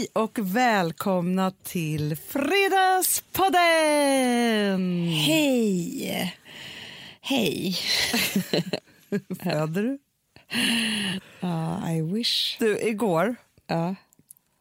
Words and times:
Hej 0.00 0.08
och 0.12 0.38
välkomna 0.42 1.50
till 1.50 2.16
Fredagspodden! 2.16 5.08
Hej! 5.08 6.34
Hej. 7.20 7.76
Föder 9.42 9.82
du? 9.82 9.98
Uh, 11.42 11.96
I 11.96 12.02
wish. 12.14 12.56
Du, 12.58 12.80
igår 12.80 13.36
Ja. 13.66 13.94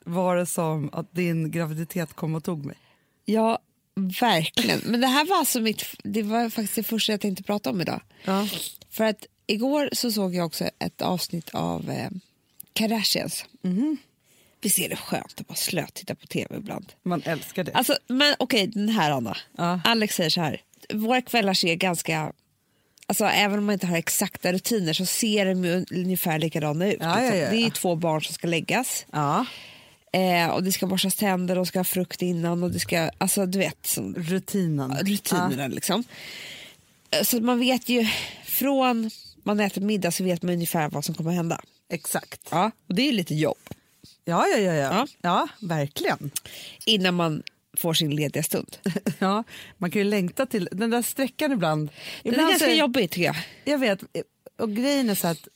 var 0.05 0.35
det 0.35 0.45
som 0.45 0.89
att 0.93 1.13
din 1.13 1.51
graviditet 1.51 2.13
kom 2.13 2.35
och 2.35 2.43
tog 2.43 2.65
mig. 2.65 2.75
ja, 3.25 3.59
verkligen. 4.21 4.79
Men 4.85 5.01
det 5.01 5.07
här 5.07 5.25
var 5.25 5.37
alltså 5.37 5.59
mitt, 5.61 5.83
det 6.03 6.23
var 6.23 6.49
faktiskt 6.49 6.75
det 6.75 6.83
första 6.83 7.13
jag 7.13 7.21
tänkte 7.21 7.43
prata 7.43 7.69
om 7.69 7.81
idag. 7.81 8.01
Ja. 8.25 8.47
För 8.89 9.03
att 9.03 9.25
igår 9.47 9.89
så 9.93 10.11
såg 10.11 10.35
jag 10.35 10.45
också 10.45 10.65
ett 10.79 11.01
avsnitt 11.01 11.49
av 11.49 11.89
eh, 11.89 12.09
Kardashians. 12.73 13.45
Visst 14.61 14.79
är 14.79 14.89
det 14.89 14.95
skönt 14.95 15.39
att 15.39 15.47
bara 15.47 15.55
slöt 15.55 15.93
titta 15.93 16.15
på 16.15 16.27
tv 16.27 16.57
ibland? 16.57 16.93
Man 17.03 17.21
älskar 17.25 17.63
det. 17.63 17.71
Alltså, 17.71 17.97
men 18.07 18.35
okej, 18.39 18.67
den 18.67 18.89
här 18.89 19.11
Anna. 19.11 19.37
Ja. 19.57 19.81
Alex 19.83 20.15
säger 20.15 20.29
så 20.29 20.41
här. 20.41 20.61
Våra 20.93 21.21
kvällar 21.21 21.53
ser 21.53 21.75
ganska... 21.75 22.33
Alltså, 23.07 23.25
även 23.25 23.59
om 23.59 23.65
man 23.65 23.73
inte 23.73 23.87
har 23.87 23.97
exakta 23.97 24.53
rutiner 24.53 24.93
så 24.93 25.05
ser 25.05 25.45
de 25.45 25.85
ungefär 25.91 26.39
likadana 26.39 26.87
ut. 26.87 26.97
Ja, 27.01 27.15
liksom. 27.15 27.37
ja. 27.39 27.49
Det 27.51 27.57
är 27.57 27.69
två 27.69 27.95
barn 27.95 28.21
som 28.21 28.33
ska 28.33 28.47
läggas. 28.47 29.05
Eh, 30.13 30.49
och 30.49 30.63
det 30.63 30.71
ska 30.71 30.87
borstas 30.87 31.15
tänder 31.15 31.57
och 31.57 31.67
ska 31.67 31.79
ha 31.79 31.83
frukt 31.83 32.21
innan 32.21 32.63
och 32.63 32.71
det 32.71 32.79
ska, 32.79 33.09
alltså 33.17 33.45
du 33.45 33.59
vet, 33.59 33.85
som, 33.85 34.15
rutinen. 34.15 34.97
rutinerna 35.05 35.67
liksom. 35.67 36.03
Eh, 37.11 37.23
Så 37.23 37.41
man 37.41 37.59
vet 37.59 37.89
ju, 37.89 38.07
från 38.45 39.11
man 39.43 39.59
äter 39.59 39.81
middag 39.81 40.11
så 40.11 40.23
vet 40.23 40.41
man 40.41 40.53
ungefär 40.53 40.89
vad 40.89 41.05
som 41.05 41.15
kommer 41.15 41.29
att 41.29 41.35
hända. 41.35 41.61
Exakt. 41.89 42.41
Ja, 42.51 42.71
och 42.87 42.95
det 42.95 43.09
är 43.09 43.11
lite 43.11 43.35
jobb 43.35 43.57
Ja, 44.25 44.47
ja, 44.47 44.57
ja, 44.57 44.73
ja. 44.73 44.93
Ja. 44.93 45.07
ja 45.21 45.47
verkligen. 45.59 46.31
innan 46.85 47.15
man 47.15 47.43
får 47.77 47.93
sin 47.93 48.15
lediga 48.15 48.43
stund. 48.43 48.77
Ja, 49.19 49.43
man 49.77 49.91
kan 49.91 49.99
ju 50.01 50.07
längta 50.09 50.45
till 50.45 50.69
den 50.71 50.89
där 50.89 51.01
sträckan 51.01 51.51
ibland. 51.51 51.89
Det 52.23 52.29
är 52.29 52.33
ibland 52.33 52.49
ganska 52.49 52.65
så 52.65 52.71
jobbigt 52.71 53.11
tycker 53.11 53.25
jag. 53.25 53.35
Jag 53.65 53.77
vet, 53.77 54.03
och 54.57 54.71
grejen 54.71 55.09
är 55.09 55.15
så 55.15 55.27
att 55.27 55.47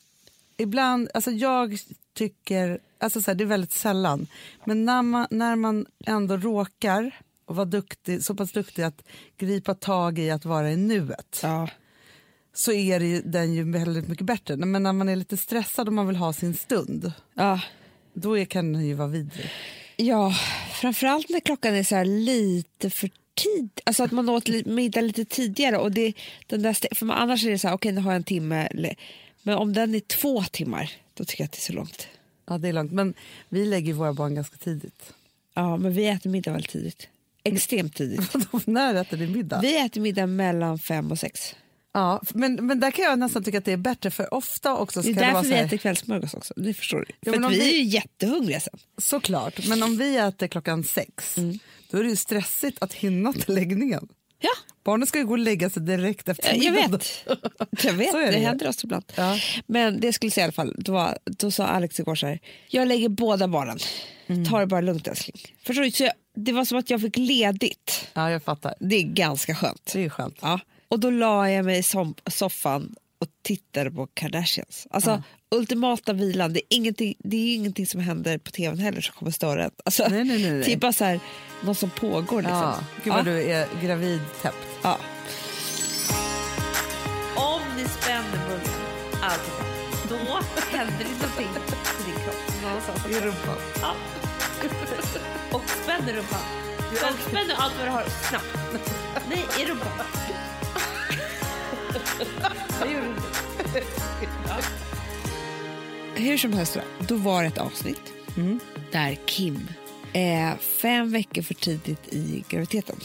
ibland, 0.56 1.08
alltså 1.14 1.30
jag 1.30 1.78
tycker, 2.14 2.78
alltså 2.98 3.20
så 3.22 3.30
här, 3.30 3.34
det 3.34 3.44
är 3.44 3.46
väldigt 3.46 3.72
sällan, 3.72 4.26
men 4.64 4.84
när 4.84 5.02
man, 5.02 5.26
när 5.30 5.56
man 5.56 5.86
ändå 6.06 6.36
råkar 6.36 7.20
och 7.46 7.56
vara 7.56 7.64
duktig, 7.66 8.22
så 8.24 8.34
pass 8.34 8.52
duktig 8.52 8.82
att 8.82 9.02
gripa 9.38 9.74
tag 9.74 10.18
i 10.18 10.30
att 10.30 10.44
vara 10.44 10.70
i 10.70 10.76
nuet 10.76 11.40
Ja. 11.42 11.68
så 12.54 12.72
är 12.72 13.00
det 13.00 13.06
ju, 13.06 13.22
den 13.22 13.54
ju 13.54 13.72
väldigt 13.72 14.08
mycket 14.08 14.26
bättre. 14.26 14.56
Men 14.56 14.82
när 14.82 14.92
man 14.92 15.08
är 15.08 15.16
lite 15.16 15.36
stressad 15.36 15.88
och 15.88 15.94
man 15.94 16.06
vill 16.06 16.16
ha 16.16 16.32
sin 16.32 16.54
stund, 16.54 17.12
Ja. 17.34 17.60
Då 18.14 18.44
kan 18.44 18.72
den 18.72 18.86
ju 18.86 18.94
vara 18.94 19.08
vidrig. 19.08 19.50
ja, 19.96 20.34
framförallt 20.72 21.28
när 21.28 21.40
klockan 21.40 21.74
är 21.74 21.82
så 21.82 21.96
här 21.96 22.04
lite 22.04 22.90
för 22.90 23.10
tid. 23.34 23.80
Alltså 23.84 24.04
att 24.04 24.10
man 24.10 24.28
åt 24.28 24.48
middag 24.66 25.00
lite 25.00 25.24
tidigare. 25.24 25.78
Och 25.78 25.92
det, 25.92 26.12
den 26.46 26.62
där, 26.62 26.94
för 26.94 27.06
man, 27.06 27.18
annars 27.18 27.44
är 27.44 27.50
det 27.50 27.58
så 27.58 27.68
här, 27.68 27.74
okej 27.74 27.92
nu 27.92 28.00
har 28.00 28.10
jag 28.12 28.16
en 28.16 28.24
timme. 28.24 28.68
Men 29.42 29.54
om 29.54 29.72
den 29.72 29.94
är 29.94 30.00
två 30.00 30.44
timmar, 30.44 30.92
då 31.14 31.24
tycker 31.24 31.42
jag 31.42 31.46
att 31.46 31.52
det 31.52 31.58
är 31.58 31.60
så 31.60 31.72
långt. 31.72 32.08
Ja, 32.46 32.58
det 32.58 32.68
är 32.68 32.72
långt. 32.72 32.92
Men 32.92 33.14
vi 33.48 33.66
lägger 33.66 33.92
våra 33.92 34.12
barn 34.12 34.34
ganska 34.34 34.56
tidigt. 34.56 35.12
Ja, 35.54 35.76
men 35.76 35.92
vi 35.92 36.06
äter 36.06 36.30
middag 36.30 36.52
väldigt 36.52 36.70
tidigt. 36.70 37.08
Extremt 37.44 37.96
tidigt. 37.96 38.20
när 38.66 38.94
äter 38.94 39.16
ni 39.16 39.26
middag? 39.26 39.60
Vi 39.60 39.78
äter 39.78 40.00
middag 40.00 40.26
mellan 40.26 40.78
fem 40.78 41.10
och 41.10 41.18
sex. 41.18 41.54
Ja, 41.94 42.22
men, 42.34 42.54
men 42.66 42.80
där 42.80 42.90
kan 42.90 43.04
jag 43.04 43.18
nästan 43.18 43.44
tycka 43.44 43.58
att 43.58 43.64
det 43.64 43.72
är 43.72 43.76
bättre, 43.76 44.10
för 44.10 44.34
ofta 44.34 44.76
också 44.76 45.02
Det 45.02 45.08
är 45.08 45.12
ska 45.14 45.20
det 45.26 45.32
vara 45.32 45.42
därför 45.42 45.56
så 45.56 45.62
vi 45.62 45.66
äter 45.66 45.76
kvällsmörgås 45.76 46.34
också. 46.34 46.54
Det 46.56 46.74
förstår 46.74 46.98
du. 47.08 47.14
Ja, 47.20 47.32
för 47.32 47.48
vi 47.50 47.58
vi- 47.58 47.70
är 47.70 47.78
ju 47.78 47.82
jättehungriga 47.84 48.60
sen. 48.60 48.78
Såklart, 48.98 49.66
men 49.66 49.82
om 49.82 49.96
vi 49.96 50.16
äter 50.16 50.46
klockan 50.46 50.84
sex 50.84 51.38
Mm. 51.38 51.58
då 51.90 51.98
är 51.98 52.02
det 52.02 52.08
ju 52.08 52.16
stressigt 52.16 52.82
att 52.82 52.92
hinna 52.94 53.32
till 53.32 53.54
läggningen. 53.54 54.08
Ja, 54.40 54.50
Barnen 54.84 55.06
ska 55.06 55.18
ju 55.18 55.24
gå 55.26 55.32
och 55.32 55.38
lägga 55.38 55.70
sig 55.70 55.82
direkt 55.82 56.28
efter 56.28 56.54
jag 56.64 56.72
vet. 56.72 57.24
Jag 57.84 57.92
vet, 57.92 58.12
det, 58.12 58.30
det 58.30 58.38
händer 58.38 58.68
oss 58.68 58.84
ibland. 58.84 59.04
Ja. 59.14 59.38
Men 59.66 60.00
det 60.00 60.12
skulle 60.12 60.30
säga 60.30 60.42
i 60.42 60.44
alla 60.44 60.52
fall, 60.52 60.74
då, 60.78 60.92
var, 60.92 61.18
då 61.24 61.50
sa 61.50 61.66
Alex 61.66 62.00
igår 62.00 62.14
så 62.14 62.26
här, 62.26 62.40
jag 62.68 62.88
lägger 62.88 63.08
båda 63.08 63.48
barnen. 63.48 63.78
Mm. 64.26 64.44
Ta 64.44 64.60
det 64.60 64.66
bara 64.66 64.80
lugnt 64.80 65.06
älskling. 65.08 65.36
Förstår 65.66 65.82
du? 65.82 65.90
Så 65.90 66.02
jag, 66.04 66.12
det 66.36 66.52
var 66.52 66.64
som 66.64 66.78
att 66.78 66.90
jag 66.90 67.00
fick 67.00 67.16
ledigt. 67.16 68.08
Ja, 68.14 68.30
jag 68.30 68.42
fattar. 68.42 68.74
Det 68.80 68.96
är 68.96 69.02
ganska 69.02 69.54
skönt. 69.54 69.90
Det 69.92 70.04
är 70.04 70.08
skönt. 70.08 70.38
Ja. 70.40 70.60
Och 70.94 71.00
då 71.00 71.10
la 71.10 71.50
jag 71.50 71.64
mig 71.64 71.78
i 71.78 71.82
som, 71.82 72.14
soffan 72.26 72.94
och 73.18 73.26
tittade 73.42 73.90
på 73.90 74.06
Kardashians. 74.14 74.86
Alltså 74.90 75.22
ultimata 75.50 76.12
vilan, 76.12 76.52
det 76.52 76.60
är, 76.60 76.76
ingenting, 76.76 77.14
det 77.18 77.36
är 77.36 77.54
ingenting 77.54 77.86
som 77.86 78.00
händer 78.00 78.38
på 78.38 78.50
tvn 78.50 78.78
heller 78.78 79.00
som 79.00 79.14
kommer 79.14 79.30
störa 79.32 79.64
en. 79.64 79.70
Alltså, 79.84 80.06
Nej, 80.08 80.24
nej, 80.24 80.42
nej, 80.42 80.52
nej. 80.52 80.64
Typ 80.64 80.80
bara 80.80 80.92
så 80.92 81.04
här, 81.04 81.20
något 81.64 81.78
som 81.78 81.90
pågår 81.90 82.42
liksom. 82.42 82.58
Ja, 82.60 82.78
gud 83.04 83.12
vad 83.12 83.24
du 83.24 83.42
är 83.42 83.68
gravid 83.82 84.20
täppt. 84.42 84.66
Ja. 84.82 84.98
Om 87.36 87.60
ni 87.76 87.84
spänner 87.84 88.48
munnen, 88.48 88.68
alltså, 89.22 89.52
då 90.08 90.16
händer 90.76 90.98
det 90.98 91.26
någonting 91.26 91.48
på 91.98 92.04
din 92.06 92.14
kropp. 92.24 93.10
I 93.10 93.20
rumpan. 93.26 93.56
Ja. 93.80 93.94
Och 95.52 95.62
spänner 95.82 96.12
rumpan. 96.12 96.40
Och 96.90 97.28
spänner 97.28 97.54
allt 97.54 97.74
vad 97.78 97.86
du 97.86 97.90
har 97.90 98.04
snabbt. 98.28 98.58
Nej, 99.28 99.44
i 99.62 99.66
rumpan. 99.70 100.06
Det 102.82 102.90
gjorde. 102.92 103.84
Ja. 104.48 104.56
Hur 106.16 106.36
som 106.38 106.52
helst, 106.52 106.76
då, 107.08 107.16
var 107.16 107.42
det 107.42 107.48
ett 107.48 107.58
avsnitt 107.58 108.00
där 108.92 109.18
Kim, 109.26 109.68
eh, 110.12 110.56
fem 110.82 111.12
veckor 111.12 111.42
för 111.42 111.54
tidigt 111.54 112.08
i 112.14 112.44
graviditeten, 112.48 112.96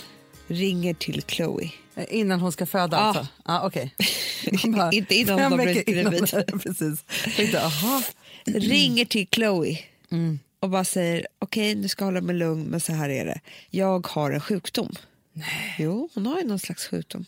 ringer 0.48 0.94
till 0.94 1.24
Chloe. 1.28 1.72
Eh, 1.96 2.06
Innan 2.10 2.40
hon 2.40 2.52
ska 2.52 2.66
föda 2.66 2.98
Ja. 2.98 3.02
alltså? 3.04 3.28
Okej. 3.68 3.96
Man 4.64 4.72
bara, 4.72 4.92
Inte 4.92 5.16
innan 5.16 5.40
hon 5.40 5.52
har 5.52 5.66
blivit 5.66 5.86
gravid. 5.88 6.22
Precis. 6.64 7.06
Jag 7.26 7.36
tänkte, 7.36 7.62
aha. 7.66 8.02
ringer 8.46 9.06
till 9.06 9.28
Chloe 9.32 9.78
och 10.60 10.70
bara 10.70 10.86
säger 10.86 11.28
okej, 11.40 11.76
du 11.76 11.88
ska 11.88 12.06
hålla 12.06 12.22
mig 12.22 12.36
lugn, 12.36 12.64
men 12.64 12.80
så 12.80 12.94
här 12.94 13.10
är 13.10 13.26
det. 13.26 13.40
Jag 13.70 14.08
har 14.08 14.32
en 14.32 14.42
sjukdom. 14.42 14.96
Nej. 15.34 15.76
Jo, 15.80 16.10
hon 16.14 16.26
har 16.26 16.40
ju 16.40 16.48
någon 16.48 16.60
slags 16.60 16.88
sjukdom. 16.88 17.26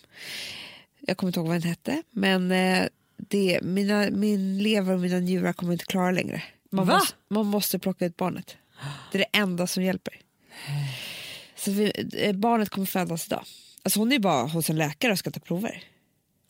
Jag 1.02 1.18
kommer 1.18 1.30
inte 1.30 1.40
ihåg 1.40 1.48
vad 1.48 1.56
den 1.56 1.70
hette, 1.70 2.04
men 2.12 2.52
eh, 2.52 2.88
det, 3.18 3.60
mina, 3.62 4.10
min 4.12 4.58
lever 4.58 4.94
och 4.94 5.00
mina 5.00 5.20
njurar 5.20 5.54
kommer 5.54 5.74
inte 5.74 5.86
klara 5.86 6.12
längre. 6.12 6.44
Man, 6.70 6.88
Va? 6.88 6.94
måste, 6.94 7.16
man 7.28 7.46
måste 7.46 7.80
plocka 7.80 8.06
ut 8.06 8.18
barnet. 8.18 8.58
Det 9.12 9.18
är 9.18 9.20
det 9.32 9.40
enda 9.40 9.68
som 9.68 9.84
hjälper. 9.84 10.14
Så 11.56 11.72
vi, 11.72 12.10
eh, 12.14 12.34
barnet 12.36 12.70
kommer 12.70 12.88
födas 12.88 13.28
idag. 13.28 13.44
Alltså 13.84 14.00
hon 14.00 14.12
är 14.12 14.20
bara 14.20 14.48
hos 14.48 14.70
en 14.70 14.78
läkare 14.78 15.12
och 15.12 15.20
ska 15.20 15.32
ta 15.32 15.40
prover. 15.40 15.84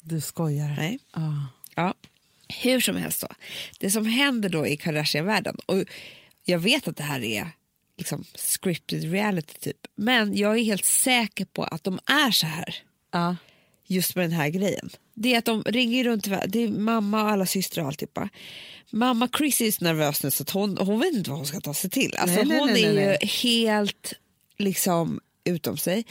Du 0.02 0.22
skojar. 0.22 0.76
Nej. 0.78 1.00
Ja. 1.14 1.48
Ja. 1.76 1.94
Hur 2.62 2.80
som 2.80 2.96
helst 2.96 3.22
då. 3.22 3.28
Det 3.80 3.92
som 3.92 4.06
händer 4.06 4.50
då 4.50 4.68
i 4.68 4.78
Kardashian-världen 4.78 5.56
och 5.66 5.84
jag 6.44 6.60
vet 6.60 6.88
att 6.88 6.98
det 6.98 7.04
här 7.04 7.20
är 7.24 7.48
liksom 7.98 8.24
scripted 8.36 9.12
reality 9.12 9.54
typ 9.60 9.88
men 9.96 10.38
jag 10.38 10.58
är 10.60 10.64
helt 10.64 10.86
säker 10.86 11.46
på 11.46 11.64
att 11.64 11.84
de 11.84 12.00
är 12.06 12.32
så 12.32 12.48
här 12.48 12.76
Ja. 13.12 13.36
Just 13.92 14.16
med 14.16 14.24
den 14.26 14.32
här 14.32 14.50
grejen. 14.50 14.90
Det 15.14 15.34
är 15.34 15.38
att 15.38 15.46
de 15.46 15.64
ringer 15.64 16.04
runt, 16.04 16.28
det 16.48 16.64
är 16.64 16.70
mamma 16.70 17.24
och 17.24 17.30
alla 17.30 17.46
systrar 17.46 17.84
och 17.84 17.88
alltihopa. 17.88 18.30
Mamma 18.92 19.30
Chris 19.38 19.62
är 19.62 19.72
så 19.72 19.84
nervös 19.84 20.24
nu 20.24 20.32
så 20.32 20.46
hon, 20.54 20.78
hon 20.78 21.00
vet 21.00 21.14
inte 21.14 21.30
vad 21.30 21.40
hon 21.40 21.48
ska 21.48 21.60
ta 21.60 21.74
sig 21.74 21.90
till. 21.90 22.16
Alltså 22.18 22.36
Nej, 22.36 22.46
nej, 22.46 22.60
hon 22.60 22.74
nej, 22.74 22.84
är 22.84 23.12
ju 23.22 23.28
helt 23.28 24.14
liksom 24.58 25.20
utom 25.44 25.78
sig. 25.78 26.06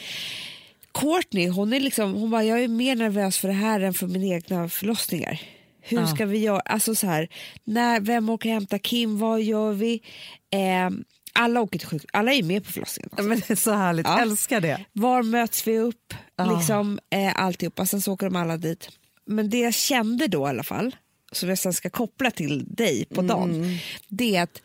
Courtney, 0.94 1.48
hon 1.48 1.72
är 1.72 1.80
liksom, 1.80 2.14
hon 2.14 2.30
bara, 2.30 2.44
jag 2.44 2.64
är 2.64 2.68
mer 2.68 2.96
nervös 2.96 3.38
för 3.38 3.48
det 3.48 3.54
här 3.54 3.80
än 3.80 3.94
för 3.94 4.06
mina 4.06 4.34
egna 4.34 4.68
förlossningar. 4.68 5.41
Hur 5.80 6.00
Ja. 6.00 6.06
ska 6.06 6.26
vi 6.26 6.38
göra? 6.38 6.60
Alltså 6.60 6.94
så 6.94 7.06
här, 7.06 7.28
när, 7.64 8.00
vem 8.00 8.28
åker 8.28 8.48
och 8.48 8.52
hämtar 8.54 8.78
Kim? 8.78 9.18
Vad 9.18 9.42
gör 9.42 9.72
vi? 9.72 10.02
Eh, 10.50 10.91
alla 11.32 11.60
åker 11.60 11.78
till 11.78 11.88
sjuk, 11.88 12.04
alla 12.12 12.32
är 12.32 12.42
med 12.42 12.65
på 12.66 12.72
förlossningen. 12.72 13.10
Ja, 13.16 13.22
Men 13.22 13.38
det 13.38 13.50
är 13.50 13.56
så 13.56 13.72
härligt, 13.72 14.06
Ja. 14.06 14.21
älskar 14.21 14.60
det. 14.60 14.84
Var 14.92 15.22
möts 15.22 15.66
vi 15.66 15.78
upp? 15.78 16.15
Ja. 16.36 16.56
Liksom, 16.56 16.98
eh, 17.10 17.32
alltihopa. 17.42 17.86
Sen 17.86 18.03
så 18.03 18.12
åker 18.12 18.27
de 18.27 18.36
alla 18.36 18.56
dit. 18.56 18.88
Men 19.27 19.50
det 19.50 19.59
jag 19.59 19.74
kände 19.74 20.27
då 20.27 20.47
i 20.47 20.50
alla 20.50 20.62
fall, 20.62 20.97
som 21.32 21.48
jag 21.48 21.59
sen 21.59 21.72
ska 21.72 21.91
koppla 21.91 22.30
till 22.30 22.65
dig 22.74 23.04
på 23.15 23.22
dagen, 23.22 23.78
det 24.09 24.36
är 24.36 24.42
att, 24.42 24.62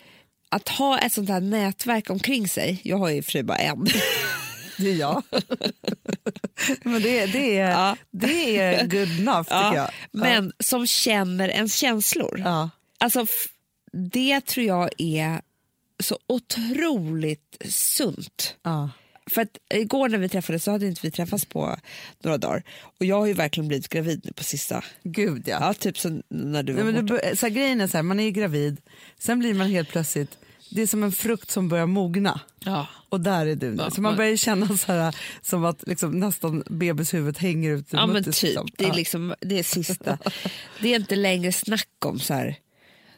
att 0.50 0.69
ha 0.69 1.00
ett 1.00 1.13
sånt 1.13 1.29
här 1.29 1.39
nätverk 1.41 2.09
omkring 2.09 2.47
sig, 2.47 2.81
jag 2.83 2.97
har 2.97 3.09
ju 3.09 3.23
sig 3.23 3.44
bara 3.44 3.57
en, 3.57 3.88
Det 4.77 4.89
är 4.91 4.95
jag. 4.95 5.23
Men 6.83 7.01
det, 7.01 7.25
det, 7.25 7.57
är, 7.57 7.69
Ja. 7.71 7.97
det 8.11 8.57
är 8.57 8.88
good 8.88 9.19
enough 9.19 9.44
tycker 9.44 9.56
Ja, 9.56 9.75
jag. 9.75 9.89
men 10.11 10.51
som 10.59 10.88
känner 10.88 11.50
ens 11.50 11.75
känslor. 11.75 12.41
Ja. 12.45 12.69
Alltså, 12.97 13.25
det 14.11 14.41
tror 14.41 14.65
jag 14.65 14.89
är 14.97 15.41
så 16.03 16.19
otroligt 16.27 17.57
sunt. 17.69 18.56
Ja. 18.63 18.89
För 19.30 19.42
att 19.42 19.57
igår 19.74 20.09
när 20.09 20.18
vi 20.18 20.30
träffades 20.30 20.63
så 20.63 20.71
hade 20.71 20.88
inte 20.88 21.01
vi 21.03 21.12
träffats 21.12 21.45
på 21.45 21.77
några 22.24 22.38
dagar. 22.38 22.63
Och 23.00 23.06
jag 23.06 23.19
har 23.19 23.25
ju 23.25 23.33
verkligen 23.33 23.68
blivit 23.68 23.89
gravid 23.89 24.21
nu 24.24 24.31
på 24.33 24.44
sista. 24.44 24.83
Gud 25.03 25.44
ja. 25.47 25.57
Ja, 25.62 25.74
typ 25.74 25.97
som 25.97 26.24
när 26.30 26.63
du 26.63 26.74
var 26.74 26.83
Nej, 26.83 26.94
men 26.94 27.06
borta. 27.06 27.30
du, 27.30 27.36
så 27.36 27.45
här, 27.45 27.53
grejen 27.53 27.81
är 27.81 27.88
så 27.88 27.97
här, 27.97 28.03
man 28.03 28.19
är 28.19 28.30
gravid, 28.30 28.81
sen 29.19 29.39
blir 29.39 29.53
man 29.53 29.68
helt 29.69 29.89
plötsligt 29.89 30.38
det 30.69 30.81
är 30.81 30.88
som 30.88 31.03
en 31.03 31.12
frukt 31.12 31.51
som 31.51 31.69
börjar 31.69 31.86
mogna. 31.86 32.39
Ja. 32.59 32.88
Och 33.09 33.21
där 33.21 33.45
är 33.45 33.56
du 33.56 33.69
nu. 33.71 33.75
Ja, 33.83 33.92
så 33.92 34.01
man 34.01 34.12
men- 34.12 34.18
börjar 34.18 34.36
känna 34.36 34.77
så 34.77 34.92
här, 34.92 35.15
som 35.42 35.65
att 35.65 35.88
liksom, 35.88 36.19
nästan 36.19 36.63
bebishuvudet 36.69 37.38
hänger 37.38 37.71
ut 37.71 37.94
ur 37.94 37.97
Ja 37.97 38.06
men 38.06 38.13
muttis, 38.15 38.39
typ, 38.39 38.50
liksom. 38.50 38.68
det 38.77 38.86
är 38.86 38.94
liksom 38.94 39.36
det 39.42 39.59
är 39.59 39.63
sista. 39.63 40.18
Det 40.81 40.94
är 40.94 40.95
inte 41.00 41.15
längre 41.15 41.51
snack 41.51 41.88
om 42.06 42.19
så 42.19 42.33
här, 42.33 42.56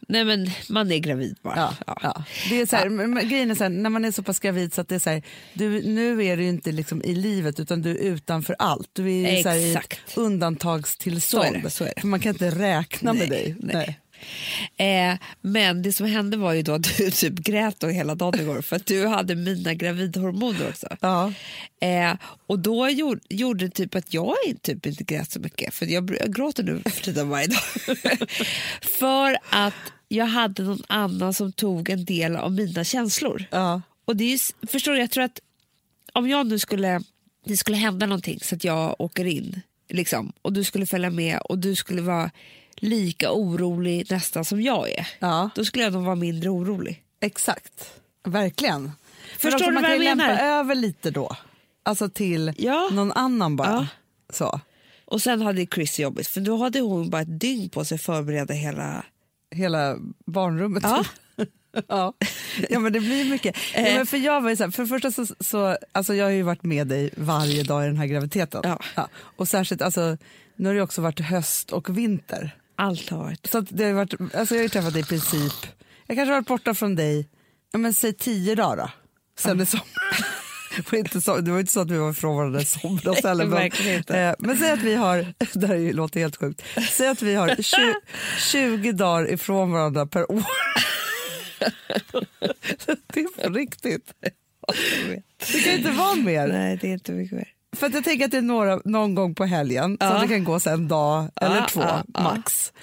nej 0.07 0.25
men 0.25 0.49
man 0.69 0.91
är 0.91 0.97
gravid 0.97 1.37
bara. 1.41 1.55
Ja, 1.55 1.73
Ja. 1.87 1.99
ja. 2.03 2.23
Det 2.49 2.61
är 2.61 2.65
så 2.65 2.75
här, 2.75 3.21
grejen 3.21 3.51
är 3.51 3.55
så 3.55 3.63
här, 3.63 3.69
när 3.69 3.89
man 3.89 4.05
är 4.05 4.11
så 4.11 4.23
pass 4.23 4.39
gravid 4.39 4.73
så 4.73 4.81
att 4.81 4.89
det 4.89 4.95
är 4.95 4.99
så 4.99 5.09
här, 5.09 5.21
du, 5.53 5.81
nu 5.81 6.25
är 6.25 6.37
du 6.37 6.43
inte 6.43 6.71
liksom 6.71 7.01
i 7.03 7.15
livet 7.15 7.59
utan 7.59 7.81
du 7.81 7.91
är 7.91 7.95
utanför 7.95 8.55
allt. 8.59 8.89
Du 8.93 9.11
är 9.21 9.43
så 9.43 9.49
här 9.49 9.55
i 9.57 9.73
ett 9.75 10.17
undantagstillstånd. 10.17 11.57
Så 11.63 11.69
så. 11.69 11.87
För 11.97 12.07
man 12.07 12.19
kan 12.19 12.31
inte 12.31 12.49
räkna 12.49 13.13
med 13.13 13.29
Nej, 13.29 13.55
dig. 13.59 13.73
nej. 13.75 13.99
Eh, 14.77 15.17
men 15.41 15.81
det 15.81 15.93
som 15.93 16.05
hände 16.05 16.37
var 16.37 16.53
ju 16.53 16.61
då 16.61 16.73
att 16.73 16.97
du 16.97 17.11
typ 17.11 17.33
grät 17.33 17.79
då 17.79 17.87
hela 17.87 18.15
dagen 18.15 18.39
igår 18.39 18.61
för 18.61 18.75
att 18.75 18.85
du 18.85 19.07
hade 19.07 19.35
mina 19.35 19.73
gravidhormoner 19.73 20.69
också. 20.69 20.87
Ja. 21.01 21.33
Eh, 21.81 22.13
och 22.47 22.59
då 22.59 22.89
gjorde, 22.89 23.21
gjorde 23.29 23.65
det 23.65 23.71
typ 23.71 23.95
att 23.95 24.13
jag 24.13 24.35
typ 24.61 24.85
inte 24.85 25.03
grät 25.03 25.31
så 25.31 25.39
mycket, 25.39 25.73
för 25.73 25.85
jag, 25.85 26.17
jag 26.19 26.35
gråter 26.35 26.63
nu 26.63 26.81
för 26.85 27.03
tiden 27.03 27.29
varje 27.29 27.47
dag. 27.47 27.59
för 28.99 29.37
att 29.49 29.73
jag 30.07 30.25
hade 30.25 30.63
någon 30.63 30.83
annan 30.87 31.33
som 31.33 31.51
tog 31.51 31.89
en 31.89 32.05
del 32.05 32.35
av 32.35 32.51
mina 32.51 32.83
känslor. 32.83 33.45
Ja. 33.51 33.81
Och 34.05 34.15
det 34.15 34.33
är, 34.33 34.67
förstår 34.67 34.91
du, 34.91 34.99
jag 34.99 35.11
tror 35.11 35.23
att 35.23 35.39
om 36.13 36.29
jag 36.29 36.47
nu 36.47 36.59
skulle, 36.59 37.01
det 37.45 37.57
skulle 37.57 37.77
hända 37.77 38.05
någonting 38.05 38.39
så 38.43 38.55
att 38.55 38.63
jag 38.63 38.95
åker 39.01 39.25
in 39.25 39.61
liksom, 39.89 40.33
och 40.41 40.53
du 40.53 40.63
skulle 40.63 40.85
följa 40.85 41.09
med 41.09 41.39
och 41.39 41.57
du 41.57 41.75
skulle 41.75 42.01
vara 42.01 42.31
lika 42.75 43.31
orolig 43.31 44.11
nästan 44.11 44.45
som 44.45 44.61
jag 44.61 44.89
är, 44.89 45.07
ja, 45.19 45.49
då 45.55 45.65
skulle 45.65 45.83
jag 45.83 45.93
nog 45.93 46.03
vara 46.03 46.15
mindre 46.15 46.49
orolig. 46.49 47.03
exakt. 47.19 47.91
Verkligen. 48.23 48.91
Förstår 49.37 49.53
också, 49.53 49.65
du 49.65 49.71
man 49.73 49.83
vad 49.83 49.91
kan 49.91 50.05
jag 50.05 50.17
menar? 50.17 50.27
lämpa 50.27 50.43
över 50.43 50.75
lite 50.75 51.11
då. 51.11 51.35
Alltså 51.83 52.09
till 52.09 52.53
Ja. 52.57 52.89
någon 52.91 53.11
annan 53.11 53.55
bara. 53.55 53.69
Ja. 53.69 53.87
Så. 54.33 54.59
Och 55.05 55.21
sen 55.21 55.41
hade 55.41 55.65
Chris 55.65 55.99
jobbigt, 55.99 56.27
för 56.27 56.41
då 56.41 56.57
hade 56.57 56.79
hon 56.79 57.09
bara 57.09 57.21
ett 57.21 57.39
dygn 57.39 57.69
på 57.69 57.85
sig 57.85 57.95
att 57.95 58.01
förbereda 58.01 58.53
hela... 58.53 59.03
hela 59.55 59.95
barnrummet. 60.25 60.83
Ja. 60.83 61.05
ja. 61.87 62.13
ja, 62.69 62.79
men 62.79 62.93
det 62.93 62.99
blir 62.99 63.29
mycket. 63.29 63.57
Ja, 63.73 63.79
Eh. 63.79 63.95
men 63.97 64.05
för 64.05 64.17
jag 64.17 64.41
var 64.41 64.49
ju 64.49 64.55
så 64.55 64.63
här, 64.63 64.71
för 64.71 64.83
det 64.83 64.89
första 64.89 65.11
så, 65.11 65.25
så 65.39 65.77
alltså 65.91 66.13
jag 66.13 66.25
har 66.25 66.31
ju 66.31 66.41
varit 66.41 66.63
med 66.63 66.87
dig 66.87 67.09
varje 67.17 67.63
dag 67.63 67.83
i 67.83 67.87
den 67.87 67.97
här 67.97 68.05
graviditeten. 68.05 68.61
Ja. 68.95 69.09
Och 69.19 69.47
särskilt, 69.47 69.81
alltså, 69.81 70.17
nu 70.55 70.69
har 70.69 70.75
det 70.75 70.81
också 70.81 71.01
varit 71.01 71.19
höst 71.19 71.71
och 71.71 71.97
vinter. 71.97 72.55
Allt 72.75 73.09
har 73.09 73.17
varit... 73.17 73.47
Så 73.51 73.61
det 73.61 73.83
har 73.85 73.93
varit, 73.93 74.13
alltså 74.13 74.55
jag 74.55 74.59
har 74.59 74.63
ju 74.63 74.69
träffat 74.69 74.93
dig 74.93 75.01
i 75.01 75.05
princip, 75.05 75.53
jag 76.07 76.17
kanske 76.17 76.31
har 76.31 76.35
varit 76.41 76.47
borta 76.47 76.73
från 76.73 76.95
dig, 76.95 77.29
ja, 77.71 77.79
men 77.79 77.93
säg 77.93 78.13
tio 78.13 78.55
dagar 78.55 78.77
då, 78.77 78.89
sen 79.39 79.61
i 79.61 79.65
somras. 79.65 79.87
Det 80.77 80.91
var 80.91 80.99
inte 80.99 81.21
så- 81.21 81.37
det 81.37 81.51
var 81.51 81.59
inte 81.59 81.71
så 81.71 81.79
att 81.81 81.91
vi 81.91 81.97
var 81.97 82.11
ifrån 82.11 82.35
varandra 82.37 82.61
i 82.61 82.65
somras 82.65 83.23
heller. 83.23 83.45
Men, 83.45 84.27
eh, 84.29 84.35
men 84.39 84.57
säg 84.57 84.71
att 84.71 84.81
vi 84.83 84.95
har, 84.95 85.33
det 85.59 85.67
här 85.67 85.93
låter 85.93 86.19
helt 86.19 86.35
sjukt, 86.37 86.61
säg 86.91 87.07
att 87.07 87.21
vi 87.21 87.35
har 87.35 87.55
20, 87.61 87.93
20 88.39 88.91
dagar 88.91 89.31
ifrån 89.33 89.71
varandra 89.71 90.05
per 90.05 90.31
år. 90.31 90.43
det 93.13 93.19
är 93.19 93.43
på 93.43 93.53
riktigt. 93.53 94.13
Det 95.53 95.59
kan 95.63 95.73
inte 95.73 95.91
vara 95.91 96.15
mer. 96.15 96.47
Nej, 96.47 96.77
det 96.81 96.87
är 96.87 96.93
inte 96.93 97.11
mycket 97.11 97.37
mer. 97.37 97.47
För 97.75 97.89
jag 97.93 98.03
tänker 98.03 98.25
att 98.25 98.31
det 98.31 98.37
är 98.37 98.41
några, 98.41 98.79
någon 98.85 99.15
gång 99.15 99.35
på 99.35 99.45
helgen, 99.45 99.97
så 100.01 100.05
Ja. 100.05 100.13
att 100.13 100.21
det 100.21 100.27
kan 100.27 100.43
gå 100.43 100.59
så 100.59 100.69
en 100.69 100.87
dag 100.87 101.25
eller 101.41 101.55
Ja, 101.55 101.67
två 101.69 101.81
ja, 101.81 102.03
max. 102.23 102.73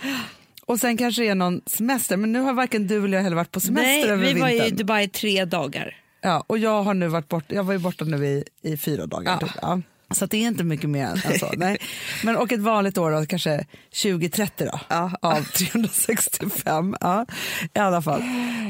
Och 0.66 0.80
sen 0.80 0.96
kanske 0.96 1.22
det 1.22 1.28
är 1.28 1.34
någon 1.34 1.60
semester, 1.66 2.16
men 2.16 2.32
nu 2.32 2.40
har 2.40 2.52
varken 2.52 2.86
du 2.86 3.04
eller 3.04 3.16
jag 3.16 3.24
heller 3.24 3.36
varit 3.36 3.50
på 3.50 3.60
semester 3.60 3.86
Nej, 3.86 4.04
över 4.04 4.24
vi 4.34 4.40
var 4.40 4.48
vintern. 4.48 4.66
i 4.66 4.70
Dubai 4.70 5.08
tre 5.08 5.44
dagar. 5.44 5.96
Ja, 6.24 6.44
och 6.46 6.58
jag 6.58 6.82
har 6.82 6.94
nu 6.94 7.08
varit 7.08 7.28
borta, 7.28 7.54
jag 7.54 7.64
var 7.64 7.72
ju 7.72 7.78
borta 7.78 8.04
nu 8.04 8.26
i, 8.26 8.44
i 8.62 8.76
fyra 8.76 9.06
dagar. 9.06 9.32
Ja. 9.32 9.46
Typ, 9.46 9.56
ja. 9.62 9.80
Så 10.14 10.26
det 10.26 10.36
är 10.36 10.46
inte 10.48 10.64
mycket 10.64 10.90
mer 10.90 11.06
än 11.06 11.38
så. 11.38 11.52
Nej. 11.56 11.78
Men, 12.24 12.36
och 12.36 12.52
ett 12.52 12.60
vanligt 12.60 12.98
år 12.98 13.10
då, 13.10 13.26
kanske 13.26 13.66
20-30 13.94 14.50
då, 14.58 14.80
Ja. 14.88 15.10
av 15.22 15.42
365. 15.42 16.96
Ja, 17.00 17.26
I 17.74 17.78
alla 17.78 18.02
fall. 18.02 18.20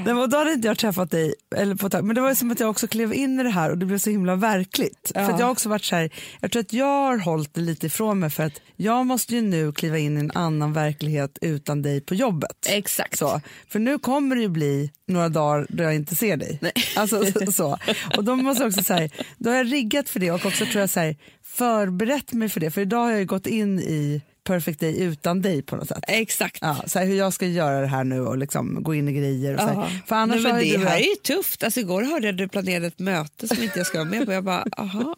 Nej, 0.04 0.14
men 0.14 0.30
då 0.30 0.36
hade 0.36 0.52
inte 0.52 0.68
jag 0.68 0.78
träffat 0.78 1.10
dig, 1.10 1.34
eller 1.56 1.74
på 1.74 1.90
tag, 1.90 2.04
men 2.04 2.14
det 2.14 2.20
var 2.20 2.34
som 2.34 2.50
att 2.50 2.60
jag 2.60 2.70
också 2.70 2.86
klev 2.86 3.14
in 3.14 3.40
i 3.40 3.42
det 3.42 3.50
här 3.50 3.70
och 3.70 3.78
det 3.78 3.86
blev 3.86 3.98
så 3.98 4.10
himla 4.10 4.36
verkligt. 4.36 5.12
Ja. 5.14 5.26
För 5.26 5.32
jag 5.32 5.46
har 5.46 5.50
också 5.50 5.68
varit 5.68 5.84
så 5.84 5.96
här, 5.96 6.10
jag 6.40 6.50
tror 6.52 6.60
att 6.60 6.72
jag 6.72 6.86
har 6.86 7.18
hållit 7.18 7.54
det 7.54 7.60
lite 7.60 7.86
ifrån 7.86 8.18
mig 8.18 8.30
för 8.30 8.42
att 8.42 8.60
jag 8.76 9.06
måste 9.06 9.34
ju 9.34 9.42
nu 9.42 9.72
kliva 9.72 9.98
in 9.98 10.16
i 10.16 10.20
en 10.20 10.30
annan 10.34 10.72
verklighet 10.72 11.38
utan 11.40 11.82
dig 11.82 12.00
på 12.00 12.14
jobbet. 12.14 12.66
Exakt. 12.68 13.18
Så, 13.18 13.40
för 13.68 13.78
nu 13.78 13.98
kommer 13.98 14.36
det 14.36 14.42
ju 14.42 14.48
bli 14.48 14.90
några 15.08 15.28
dagar 15.28 15.66
då 15.68 15.82
jag 15.82 15.94
inte 15.94 16.16
ser 16.16 16.36
dig. 16.36 16.58
Nej. 16.60 16.72
Alltså, 16.96 17.24
så, 17.32 17.52
så. 17.52 17.78
Och 18.16 18.24
då 18.24 18.36
måste 18.36 18.62
jag 18.62 18.68
också 18.68 18.82
säga, 18.82 19.08
då 19.38 19.50
har 19.50 19.56
jag 19.56 19.72
riggat 19.72 20.08
för 20.08 20.20
det 20.20 20.30
och 20.30 20.46
också 20.46 20.64
tror 20.66 20.80
jag 20.80 20.90
så 20.90 21.00
här, 21.00 21.16
förberett 21.54 22.32
mig 22.32 22.48
för 22.48 22.60
det. 22.60 22.70
För 22.70 22.80
idag 22.80 23.04
har 23.04 23.12
jag 23.12 23.26
gått 23.26 23.46
in 23.46 23.80
i 23.80 24.22
Perfect 24.44 24.80
Day 24.80 25.02
utan 25.02 25.42
dig 25.42 25.62
på 25.62 25.76
något 25.76 25.88
sätt. 25.88 26.04
Exakt. 26.08 26.58
Ja, 26.60 26.82
så 26.86 26.98
här, 26.98 27.06
hur 27.06 27.14
jag 27.14 27.32
ska 27.32 27.46
göra 27.46 27.80
det 27.80 27.86
här 27.86 28.04
nu 28.04 28.20
och 28.20 28.38
liksom 28.38 28.82
gå 28.82 28.94
in 28.94 29.08
i 29.08 29.12
grejer. 29.12 29.54
Och 29.54 29.60
så 29.60 29.66
här. 29.66 30.02
För 30.06 30.16
annars 30.16 30.42
Nej, 30.42 30.52
men 30.52 30.62
det 30.62 30.76
du 30.76 30.86
här 30.86 30.96
är 30.96 31.00
ju 31.00 31.14
tufft. 31.14 31.64
Alltså, 31.64 31.80
igår 31.80 32.02
hörde 32.02 32.26
jag 32.26 32.32
att 32.32 32.38
du 32.38 32.48
planerade 32.48 32.86
ett 32.86 32.98
möte 32.98 33.48
som 33.48 33.62
inte 33.62 33.78
jag 33.78 33.86
ska 33.86 33.98
vara 33.98 34.08
med 34.08 34.26
på. 34.26 34.32
Jag 34.32 34.44
bara, 34.44 34.64
aha. 34.76 35.16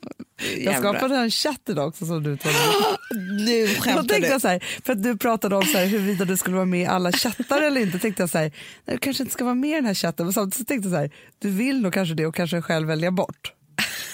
jag 0.59 0.79
skapade 0.79 1.17
en 1.17 1.31
chatt 1.31 1.63
idag 1.69 1.89
också 1.89 2.07
som 2.07 2.23
du 2.23 2.37
tog. 2.37 2.53
Nu 3.47 3.67
Då 3.67 3.83
skämtar 3.83 4.03
tänkte 4.03 4.19
du. 4.19 4.27
jag 4.27 4.41
så 4.41 4.49
här, 4.49 4.65
för 4.85 4.93
att 4.93 5.03
du 5.03 5.17
pratade 5.17 5.57
om 5.57 5.63
så 5.63 5.79
här, 5.79 5.87
huruvida 5.87 6.25
du 6.25 6.37
skulle 6.37 6.57
vara 6.57 6.67
med 6.67 6.81
i 6.81 6.87
alla 6.87 7.13
chattar 7.13 7.63
eller 7.63 7.81
inte, 7.81 7.99
tänkte 7.99 8.23
jag 8.23 8.31
så 8.31 8.39
här, 8.39 8.53
du 8.85 8.99
kanske 8.99 9.23
inte 9.23 9.33
ska 9.33 9.45
vara 9.45 9.55
med 9.55 9.71
i 9.71 9.75
den 9.75 9.87
här 9.87 9.95
chatten, 9.95 10.27
men 10.27 10.33
samtidigt 10.33 10.59
så 10.59 10.65
tänkte 10.65 10.89
jag 10.89 10.95
så 10.95 11.01
här, 11.01 11.11
du 11.39 11.51
vill 11.51 11.81
nog 11.83 11.93
kanske 11.93 12.15
det 12.15 12.27
och 12.27 12.35
kanske 12.35 12.63
själv 12.63 12.89
välja 12.89 13.11
bort. 13.11 13.53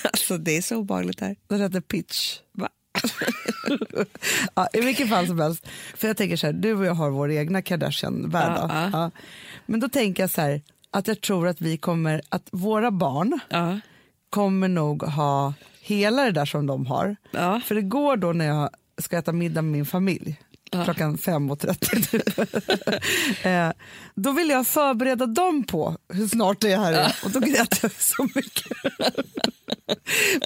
Alltså, 0.04 0.38
det 0.38 0.56
är 0.56 0.62
så 0.62 0.76
obehagligt 0.76 1.20
här. 1.20 1.36
Den 1.48 1.60
heter 1.60 1.80
pitch. 1.80 2.38
Va? 2.52 2.68
ja, 4.54 4.68
I 4.72 4.80
vilket 4.80 5.08
fall 5.08 5.26
som 5.26 5.40
helst, 5.40 5.66
för 5.96 6.08
jag 6.08 6.16
tänker 6.16 6.36
så 6.36 6.46
här, 6.46 6.52
du 6.52 6.74
och 6.74 6.84
jag 6.84 6.94
har 6.94 7.10
vår 7.10 7.30
egna 7.30 7.62
Kardashian-värld. 7.62 8.52
Ja, 8.56 8.68
ja. 8.72 8.90
Ja. 8.92 9.10
Men 9.66 9.80
då 9.80 9.88
tänker 9.88 10.22
jag 10.22 10.30
så 10.30 10.40
här, 10.40 10.62
att 10.90 11.08
jag 11.08 11.20
tror 11.20 11.48
att 11.48 11.60
vi 11.60 11.76
kommer, 11.76 12.22
att 12.28 12.48
våra 12.52 12.90
barn 12.90 13.40
Ja. 13.48 13.80
kommer 14.30 14.68
nog 14.68 15.02
ha 15.02 15.54
hela 15.80 16.24
det 16.24 16.30
där 16.30 16.44
som 16.44 16.66
de 16.66 16.86
har. 16.86 17.16
Ja. 17.30 17.60
För 17.64 17.74
det 17.74 17.82
går 17.82 18.16
då 18.16 18.32
när 18.32 18.46
jag 18.46 18.70
ska 18.98 19.18
äta 19.18 19.32
middag 19.32 19.62
med 19.62 19.72
min 19.72 19.86
familj 19.86 20.36
klockan 20.84 21.16
5.30 21.18 22.10
typ. 22.10 23.44
eh, 23.46 23.70
då 24.14 24.32
vill 24.32 24.48
jag 24.48 24.66
förbereda 24.66 25.26
dem 25.26 25.64
på 25.64 25.96
hur 26.08 26.28
snart 26.28 26.60
det 26.60 26.76
här 26.76 26.92
är 26.92 27.16
och 27.24 27.30
då 27.30 27.40
grät 27.40 27.82
jag 27.82 27.92
så 27.92 28.28
mycket. 28.34 28.72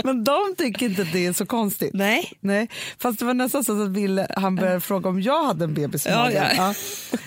Men 0.04 0.25
de 0.25 0.38
tycker 0.59 0.87
inte 0.87 1.02
att 1.02 1.12
det 1.12 1.26
är 1.26 1.33
så 1.33 1.47
konstigt. 1.47 1.90
Nej. 1.95 2.33
Nej, 2.40 2.68
fast 2.99 3.18
det 3.18 3.25
var 3.25 3.35
nästan 3.35 3.64
så 3.64 3.83
att 3.83 3.88
Ville, 3.90 4.26
han 4.37 4.56
började 4.56 4.80
fråga 4.80 5.09
om 5.09 5.21
jag 5.23 5.45
hade 5.45 5.64
en 5.64 5.75
bebis 5.75 6.06
i 6.06 6.09
Ja, 6.09 6.16
magen. 6.16 6.45
ja. 6.56 6.75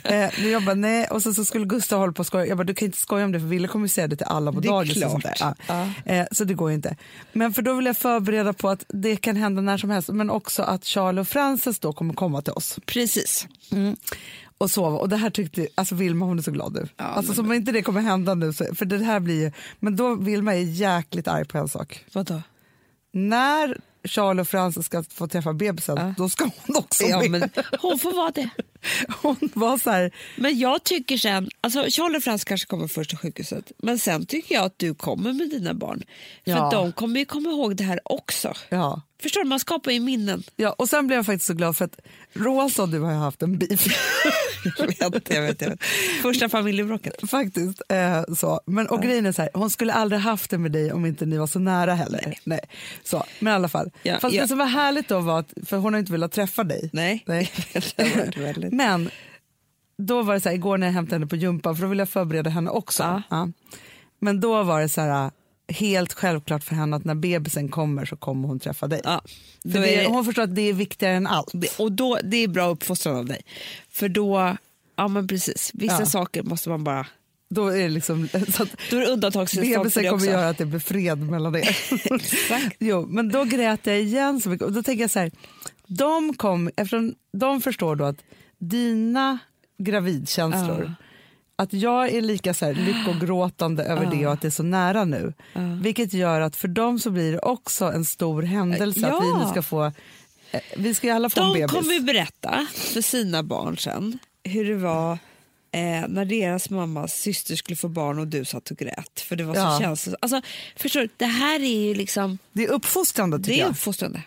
Ja. 0.03 0.09
Eh, 0.09 0.47
jag 0.47 0.63
bara, 0.65 0.75
nej. 0.75 1.07
Och 1.07 1.21
så, 1.23 1.33
så 1.33 1.45
skulle 1.45 1.65
Gustav 1.65 1.99
hålla 1.99 2.11
på 2.13 2.19
och 2.19 2.25
skoja. 2.27 2.45
Jag 2.45 2.57
bara, 2.57 2.63
du 2.63 2.73
kan 2.73 2.85
inte 2.85 2.97
skoja 2.97 3.25
om 3.25 3.31
det 3.31 3.39
för 3.39 3.47
Ville 3.47 3.67
kommer 3.67 3.87
säga 3.87 4.07
det 4.07 4.15
till 4.15 4.25
alla 4.25 4.51
på 4.53 4.59
Det 4.59 4.67
är 4.67 4.71
dagis. 4.71 4.93
Klart. 4.93 5.55
Ja. 5.67 5.87
Eh, 6.05 6.25
så 6.31 6.43
det 6.43 6.53
går 6.53 6.69
ju 6.69 6.75
inte. 6.75 6.95
Men 7.33 7.53
för 7.53 7.61
då 7.61 7.73
vill 7.73 7.85
jag 7.85 7.97
förbereda 7.97 8.53
på 8.53 8.69
att 8.69 8.85
det 8.87 9.15
kan 9.15 9.35
hända 9.35 9.61
när 9.61 9.77
som 9.77 9.89
helst. 9.89 10.09
Men 10.09 10.29
också 10.29 10.63
att 10.63 10.85
Charlie 10.85 11.21
och 11.21 11.27
Frances 11.27 11.79
då 11.79 11.93
kommer 11.93 12.13
komma 12.13 12.41
till 12.41 12.53
oss 12.53 12.79
Precis. 12.85 13.47
Och 14.59 14.71
sova. 14.71 14.97
Och 14.97 15.09
det 15.09 15.17
här 15.17 15.29
tyckte, 15.29 15.67
alltså 15.75 15.95
Vilma 15.95 16.25
hon 16.25 16.37
är 16.39 16.43
så 16.43 16.51
glad 16.51 16.73
nu. 16.73 16.87
Ja, 16.97 17.03
alltså 17.03 17.29
men- 17.31 17.35
som 17.35 17.53
inte 17.53 17.71
det 17.71 17.81
kommer 17.81 18.01
hända 18.01 18.33
nu, 18.35 18.53
så, 18.53 18.75
för 18.75 18.85
det 18.85 18.97
här 18.97 19.19
blir 19.19 19.41
ju, 19.43 19.51
men 19.79 19.95
då 19.95 20.15
Vilma 20.15 20.55
är 20.55 20.59
jäkligt 20.63 21.27
arg 21.27 21.45
på 21.45 21.57
en 21.57 21.67
sak. 21.67 22.05
Vadå? 22.13 22.41
När 23.11 23.77
Charlie 24.03 24.41
och 24.41 24.47
Frances 24.47 24.85
ska 24.85 25.03
få 25.03 25.27
träffa 25.27 25.53
bebisen, 25.53 25.97
Ja. 25.97 26.13
då 26.17 26.29
ska 26.29 26.43
hon 26.43 26.75
också 26.75 27.03
Ja, 27.03 27.19
med. 27.19 27.31
men 27.31 27.49
hon 27.81 27.99
får 27.99 28.13
vara 28.13 28.31
det. 28.31 28.49
Hon 29.21 29.35
var 29.53 29.77
så 29.77 29.89
här, 29.91 30.11
Men 30.37 30.59
jag 30.59 30.83
tycker 30.83 31.17
sen, 31.17 31.49
alltså 31.61 31.85
Charlie 31.89 32.17
och 32.17 32.23
Frans 32.23 32.43
kanske 32.43 32.67
kommer 32.67 32.87
först 32.87 33.09
till 33.09 33.17
sjukhuset, 33.17 33.71
men 33.77 33.99
sen 33.99 34.25
tycker 34.25 34.55
jag 34.55 34.63
att 34.65 34.79
du 34.79 34.95
kommer 34.95 35.33
med 35.33 35.49
dina 35.49 35.73
barn. 35.73 36.03
För 36.45 36.51
Ja. 36.51 36.69
de 36.71 36.91
kommer 36.91 37.19
ju 37.19 37.25
komma 37.25 37.49
ihåg 37.49 37.75
det 37.75 37.83
här 37.83 37.99
också. 38.05 38.53
ja. 38.69 39.01
Förstår 39.21 39.43
du, 39.43 39.49
man 39.49 39.59
skapar 39.59 39.91
ju 39.91 39.99
minnen. 39.99 40.43
Ja, 40.55 40.75
och 40.77 40.89
sen 40.89 41.07
blev 41.07 41.17
jag 41.17 41.25
faktiskt 41.25 41.45
så 41.47 41.53
glad 41.53 41.77
för 41.77 41.85
att 41.85 41.99
Rosa 42.33 42.83
och 42.83 42.89
du 42.89 42.99
har 42.99 43.11
haft 43.13 43.41
en 43.41 43.57
beef. 43.57 43.85
jag 44.99 45.11
vet, 45.11 45.29
jag 45.29 45.41
vet, 45.41 45.61
jag 45.61 45.69
vet. 45.69 45.83
Första 46.21 46.49
familjebråket. 46.49 47.29
faktiskt. 47.29 47.81
Eh, 47.89 48.23
så. 48.35 48.61
Men, 48.65 48.87
och 48.87 49.01
grejen 49.01 49.25
är 49.25 49.31
så 49.31 49.41
här, 49.41 49.51
hon 49.53 49.69
skulle 49.69 49.93
aldrig 49.93 50.21
haft 50.21 50.49
det 50.49 50.57
med 50.57 50.71
dig 50.71 50.93
om 50.93 51.05
inte 51.05 51.25
ni 51.25 51.37
var 51.37 51.47
så 51.47 51.59
nära 51.59 51.93
heller. 51.93 52.33
Nej. 52.43 52.59
Så, 53.03 53.23
men 53.39 53.53
i 53.53 53.55
alla 53.55 53.69
fall. 53.69 53.91
Ja, 54.03 54.19
Fast 54.19 54.35
ja. 54.35 54.41
det 54.41 54.47
som 54.47 54.57
var 54.57 54.65
härligt 54.65 55.07
då 55.07 55.19
var 55.19 55.39
att, 55.39 55.53
för 55.65 55.77
hon 55.77 55.93
har 55.93 55.99
inte 55.99 56.11
velat 56.11 56.31
träffa 56.31 56.63
dig. 56.63 56.89
Nej. 56.93 57.23
Nej. 57.27 57.51
Väldigt- 58.37 58.73
Men 58.73 59.09
då 59.97 60.21
var 60.21 60.33
det 60.33 60.39
så 60.41 60.49
här, 60.49 60.55
igår 60.55 60.77
när 60.77 60.87
jag 60.87 60.93
hämtade 60.93 61.15
henne 61.15 61.27
på 61.27 61.35
gympan, 61.35 61.75
för 61.75 61.81
då 61.83 61.87
ville 61.89 62.01
jag 62.01 62.09
förbereda 62.09 62.49
henne 62.49 62.69
också. 62.71 63.03
Ja. 63.03 63.21
Ja. 63.29 63.49
Men 64.19 64.39
då 64.39 64.63
var 64.63 64.81
det 64.81 64.89
så 64.89 65.01
här, 65.01 65.31
helt 65.69 66.13
självklart 66.13 66.63
för 66.63 66.75
henne 66.75 66.95
att 66.95 67.05
när 67.05 67.15
bebisen 67.15 67.69
kommer 67.69 68.05
så 68.05 68.15
kommer 68.15 68.47
hon 68.47 68.59
träffa 68.59 68.87
dig. 68.87 69.01
Ja, 69.03 69.21
För 69.63 69.79
det, 69.79 70.05
Hon 70.07 70.25
förstår 70.25 70.41
att 70.43 70.55
det 70.55 70.61
är 70.61 70.73
viktigare 70.73 71.13
än 71.15 71.27
allt. 71.27 71.53
och 71.77 71.91
då, 71.91 72.19
det 72.23 72.37
är 72.37 72.47
bra 72.47 72.67
uppfostran 72.69 73.15
av 73.15 73.25
dig. 73.25 73.41
För 73.89 74.09
då, 74.09 74.57
ja 74.95 75.07
men 75.07 75.27
precis, 75.27 75.71
vissa 75.73 75.99
Ja. 75.99 76.05
saker 76.05 76.43
måste 76.43 76.69
man 76.69 76.83
bara 76.83 77.07
Då 77.49 77.67
är 77.67 77.77
det 77.81 77.89
liksom... 77.89 78.27
Så 78.55 78.63
att 78.63 78.69
Då 78.89 78.97
är 78.97 79.01
det 79.01 79.07
undantagstillstånd 79.07 79.83
bebisen 79.83 80.03
kommer 80.03 80.15
också. 80.15 80.25
göra 80.25 80.49
att 80.49 80.57
det 80.57 80.65
blir 80.65 80.79
fred 80.79 81.19
mellan 81.29 81.55
er. 81.55 81.77
Exakt. 82.15 82.75
jo, 82.79 83.05
men 83.09 83.29
då 83.29 83.43
grät 83.43 83.79
jag 83.85 84.01
igen 84.01 84.41
så 84.41 84.49
mycket. 84.49 84.65
Och 84.67 84.73
då 84.73 84.83
tänker 84.83 85.03
jag 85.03 85.11
så 85.11 85.19
här, 85.19 85.31
de, 85.87 86.33
kom, 86.33 86.67
eftersom 86.75 87.15
de 87.33 87.61
förstår 87.61 87.95
då 87.95 88.05
att 88.05 88.23
dina 88.59 89.39
gravidkänslor, 89.77 90.93
att 91.59 91.73
jag 91.73 92.09
är 92.13 92.21
lika 92.21 92.53
så 92.53 92.65
här 92.65 92.73
lyckogråtande 92.73 93.83
över 93.83 94.05
det 94.05 94.27
och 94.27 94.33
att 94.33 94.41
det 94.41 94.47
är 94.47 94.51
så 94.51 94.63
nära 94.63 95.05
nu. 95.05 95.33
Vilket 95.81 96.13
gör 96.13 96.41
att 96.41 96.55
för 96.55 96.67
dem 96.67 96.99
så 96.99 97.09
blir 97.11 97.31
det 97.31 97.39
också 97.39 97.85
en 97.85 98.05
stor 98.05 98.41
händelse 98.43 99.07
att 99.07 99.23
vi 99.23 99.27
Ja. 99.27 99.43
nu 99.45 99.51
ska 99.51 99.61
få, 99.61 99.85
eh, 100.51 100.61
vi 100.77 100.93
ska 100.95 101.13
alla 101.13 101.29
få 101.29 101.41
en 101.41 101.47
De 101.47 101.53
bebis. 101.59 101.71
kommer 101.71 101.99
berätta 101.99 102.67
för 102.73 103.01
sina 103.01 103.43
barn 103.43 103.77
sen 103.77 104.19
hur 104.43 104.65
det 104.69 104.75
var 104.75 105.11
eh, 105.71 106.07
när 106.07 106.25
deras 106.25 106.69
mammas 106.69 107.13
syster 107.13 107.55
skulle 107.55 107.75
få 107.75 107.87
barn 107.87 108.19
och 108.19 108.27
du 108.27 108.45
satt 108.45 108.71
och 108.71 108.77
grät. 108.77 109.19
För 109.19 109.35
det 109.35 109.43
var 109.43 109.53
så 109.55 109.59
Ja. 109.61 109.79
känslosamt. 109.81 110.17
Alltså, 110.21 110.41
förstår 110.75 110.99
du, 110.99 111.09
det 111.17 111.25
här 111.25 111.59
är 111.59 111.87
ju 111.87 111.93
liksom, 111.95 112.37
Det 112.53 112.63
är 112.65 112.69
uppfostrande 112.69 113.37
tycker 113.37 113.51
det 113.51 113.57
är 113.59 113.63
jag. 113.63 113.69
uppfostrande. 113.71 114.21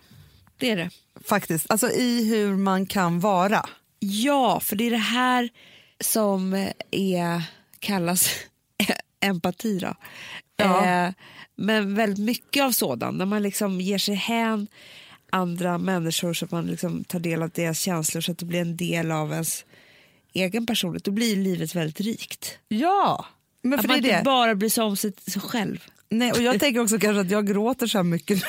Det 0.59 0.71
är 0.71 0.77
det. 0.77 0.91
Faktiskt. 1.25 1.71
Alltså 1.71 1.91
i 1.91 2.25
hur 2.31 2.57
man 2.57 2.87
kan 2.87 3.21
vara. 3.21 3.67
Ja, 3.99 4.61
för 4.61 4.77
det 4.77 4.87
är 4.87 4.91
det 4.91 4.97
här 4.97 5.49
som 6.03 6.71
är, 6.91 7.43
kallas 7.79 8.31
empati. 9.21 9.79
Då. 9.79 9.95
Ja. 10.57 10.87
Eh, 10.87 11.13
men 11.57 11.95
väldigt 11.95 12.25
mycket 12.25 12.63
av 12.63 12.71
sådan, 12.71 13.15
när 13.19 13.27
man 13.27 13.43
liksom 13.43 13.81
ger 13.81 13.99
sig 13.99 14.15
hän 14.15 14.67
andra 15.31 15.79
människor 15.79 16.35
så 16.35 16.45
att 16.45 16.51
man 16.51 16.67
liksom 16.67 17.05
tar 17.05 17.19
del 17.21 17.43
av 17.43 17.51
deras 17.51 17.81
känslor 17.81 18.21
så 18.21 18.33
att 18.33 18.39
det 18.39 18.45
blir 18.45 18.61
en 18.61 18.77
del 18.77 19.11
av 19.13 19.33
ens 19.33 19.65
egen 20.33 20.67
personlighet. 20.67 21.05
Då 21.05 21.11
blir 21.11 21.37
livet 21.37 21.75
väldigt 21.75 22.01
rikt. 22.01 22.59
Ja, 22.69 23.27
men 23.63 23.79
Att 23.79 23.81
för 23.81 23.89
det 23.89 23.95
man 23.95 24.05
är 24.05 24.09
inte 24.09 24.19
det. 24.19 24.25
bara 24.25 24.55
bryr 24.55 24.69
sig 24.69 24.85
om 24.85 24.97
sig, 24.97 25.13
sig 25.27 25.43
själv. 25.43 25.85
Nej, 26.13 26.33
och 26.33 26.43
jag 26.43 26.61
tänker 26.61 26.81
också 26.81 26.99
kanske 26.99 27.21
att 27.21 27.31
jag 27.31 27.47
gråter 27.47 27.87
så 27.87 27.99
här 27.99 28.03
mycket 28.03 28.43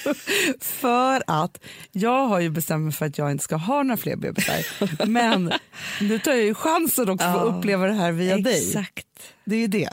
för 0.60 1.22
att 1.26 1.58
jag 1.92 2.26
har 2.26 2.40
ju 2.40 2.50
bestämt 2.50 2.84
mig 2.84 2.92
för 2.92 3.06
att 3.06 3.18
jag 3.18 3.30
inte 3.30 3.44
ska 3.44 3.56
ha 3.56 3.82
några 3.82 3.96
fler 3.96 4.16
bebisar. 4.16 5.06
Men 5.06 5.52
nu 6.00 6.18
tar 6.18 6.32
jag 6.32 6.42
ju 6.44 6.54
chansen 6.54 7.08
också 7.08 7.26
att 7.26 7.40
få 7.40 7.46
Ja, 7.48 7.52
uppleva 7.58 7.86
det 7.86 7.92
här 7.92 8.12
via 8.12 8.36
dig. 8.36 8.68
Exakt. 8.68 9.06
Det 9.44 9.56
är 9.56 9.60
ju 9.60 9.66
det 9.66 9.88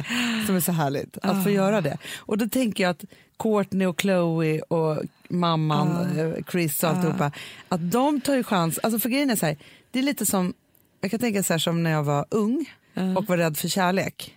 som 0.46 0.56
är 0.56 0.60
så 0.60 0.72
härligt, 0.72 1.18
att 1.22 1.44
få 1.44 1.50
göra 1.50 1.82
det. 1.82 1.98
Och 2.18 2.38
då 2.38 2.50
tänker 2.50 2.84
jag 2.84 2.92
att 2.92 3.06
Courtney 3.40 3.88
och 3.88 4.02
Chloe 4.02 4.62
och 4.62 5.04
mamman 5.30 6.20
eh, 6.20 6.44
Chris 6.52 6.84
och 6.84 6.90
alltihopa, 6.90 7.32
att 7.70 7.92
de 7.92 8.22
tar 8.22 8.36
ju 8.36 8.44
chans. 8.44 8.80
Alltså 8.84 9.00
för 9.00 9.10
grejen 9.10 9.30
är 9.30 9.36
så 9.36 9.46
här, 9.46 9.58
det 9.92 10.00
är 10.00 10.04
lite 10.04 10.26
som, 10.26 10.54
jag 11.02 11.12
kan 11.12 11.20
tänka 11.20 11.44
så 11.44 11.54
här 11.54 11.58
som 11.60 11.84
när 11.84 11.92
jag 11.92 12.04
var 12.04 12.26
ung 12.30 12.66
och 13.18 13.26
var 13.26 13.38
rädd 13.38 13.58
för 13.58 13.68
kärlek. 13.68 14.36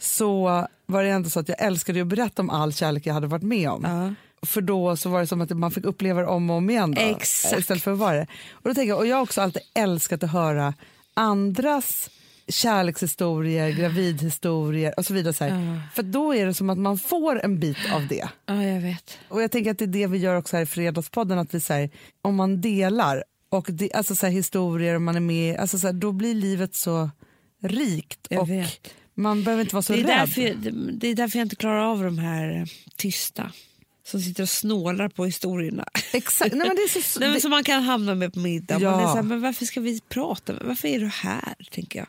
Så 0.00 0.66
var 0.92 1.02
det 1.02 1.10
ändå 1.10 1.30
så 1.30 1.40
att 1.40 1.48
jag 1.48 1.62
älskade 1.62 2.00
att 2.00 2.06
berätta 2.06 2.42
om 2.42 2.50
all 2.50 2.72
kärlek 2.72 3.06
jag 3.06 3.14
hade 3.14 3.26
varit 3.26 3.42
med 3.42 3.70
om. 3.70 3.84
Ja. 3.84 4.14
För 4.46 4.60
då 4.60 4.96
så 4.96 5.08
var 5.08 5.20
det 5.20 5.26
som 5.26 5.40
att 5.40 5.50
man 5.50 5.70
fick 5.70 5.84
uppleva 5.84 6.20
det 6.20 6.26
om 6.26 6.50
och 6.50 6.56
om 6.56 6.70
igen. 6.70 6.94
Då, 6.94 7.00
Exakt. 7.00 7.58
Istället 7.58 7.82
för 7.82 7.92
att 7.92 7.98
vara 7.98 8.16
det. 8.16 8.26
Och, 8.50 8.68
då 8.68 8.74
tänker 8.74 8.88
jag, 8.88 8.98
och 8.98 9.06
jag 9.06 9.16
har 9.16 9.22
också 9.22 9.40
alltid 9.40 9.62
älskat 9.74 10.22
att 10.22 10.32
höra 10.32 10.74
andras 11.14 12.10
kärlekshistorier, 12.48 13.70
gravidhistorier 13.70 14.94
och 14.96 15.06
så 15.06 15.14
vidare. 15.14 15.34
Så. 15.34 15.44
Ja. 15.44 15.80
För 15.94 16.02
då 16.02 16.34
är 16.34 16.46
det 16.46 16.54
som 16.54 16.70
att 16.70 16.78
man 16.78 16.98
får 16.98 17.44
en 17.44 17.60
bit 17.60 17.78
av 17.94 18.06
det. 18.06 18.28
ja, 18.46 18.62
jag 18.62 18.80
vet. 18.80 19.18
Och 19.28 19.42
jag 19.42 19.50
tänker 19.50 19.70
att 19.70 19.78
det 19.78 19.84
är 19.84 19.86
det 19.86 20.06
vi 20.06 20.18
gör 20.18 20.36
också 20.36 20.56
här 20.56 20.62
i 20.62 20.66
Fredagspodden, 20.66 21.38
att 21.38 21.54
vi 21.54 21.60
säger 21.60 21.90
om 22.22 22.34
man 22.34 22.60
delar 22.60 23.24
och 23.48 23.66
det, 23.70 23.92
alltså 23.92 24.16
så 24.16 24.26
här, 24.26 24.32
historier 24.32 24.94
och 24.94 25.02
man 25.02 25.16
är 25.16 25.20
med, 25.20 25.56
alltså 25.56 25.78
så 25.78 25.86
här, 25.86 25.94
då 25.94 26.12
blir 26.12 26.34
livet 26.34 26.74
så 26.74 27.10
rikt 27.62 28.26
Jag 28.30 28.40
och 28.40 28.50
vet. 28.50 28.94
Man 29.22 29.44
behöver 29.44 29.62
inte 29.62 29.74
vara 29.74 29.82
så 29.82 29.92
Det 29.92 29.98
är, 30.00 30.04
rädd. 30.04 30.18
därför, 30.18 30.42
jag- 30.42 30.56
det, 30.94 31.08
är 31.08 31.14
därför 31.14 31.38
jag 31.38 31.44
inte 31.44 31.56
klarar 31.56 31.84
av 31.92 32.02
de 32.02 32.18
här 32.18 32.56
eh, 32.60 32.64
tysta 32.96 33.52
som 34.06 34.20
sitter 34.20 34.42
och 34.42 34.48
snålar 34.48 35.08
på 35.08 35.24
historierna. 35.24 35.84
Exakt. 36.12 36.54
Nej, 36.54 36.66
men 36.68 36.76
det 36.76 36.82
är 36.82 37.02
så, 37.02 37.20
Nej, 37.20 37.28
men 37.30 37.40
som 37.40 37.50
man 37.50 37.64
kan 37.64 37.82
hamna 37.82 38.14
med 38.14 38.32
på 38.34 38.38
middag. 38.38 38.78
Ja. 38.80 38.90
Man 38.90 39.00
är 39.00 39.06
så 39.06 39.14
här, 39.14 39.22
men 39.22 39.40
varför 39.40 39.64
ska 39.64 39.80
vi 39.80 40.00
prata? 40.00 40.54
Varför 40.64 40.88
är 40.88 41.00
du 41.00 41.06
här? 41.06 41.54
tänker 41.70 41.98
jag. 41.98 42.08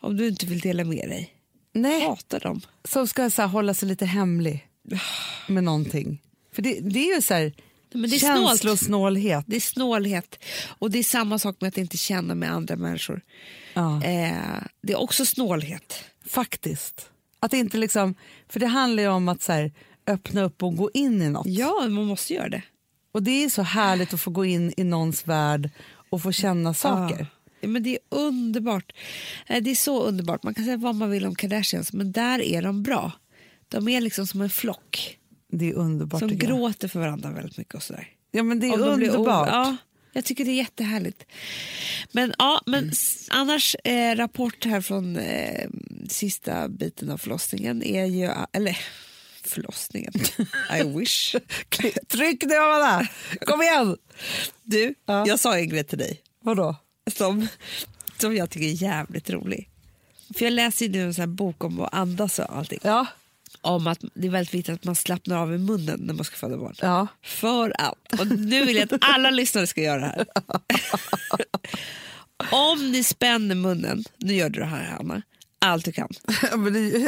Om 0.00 0.16
du 0.16 0.28
inte 0.28 0.46
vill 0.46 0.60
dela 0.60 0.84
med 0.84 1.08
dig. 1.08 1.34
nej, 1.72 2.00
Prata 2.00 2.38
dem. 2.38 2.60
som 2.84 3.06
ska 3.08 3.30
så 3.30 3.42
här, 3.42 3.48
hålla 3.48 3.74
sig 3.74 3.88
lite 3.88 4.06
hemlig 4.06 4.66
med 5.48 5.64
någonting. 5.64 6.22
För 6.54 6.62
det, 6.62 6.80
det 6.80 7.10
är 7.10 7.14
ju 7.16 7.22
så 7.22 7.34
här, 7.34 7.52
men 7.92 8.10
det 8.10 8.16
är 8.16 8.20
känslosnålhet. 8.20 9.44
Det 9.48 9.56
är 9.56 9.60
snålhet. 9.60 10.44
Och 10.78 10.90
det 10.90 10.98
är 10.98 11.02
samma 11.02 11.38
sak 11.38 11.56
med 11.60 11.68
att 11.68 11.78
inte 11.78 11.96
känna 11.96 12.34
med 12.34 12.52
andra 12.52 12.76
människor. 12.76 13.20
Ja, 13.74 14.04
Eh, 14.04 14.62
det 14.82 14.92
är 14.92 15.00
också 15.00 15.24
snålhet. 15.26 16.04
faktiskt. 16.26 17.08
Att 17.40 17.52
inte 17.52 17.78
liksom, 17.78 18.14
för 18.48 18.60
det 18.60 18.66
handlar 18.66 19.02
ju 19.02 19.08
om 19.08 19.28
att 19.28 19.42
så 19.42 19.52
här, 19.52 19.72
öppna 20.06 20.42
upp 20.42 20.62
och 20.62 20.76
gå 20.76 20.90
in 20.94 21.22
i 21.22 21.28
något. 21.30 21.46
Ja, 21.46 21.80
man 21.88 22.04
måste 22.06 22.34
göra 22.34 22.48
det. 22.48 22.62
Och 23.12 23.22
det 23.22 23.44
är 23.44 23.48
så 23.48 23.62
härligt 23.62 24.14
att 24.14 24.20
få 24.20 24.30
gå 24.30 24.44
in 24.44 24.72
i 24.76 24.84
någons 24.84 25.26
värld 25.26 25.70
och 26.10 26.22
få 26.22 26.32
känna 26.32 26.74
saker. 26.74 27.26
Ja, 27.60 27.68
men 27.68 27.82
det 27.82 27.90
är 27.90 27.98
underbart. 28.08 28.92
Eh, 29.46 29.62
Det 29.62 29.70
är 29.70 29.74
så 29.74 30.02
underbart. 30.02 30.42
Man 30.42 30.54
kan 30.54 30.64
säga 30.64 30.76
vad 30.76 30.94
man 30.94 31.10
vill 31.10 31.26
om 31.26 31.34
Kardashians, 31.34 31.92
men 31.92 32.12
där 32.12 32.42
är 32.42 32.62
de 32.62 32.82
bra. 32.82 33.12
De 33.68 33.88
är 33.88 34.00
liksom 34.00 34.26
som 34.26 34.40
en 34.40 34.50
flock 34.50 35.18
Det 35.52 35.70
är 35.70 35.74
underbart. 35.74 36.18
som 36.20 36.38
gråter 36.38 36.88
för 36.88 37.00
varandra 37.00 37.30
väldigt 37.30 37.58
mycket. 37.58 37.74
Och 37.74 37.82
sådär. 37.82 38.08
Ja, 38.30 38.42
men 38.42 38.60
det 38.60 38.66
är 38.66 38.72
Om 38.74 38.80
de 38.80 38.96
blir 38.96 39.08
underbart. 39.08 39.48
o- 39.48 39.50
Ja, 39.52 39.76
jag 40.12 40.24
tycker 40.24 40.44
det 40.44 40.50
är 40.50 40.54
jättehärligt. 40.54 41.24
Men, 42.12 42.34
ja, 42.38 42.62
men 42.66 42.88
s- 42.90 43.28
annars, 43.30 43.76
eh, 43.84 44.16
rapport 44.16 44.64
här 44.64 44.80
från 44.80 45.16
eh, 45.16 45.68
sista 46.08 46.68
biten 46.68 47.10
av 47.10 47.18
förlossningen 47.18 47.82
är 47.82 48.04
ju... 48.04 48.30
Eller 48.52 48.78
förlossningen, 49.44 50.12
I 50.80 50.82
wish. 50.98 51.34
Tryck 52.08 52.42
nu, 52.44 52.56
Amanda! 52.56 53.08
Kom 53.46 53.62
igen! 53.62 53.96
Du, 54.62 54.94
Ja. 55.06 55.26
jag 55.26 55.40
sa 55.40 55.58
en 55.58 55.68
grej 55.68 55.84
till 55.84 55.98
dig 55.98 56.20
Vadå? 56.40 56.76
som, 57.12 57.48
som 58.18 58.36
jag 58.36 58.50
tycker 58.50 58.66
är 58.66 58.82
jävligt 58.82 59.30
rolig. 59.30 59.68
För 60.34 60.44
Jag 60.44 60.52
läser 60.52 60.86
ju 60.86 60.92
nu 60.92 61.02
en 61.02 61.14
sån 61.14 61.22
här 61.22 61.26
bok 61.26 61.64
om 61.64 61.80
att 61.80 61.94
andas 61.94 62.38
och 62.38 62.56
allting. 62.58 62.78
Ja. 62.82 63.06
Om 63.64 63.86
att 63.86 63.98
det 64.14 64.26
är 64.26 64.30
väldigt 64.30 64.54
viktigt 64.54 64.74
att 64.74 64.84
man 64.84 64.96
slappnar 64.96 65.36
av 65.36 65.54
i 65.54 65.58
munnen 65.58 66.00
när 66.00 66.14
man 66.14 66.24
ska 66.24 66.36
föda 66.36 66.56
barn. 66.56 66.74
ja. 66.80 67.06
För 67.22 67.72
att, 67.80 68.20
och 68.20 68.26
nu 68.26 68.64
vill 68.64 68.76
jag 68.76 68.94
att 68.94 69.04
alla 69.04 69.30
lyssnare 69.30 69.66
ska 69.66 69.80
göra 69.82 70.00
det 70.00 70.06
här. 70.06 70.26
Om 72.52 72.92
ni 72.92 73.04
spänner 73.04 73.54
munnen, 73.54 74.04
nu 74.16 74.34
gör 74.34 74.48
du 74.50 74.60
det 74.60 74.66
här 74.66 74.84
Hanna, 74.90 75.22
allt 75.58 75.84
du 75.84 75.92
kan. 75.92 76.08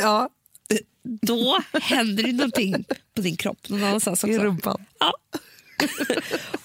ja. 0.03 0.29
Då 1.03 1.59
händer 1.83 2.23
det 2.23 2.33
någonting 2.33 2.85
på 3.15 3.21
din 3.23 3.37
kropp 3.37 3.69
någon 3.69 3.85
annanstans 3.85 4.25
I 4.25 4.27
också. 4.27 4.43
rumpan. 4.45 4.85
Ja. 5.01 5.15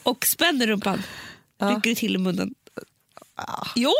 Och 0.03 0.25
spänner 0.25 0.67
rumpan, 0.67 1.03
Ja. 1.57 1.67
rycker 1.69 1.89
du 1.89 1.95
till 1.95 2.15
i 2.15 2.17
munnen. 2.17 2.53
Jo, 3.75 3.91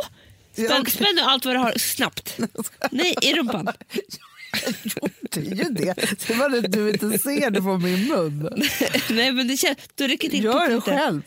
Ja, 0.56 0.66
spänn, 0.68 0.86
spänn 0.86 1.20
allt 1.24 1.46
vad 1.46 1.56
du 1.56 1.60
har 1.60 1.74
snabbt. 1.78 2.38
Nej, 2.92 3.16
i 3.22 3.34
rumpan. 3.34 3.68
Det 5.32 5.40
är 5.40 5.56
ju 5.56 5.64
det. 5.64 5.94
Det 6.28 6.34
var 6.34 6.50
det 6.50 6.62
du 6.62 6.90
inte 6.90 7.20
ser 7.20 7.50
det 7.50 7.62
på 7.62 7.78
min 7.78 8.08
mun. 8.08 8.50
Nej, 9.10 9.32
men 9.32 9.48
det 9.48 9.58
känns, 9.58 9.78
du 9.96 10.08
rycker 10.08 10.30
till 10.30 10.44
Gör 10.44 10.70
det 10.70 10.82
själv. 10.82 11.22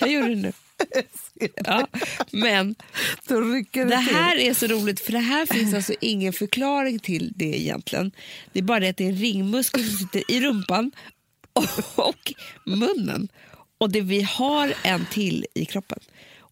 Jag 0.00 0.10
gjorde 0.10 0.28
det 0.28 0.34
nu. 0.34 0.52
Ja, 1.64 1.86
men 2.30 2.74
det, 3.72 3.96
här 3.96 4.36
är 4.36 4.54
så 4.54 4.66
roligt 4.66 5.00
för 5.00 5.12
det 5.12 5.18
här 5.18 5.46
finns 5.46 5.74
alltså 5.74 5.94
ingen 6.00 6.32
förklaring 6.32 6.98
till 6.98 7.32
det 7.36 7.60
egentligen. 7.60 8.12
Det 8.52 8.58
är 8.58 8.62
bara 8.62 8.80
det 8.80 8.88
att 8.88 8.96
det 8.96 9.04
är 9.04 9.08
en 9.08 9.16
ringmuskel 9.16 9.84
som 9.84 9.98
sitter 9.98 10.30
i 10.30 10.40
rumpan 10.40 10.90
och 11.94 12.32
munnen. 12.66 13.28
Och 13.78 13.90
det 13.90 14.00
vi 14.00 14.22
har 14.22 14.74
en 14.82 15.06
till 15.06 15.46
i 15.54 15.64
kroppen 15.64 15.98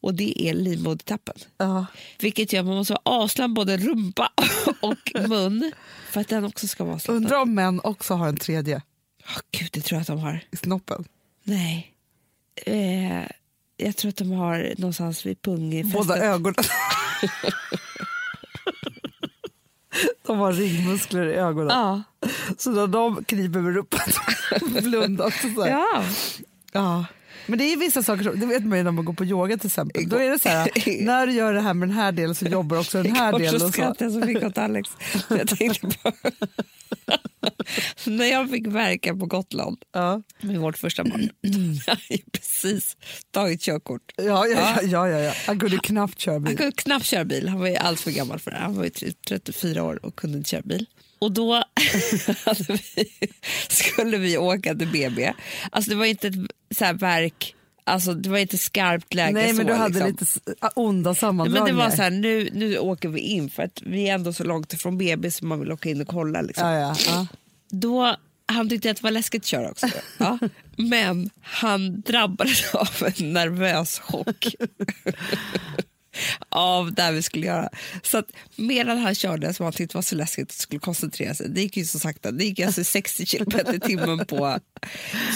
och 0.07 0.15
det 0.15 0.49
är 0.49 0.55
livmodertappen. 0.55 1.35
Ja. 1.59 1.87
Vilket 2.19 2.53
gör 2.53 2.61
att 2.61 2.67
man 2.67 2.77
måste 2.77 2.93
vara 2.93 3.03
avslappnad 3.05 3.55
både 3.55 3.77
rumpa 3.77 4.33
och 4.81 5.29
mun 5.29 5.73
för 6.11 6.21
att 6.21 6.29
den 6.29 6.45
också 6.45 6.69
ska 6.69 6.85
vara 6.85 6.95
avslappnad. 6.95 7.17
Undrar 7.23 7.41
om 7.41 7.55
män 7.55 7.81
också 7.85 8.15
har 8.15 8.29
en 8.29 8.37
tredje 8.37 8.83
Åh, 9.29 9.39
Gud, 9.51 9.69
det 9.73 9.81
tror 9.81 9.97
jag 9.97 10.01
att 10.01 10.07
de 10.07 10.19
har. 10.19 10.45
i 10.51 10.57
snoppen. 10.57 11.05
Nej. 11.43 11.93
Eh, 12.67 13.23
jag 13.77 13.97
tror 13.97 14.09
att 14.09 14.17
de 14.17 14.31
har 14.31 14.75
någonstans 14.79 15.27
vid 15.27 15.43
pungfästet. 15.43 15.93
Båda 15.93 16.19
ögonen. 16.19 16.65
De 20.27 20.39
har 20.39 20.53
ringmuskler 20.53 21.27
i 21.27 21.35
ögonen. 21.35 21.69
Ja. 21.69 22.03
Så 22.59 22.71
när 22.71 22.87
de 22.87 23.25
kniper 23.25 23.61
med 23.61 23.75
rumpan 23.75 24.01
blundar. 24.83 25.31
Så 25.31 25.63
här. 25.63 25.71
ja. 25.71 26.05
Ja. 26.73 27.05
Men 27.47 27.59
det 27.59 27.73
är 27.73 27.77
vissa 27.77 28.03
saker, 28.03 28.23
som, 28.25 28.41
det 28.41 28.47
vet 28.47 28.65
man 28.65 28.79
ju 28.79 28.85
när 28.85 28.91
man 28.91 29.05
går 29.05 29.13
på 29.13 29.25
yoga 29.25 29.57
till 29.59 29.67
exempel. 29.67 30.09
Då 30.09 30.17
är 30.17 30.31
det 30.31 30.39
så 30.39 30.49
här, 30.49 30.71
när 31.05 31.27
du 31.27 31.33
gör 31.33 31.53
det 31.53 31.61
här 31.61 31.75
med 31.75 31.89
den 31.89 31.97
här 31.97 32.13
delen 32.13 32.35
så 32.35 32.45
jobbar 32.47 32.79
också 32.79 33.03
den 33.03 33.17
här 33.17 33.29
Igår 33.29 33.39
delen. 33.39 33.55
Och 33.55 33.61
så. 33.61 33.73
skrattade 33.73 34.05
jag 34.05 34.13
så 34.13 34.19
mycket 34.29 34.45
åt 34.45 34.59
Alex. 34.59 34.91
Jag 35.29 35.49
tänkte 35.49 35.87
på 36.03 36.13
När 38.11 38.25
jag 38.27 38.51
fick 38.51 38.67
verka 38.67 39.17
på 39.17 39.27
Gotland 39.27 39.79
Ja. 39.93 40.23
med 40.41 40.61
vårt 40.61 40.79
första 40.79 41.05
barn, 41.05 41.29
jag 41.87 41.95
hade 41.95 42.23
precis 42.33 42.97
tagit 43.31 43.61
körkort. 43.63 44.03
Ja, 44.17 44.25
ja, 44.25 44.47
ja, 44.47 44.83
ja, 44.83 45.09
ja, 45.09 45.19
ja. 45.19 45.33
Han 45.47 45.61
kunde 45.61 45.79
knappt 45.79 46.19
köra 46.19 46.35
Han 46.35 46.45
bil. 46.45 46.57
kunde 46.57 46.73
knappt 46.73 47.05
köra 47.07 47.25
bil, 47.25 47.49
han 47.49 47.59
var 47.61 47.69
ju 47.69 47.77
alldeles 47.77 48.03
för 48.03 48.11
gammal 48.11 48.39
för 48.39 48.51
det. 48.51 48.57
Han 48.57 48.77
var 48.77 48.85
ju 48.85 48.91
34 49.29 49.83
år 49.83 50.05
och 50.07 50.17
kunde 50.17 50.39
inte 50.39 50.51
köra 50.51 50.63
bil. 50.63 50.87
Och 51.19 51.33
då 51.33 51.65
vi, 52.69 53.09
skulle 53.69 54.19
vi 54.19 54.39
åka 54.39 54.75
till 54.75 54.89
BB. 54.89 55.33
Alltså 55.71 55.91
det 55.91 55.97
var 55.97 56.05
inte 56.05 56.29
ett 56.29 56.35
så 56.75 56.85
här 56.85 56.95
verk, 56.95 57.55
alltså 57.85 58.15
det 58.15 58.29
var 58.29 58.39
inte 58.39 58.59
skarpt 58.59 59.15
läge 59.15 59.33
Nej, 59.33 59.53
men 59.53 59.57
så, 59.57 59.63
du 59.63 59.73
hade 59.73 60.07
liksom. 60.09 60.41
lite 60.47 60.69
onda 60.75 61.11
Nej, 61.11 61.17
sammandragningar. 61.17 61.67
men 61.67 61.77
det 61.77 61.83
var 61.85 61.91
så 61.97 62.03
här, 62.03 62.11
nu, 62.11 62.51
nu 62.53 62.79
åker 62.79 63.09
vi 63.09 63.21
in 63.21 63.51
för 63.51 63.63
att 63.63 63.83
vi 63.83 64.09
är 64.09 64.15
ändå 64.15 64.33
så 64.33 64.45
långt 64.45 64.73
ifrån 64.73 64.99
BB 64.99 65.31
så 65.31 65.45
man 65.47 65.61
vill 65.61 65.73
åka 65.73 65.89
in 65.89 66.01
och 66.01 66.09
kolla. 66.09 66.41
Liksom. 66.41 66.69
Ja, 66.69 66.79
ja, 66.79 66.97
ja. 67.07 67.27
Då, 67.71 68.17
han 68.47 68.69
tyckte 68.69 68.91
att 68.91 68.97
det 68.97 69.03
var 69.03 69.11
läskigt 69.11 69.43
att 69.43 69.47
köra 69.47 69.71
också. 69.71 69.87
Ja. 70.19 70.39
Men 70.77 71.31
han 71.41 72.01
drabbades 72.01 72.75
av 72.75 72.89
en 73.19 73.33
nervös 73.33 73.99
chock 73.99 74.47
av 76.49 76.95
det 76.95 77.13
vi 77.13 77.23
skulle 77.23 77.47
göra. 77.47 77.69
Så 78.03 78.19
att 78.19 78.33
medan 78.57 78.99
han 78.99 79.15
körde 79.15 79.55
som 79.55 79.65
han 79.65 79.73
tyckte 79.73 79.97
var 79.97 80.03
så 80.03 80.15
läskigt 80.15 80.49
och 80.49 80.55
skulle 80.55 80.81
koncentrera 80.81 81.35
sig, 81.35 81.49
det 81.49 81.61
gick 81.61 81.77
ju 81.77 81.85
så 81.85 81.99
sakta, 81.99 82.31
det 82.31 82.45
gick 82.45 82.61
alltså 82.61 82.85
60 82.85 83.27
km 83.27 83.75
i 83.75 83.81
timmen 83.81 84.27
på, 84.27 84.59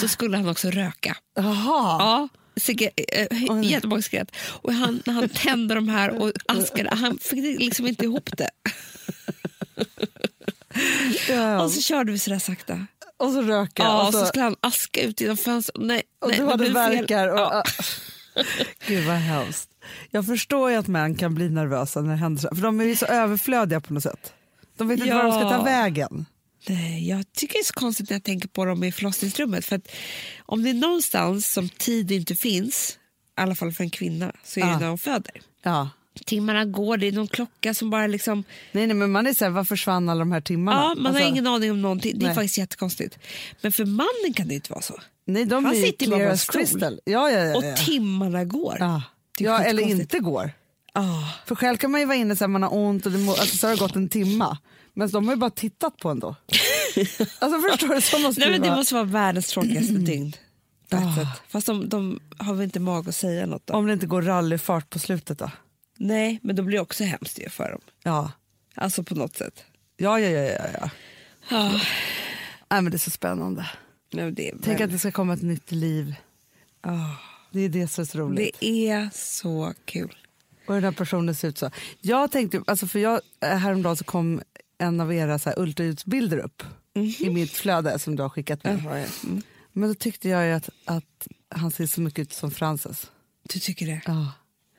så 0.01 0.07
skulle 0.07 0.37
han 0.37 0.49
också 0.49 0.69
röka. 0.69 1.17
Jaha. 1.35 1.97
Ja, 1.99 2.29
äh, 2.67 3.61
jättemånga 3.63 4.01
cigaretter. 4.01 4.35
Och 4.43 4.73
han, 4.73 5.03
han 5.05 5.29
tände 5.29 5.75
de 5.75 5.89
här 5.89 6.09
och 6.09 6.31
askade, 6.47 6.95
han 6.95 7.17
fick 7.17 7.59
liksom 7.59 7.87
inte 7.87 8.05
ihop 8.05 8.29
det. 8.37 8.49
Ja. 11.29 11.61
Och 11.61 11.71
så 11.71 11.81
körde 11.81 12.11
vi 12.11 12.19
sådär 12.19 12.39
sakta. 12.39 12.87
Och 13.17 13.31
så 13.31 13.41
röka. 13.41 13.83
Ja, 13.83 14.07
och 14.07 14.13
så 14.13 14.19
så, 14.19 14.25
skulle 14.25 14.43
han 14.43 14.55
aska 14.61 15.01
ut 15.01 15.21
genom 15.21 15.37
fönstret. 15.37 15.77
Nej, 15.79 16.03
och 16.19 16.29
nej, 16.29 16.39
du 16.39 16.45
hade 16.45 16.69
verkar. 16.69 17.27
Och, 17.27 17.39
Ja. 17.39 17.63
Gud 18.87 19.05
vad 19.05 19.15
hemskt. 19.15 19.69
Jag 20.11 20.25
förstår 20.25 20.71
ju 20.71 20.75
att 20.77 20.87
män 20.87 21.15
kan 21.15 21.35
bli 21.35 21.49
nervösa 21.49 22.01
när 22.01 22.09
det 22.11 22.15
händer 22.17 22.41
så. 22.41 22.55
För 22.55 22.61
de 22.61 22.79
är 22.79 22.85
ju 22.85 22.95
så 22.95 23.05
överflödiga 23.05 23.81
på 23.81 23.93
något 23.93 24.03
sätt. 24.03 24.33
De 24.77 24.87
vet 24.87 24.99
inte 24.99 25.13
var 25.13 25.23
de 25.23 25.31
ska 25.31 25.41
ta 25.41 25.51
Ja. 25.55 25.63
vägen. 25.63 26.25
Nej, 26.69 27.09
jag 27.09 27.33
tycker 27.33 27.53
det 27.53 27.59
är 27.59 27.63
så 27.63 27.73
konstigt 27.73 28.09
när 28.09 28.15
jag 28.15 28.23
tänker 28.23 28.47
på 28.47 28.65
dem 28.65 28.83
i 28.83 28.91
förlossningsrummet. 28.91 29.65
För 29.65 29.75
att 29.75 29.87
om 30.45 30.63
det 30.63 30.69
är 30.69 30.73
någonstans 30.73 31.53
som 31.53 31.69
tid 31.69 32.11
inte 32.11 32.35
finns, 32.35 32.97
i 33.37 33.41
alla 33.41 33.55
fall 33.55 33.71
för 33.71 33.83
en 33.83 33.89
kvinna, 33.89 34.31
så 34.43 34.59
är 34.59 34.63
Ja. 34.63 34.69
det 34.73 34.79
när 34.79 34.87
hon 34.89 34.97
föder. 34.97 35.41
Ja. 35.63 35.89
Timmarna 36.25 36.65
går, 36.65 36.97
det 36.97 37.07
är 37.07 37.11
någon 37.11 37.27
klocka 37.27 37.73
som 37.73 37.89
bara 37.89 38.07
liksom... 38.07 38.43
Nej, 38.71 38.87
nej, 38.87 38.95
men 38.95 39.11
man 39.11 39.27
är 39.27 39.33
så 39.33 39.45
här, 39.45 39.51
var 39.51 39.63
försvann 39.63 40.09
alla 40.09 40.19
de 40.19 40.31
här 40.31 40.41
timmarna? 40.41 40.77
Ja, 40.81 40.87
man 40.95 41.05
Alltså, 41.05 41.23
har 41.23 41.29
ingen 41.29 41.47
aning 41.47 41.71
om 41.71 41.81
någonting. 41.81 42.19
Det 42.19 42.25
är 42.25 42.27
nej. 42.27 42.35
faktiskt 42.35 42.57
jättekonstigt. 42.57 43.17
Men 43.61 43.71
för 43.71 43.85
mannen 43.85 44.33
kan 44.35 44.47
det 44.47 44.53
inte 44.53 44.71
vara 44.71 44.81
så. 44.81 44.99
Nej, 45.25 45.45
de 45.45 45.65
Han 45.65 45.75
sitter 45.75 46.07
bara 46.09 46.19
på 46.19 46.25
en 46.59 46.67
stol. 46.67 46.99
Ja, 47.05 47.31
ja, 47.31 47.39
ja. 47.39 47.57
Och 47.57 47.63
ja. 47.63 47.75
timmarna 47.75 48.43
går. 48.45 49.01
Ja. 49.43 49.63
Eller 49.63 49.83
inte 49.83 50.19
går. 50.19 50.51
Ah. 50.93 51.23
För 51.45 51.55
själv 51.55 51.77
kan 51.77 51.91
man 51.91 51.99
ju 51.99 52.05
vara 52.05 52.17
inne 52.17 52.35
så 52.35 52.43
här, 52.43 52.47
man 52.49 52.63
har 52.63 52.73
ont 52.75 53.05
och 53.05 53.11
det 53.11 53.17
må, 53.17 53.31
alltså, 53.31 53.57
så 53.57 53.67
har 53.67 53.73
det 53.73 53.79
gått 53.79 53.95
en 53.95 54.09
timma. 54.09 54.57
Men 54.93 55.09
de 55.09 55.25
har 55.27 55.33
ju 55.33 55.39
bara 55.39 55.49
tittat 55.49 55.97
på 55.97 56.09
ändå. 56.09 56.35
alltså 57.39 57.61
förstår 57.69 57.95
du? 57.95 58.01
Så 58.01 58.19
måste 58.19 58.39
Nej, 58.41 58.47
det 58.49 58.51
men 58.51 58.61
det 58.61 58.67
vara. 58.67 58.77
måste 58.77 58.93
vara 58.93 59.03
världens 59.03 59.47
tråkigaste 59.47 59.93
dygn. 59.93 60.27
ett 60.89 60.93
Ah. 60.93 61.15
sätt. 61.15 61.41
Fast 61.47 61.67
de, 61.67 61.89
de 61.89 62.19
har 62.37 62.53
väl 62.53 62.63
inte 62.63 62.79
mag 62.79 63.09
att 63.09 63.15
säga 63.15 63.45
något 63.45 63.67
då? 63.67 63.73
Om 63.73 63.87
det 63.87 63.93
inte 63.93 64.05
går 64.07 64.21
rallyfart 64.21 64.89
på 64.89 64.99
slutet 64.99 65.39
då? 65.39 65.51
Nej, 65.97 66.39
men 66.43 66.55
då 66.55 66.63
blir 66.63 66.77
det 66.77 66.81
också 66.81 67.03
hemskt 67.03 67.39
ju 67.39 67.49
för 67.49 67.71
dem. 67.71 67.81
Ja. 68.03 68.31
Alltså 68.75 69.03
på 69.03 69.15
något 69.15 69.35
sätt. 69.37 69.63
Ja, 69.97 70.19
ja, 70.19 70.29
ja, 70.29 70.41
ja, 70.43 70.65
ja. 70.81 70.89
Ah. 71.57 71.69
Nej, 72.69 72.81
men 72.81 72.85
det 72.85 72.95
är 72.95 72.99
så 72.99 73.09
spännande. 73.11 73.69
Nej, 74.13 74.31
det, 74.31 74.49
är 74.49 74.55
Tänk 74.63 74.79
väl- 74.79 74.85
att 74.85 74.91
det 74.91 74.99
ska 74.99 75.11
komma 75.11 75.33
ett 75.33 75.41
nytt 75.41 75.71
liv. 75.71 76.15
Ah. 76.81 76.91
Det 77.51 77.59
är 77.61 77.69
det 77.69 77.87
som 77.87 78.01
är 78.01 78.05
så 78.05 78.17
roligt. 78.17 78.57
det 78.59 78.89
är 78.89 79.09
så 79.13 79.73
kul. 79.85 80.15
Och 80.67 80.73
den 80.73 80.83
här 80.83 80.91
personen 80.91 81.35
ser 81.35 81.47
ut 81.47 81.57
så. 81.57 81.71
Jag 82.01 82.31
tänkte, 82.31 82.63
alltså 82.67 82.87
för 82.87 82.99
jag, 82.99 83.21
eh, 83.39 83.49
häromdagen 83.49 83.97
så 83.97 84.03
kom 84.03 84.41
en 84.77 84.99
av 84.99 85.13
era 85.13 85.39
så 85.39 85.49
här 85.49 85.59
ultraljudsbilder 85.59 86.37
upp 86.37 86.63
i 87.19 87.29
mitt 87.29 87.51
flöde 87.51 87.99
som 87.99 88.15
du 88.15 88.23
har 88.23 88.29
skickat 88.29 88.63
mig. 88.63 88.81
Ja. 88.85 88.95
Mm. 89.29 89.41
Men 89.73 89.89
då 89.89 89.95
tyckte 89.95 90.29
jag 90.29 90.51
att, 90.51 90.69
att 90.85 91.27
han 91.49 91.71
ser 91.71 91.85
så 91.85 92.01
mycket 92.01 92.19
ut 92.21 92.33
som 92.33 92.51
Frances. 92.51 93.11
Du 93.53 93.59
tycker 93.59 93.85
det? 93.85 94.01
Ja. 94.05 94.31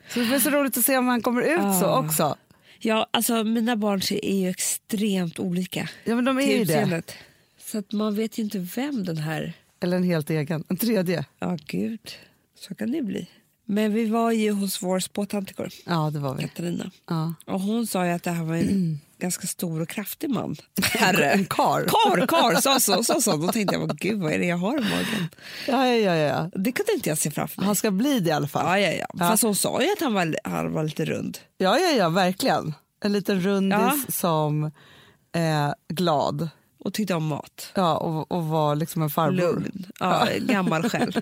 Så 0.09 0.19
det 0.19 0.25
blir 0.25 0.39
så 0.39 0.49
roligt 0.49 0.77
att 0.77 0.85
se 0.85 0.97
om 0.97 1.07
han 1.07 1.21
kommer 1.21 1.41
ut 1.41 1.79
så 1.79 1.85
Ah. 1.85 1.99
också. 2.05 2.35
Ja, 2.79 3.07
alltså 3.11 3.43
mina 3.43 3.75
barn 3.75 4.01
är 4.23 4.39
ju 4.41 4.49
extremt 4.49 5.39
olika 5.39 5.89
Ja 6.03 6.15
men 6.15 6.25
de 6.25 6.39
är 6.39 6.57
ju 6.57 6.63
det. 6.65 7.01
Så 7.57 7.77
att 7.77 7.91
man 7.91 8.15
vet 8.15 8.37
ju 8.39 8.43
inte 8.43 8.59
vem 8.59 9.03
den 9.05 9.17
här... 9.17 9.53
Eller 9.79 9.97
en 9.97 10.03
helt 10.03 10.29
egen, 10.29 10.63
en 10.69 10.77
tredje. 10.77 11.25
Ja, 11.39 11.57
gud. 11.65 12.11
Så 12.59 12.75
kan 12.75 12.91
det 12.91 13.01
bli. 13.01 13.29
Men 13.65 13.93
vi 13.93 14.05
var 14.05 14.31
ju 14.31 14.51
hos 14.51 14.81
vår 14.83 14.99
spåtant 14.99 15.51
igår, 15.51 15.69
Ja 15.85 16.09
det 16.13 16.19
var 16.19 16.35
vi. 16.35 16.43
Katarina. 16.43 16.91
Ja. 17.09 17.33
Och 17.45 17.59
hon 17.61 17.87
sa 17.87 18.05
ju 18.05 18.11
att 18.11 18.23
det 18.23 18.31
här 18.31 18.43
var 18.43 18.55
en 18.55 18.99
ganska 19.19 19.47
stor 19.47 19.81
och 19.81 19.89
kraftig 19.89 20.29
man. 20.29 20.55
Herre. 20.81 21.31
En 21.31 21.45
kar. 21.45 21.85
Kar, 21.85 22.27
kar, 22.27 22.61
sa 22.61 22.79
så, 22.79 23.03
så, 23.03 23.21
så. 23.21 23.37
Då 23.37 23.47
tänkte 23.51 23.75
jag, 23.75 23.97
gud 23.97 24.19
vad 24.21 24.31
är 24.33 24.39
det 24.39 24.45
jag 24.45 24.57
har 24.57 24.77
i 24.77 24.81
magen? 24.81 25.29
Ja, 25.67 25.87
ja, 25.87 25.95
ja, 25.95 26.15
ja. 26.15 26.49
Det 26.55 26.71
kunde 26.71 26.91
inte 26.93 27.09
jag 27.09 27.17
se 27.17 27.31
framför 27.31 27.61
mig. 27.61 27.65
Han 27.65 27.75
ska 27.75 27.91
bli 27.91 28.19
det 28.19 28.29
i 28.29 28.33
alla 28.33 28.47
fall. 28.47 28.65
Ja, 28.81 28.87
ja, 28.87 28.91
ja. 28.99 29.05
Ja. 29.13 29.19
Fast 29.29 29.43
hon 29.43 29.55
sa 29.55 29.81
ju 29.81 29.87
att 29.91 30.01
han 30.01 30.13
var, 30.13 30.35
han 30.43 30.73
var 30.73 30.83
lite 30.83 31.05
rund. 31.05 31.37
Ja, 31.57 31.79
ja, 31.79 31.89
ja, 31.91 32.09
verkligen. 32.09 32.73
En 33.03 33.13
liten 33.13 33.41
rundis 33.41 33.79
Ja. 33.79 33.97
som 34.09 34.71
är 35.31 35.75
glad. 35.89 36.49
Och 36.79 36.93
tyckte 36.93 37.13
om 37.13 37.27
mat. 37.27 37.71
Ja, 37.75 37.97
och, 37.97 38.31
och 38.31 38.45
var 38.45 38.75
liksom 38.75 39.01
en 39.01 39.09
farbror. 39.09 39.35
Lugn. 39.37 39.85
Ja, 39.99 40.27
gammal 40.39 40.89
själ. 40.89 41.21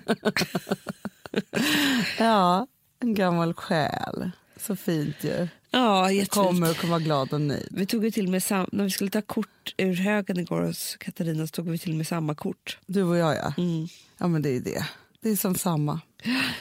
Ja, 2.18 2.66
en 3.00 3.14
gammal 3.14 3.54
själ. 3.54 4.30
Så 4.56 4.76
fint 4.76 5.16
ju. 5.24 5.48
Ja, 5.70 6.10
jättefint. 6.10 6.30
Kommer 6.46 6.70
och 6.70 6.76
kommer 6.76 6.90
vara 6.90 7.00
glad 7.04 7.32
och 7.32 7.40
nöjd. 7.40 7.68
Vi 7.70 7.86
tog 7.86 8.04
ju 8.04 8.10
till 8.10 8.28
med 8.28 8.42
sam- 8.42 8.68
när 8.72 8.84
vi 8.84 8.90
skulle 8.90 9.10
ta 9.10 9.22
kort 9.22 9.74
ur 9.76 9.94
högen 9.94 10.38
igår 10.40 10.60
hos 10.62 10.96
Katarina 10.96 11.46
så 11.46 11.50
tog 11.50 11.68
vi 11.70 11.78
till 11.78 11.94
med 11.94 12.06
samma 12.06 12.34
kort. 12.34 12.78
Du 12.86 13.02
och 13.02 13.16
jag 13.16 13.36
ja. 13.36 13.52
Mm. 13.58 13.86
Ja 14.18 14.28
men 14.28 14.42
det 14.42 14.56
är 14.56 14.60
det. 14.60 14.86
Det 15.20 15.30
är 15.30 15.36
som 15.36 15.54
samma. 15.54 16.00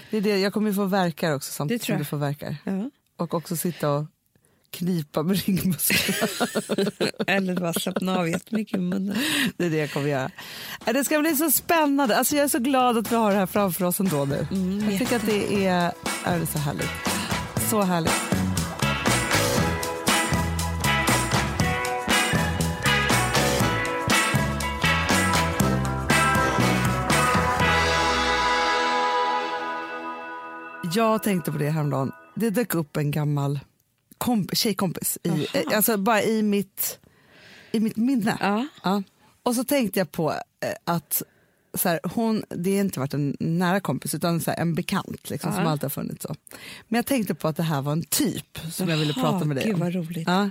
Det 0.09 0.17
är 0.17 0.21
det. 0.21 0.37
Jag 0.39 0.53
kommer 0.53 0.69
ju 0.69 0.75
få 0.75 0.85
verkar 0.85 1.33
också 1.35 1.51
samtidigt 1.51 1.83
som 1.83 1.97
du 1.97 2.05
får 2.05 2.17
verkar. 2.17 2.57
Ja. 2.63 2.89
Och 3.17 3.33
också 3.33 3.57
sitta 3.57 3.89
och 3.91 4.05
knipa 4.71 5.23
med 5.23 5.37
ryggmusklerna. 5.45 6.47
Eller 7.27 7.55
bara 7.55 7.73
slappna 7.73 8.19
av 8.19 8.29
jättemycket 8.29 8.77
i 8.77 8.81
munnen. 8.81 9.17
Det 9.57 9.65
är 9.65 9.69
det 9.69 9.77
jag 9.77 9.91
kommer 9.91 10.07
göra. 10.09 10.31
Äh, 10.85 10.93
Det 10.93 11.03
ska 11.05 11.19
bli 11.19 11.35
så 11.35 11.51
spännande. 11.51 12.17
Alltså 12.17 12.35
jag 12.35 12.43
är 12.43 12.47
så 12.49 12.59
glad 12.59 12.97
att 12.97 13.11
vi 13.11 13.15
har 13.15 13.31
det 13.31 13.37
här 13.37 13.45
framför 13.45 13.85
oss 13.85 13.99
ändå 13.99 14.25
nu. 14.25 14.47
Mm, 14.51 14.89
jag 14.89 14.99
tycker 14.99 15.15
att 15.15 15.25
det 15.25 15.65
är, 15.65 15.91
är 16.23 16.39
det 16.39 16.45
så 16.45 16.57
härligt. 16.59 16.89
Så 17.69 17.81
härligt. 17.81 18.41
Jag 30.93 31.23
tänkte 31.23 31.51
på 31.51 31.57
det 31.57 31.69
häromdagen. 31.69 32.11
Det 32.35 32.49
dök 32.49 32.75
upp 32.75 32.97
en 32.97 33.11
gammal 33.11 33.59
komp- 34.23 34.55
tjejkompis, 34.55 35.17
i, 35.23 35.47
eh, 35.53 35.75
alltså 35.75 35.97
bara 35.97 36.23
i 36.23 36.43
mitt, 36.43 36.99
i 37.71 37.79
mitt 37.79 37.95
minne. 37.97 38.37
Ja. 38.41 38.67
Ja. 38.83 39.03
Och 39.43 39.55
så 39.55 39.63
tänkte 39.63 39.99
jag 39.99 40.11
på 40.11 40.31
eh, 40.31 40.73
att 40.83 41.21
så 41.73 41.89
här, 41.89 41.99
hon, 42.03 42.43
det 42.49 42.73
har 42.73 42.79
inte 42.81 42.99
varit 42.99 43.13
en 43.13 43.37
nära 43.39 43.79
kompis 43.79 44.15
utan 44.15 44.41
så 44.41 44.51
här, 44.51 44.57
en 44.59 44.75
bekant 44.75 45.29
liksom, 45.29 45.53
som 45.53 45.63
Ja. 45.63 45.69
alltid 45.69 45.83
har 45.83 45.89
funnits. 45.89 46.23
Så. 46.23 46.35
Men 46.87 46.97
jag 46.97 47.05
tänkte 47.05 47.35
på 47.35 47.47
att 47.47 47.57
det 47.57 47.63
här 47.63 47.81
var 47.81 47.91
en 47.91 48.03
typ 48.03 48.59
som 48.71 48.89
jag 48.89 48.97
ville 48.97 49.13
prata 49.13 49.45
med 49.45 49.57
dig 49.57 49.65
gud 49.65 49.73
om. 49.73 49.79
vad 49.79 49.93
roligt. 49.95 50.27
Ja. 50.27 50.49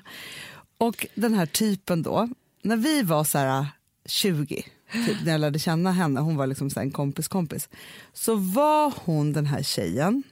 Och 0.78 1.06
den 1.14 1.34
här 1.34 1.46
typen 1.46 2.02
då, 2.02 2.28
när 2.62 2.76
vi 2.76 3.02
var 3.02 3.24
så 3.24 3.38
här 3.38 3.66
20, 4.06 4.64
typ, 4.92 5.16
när 5.24 5.32
jag 5.32 5.40
lärde 5.40 5.58
känna 5.58 5.92
henne, 5.92 6.20
hon 6.20 6.36
var 6.36 6.46
liksom 6.46 6.70
så 6.70 6.80
en 6.80 6.90
kompis 6.90 7.28
kompis, 7.28 7.68
så 8.12 8.34
var 8.34 8.92
hon 9.04 9.32
den 9.32 9.46
här 9.46 9.62
tjejen 9.62 10.22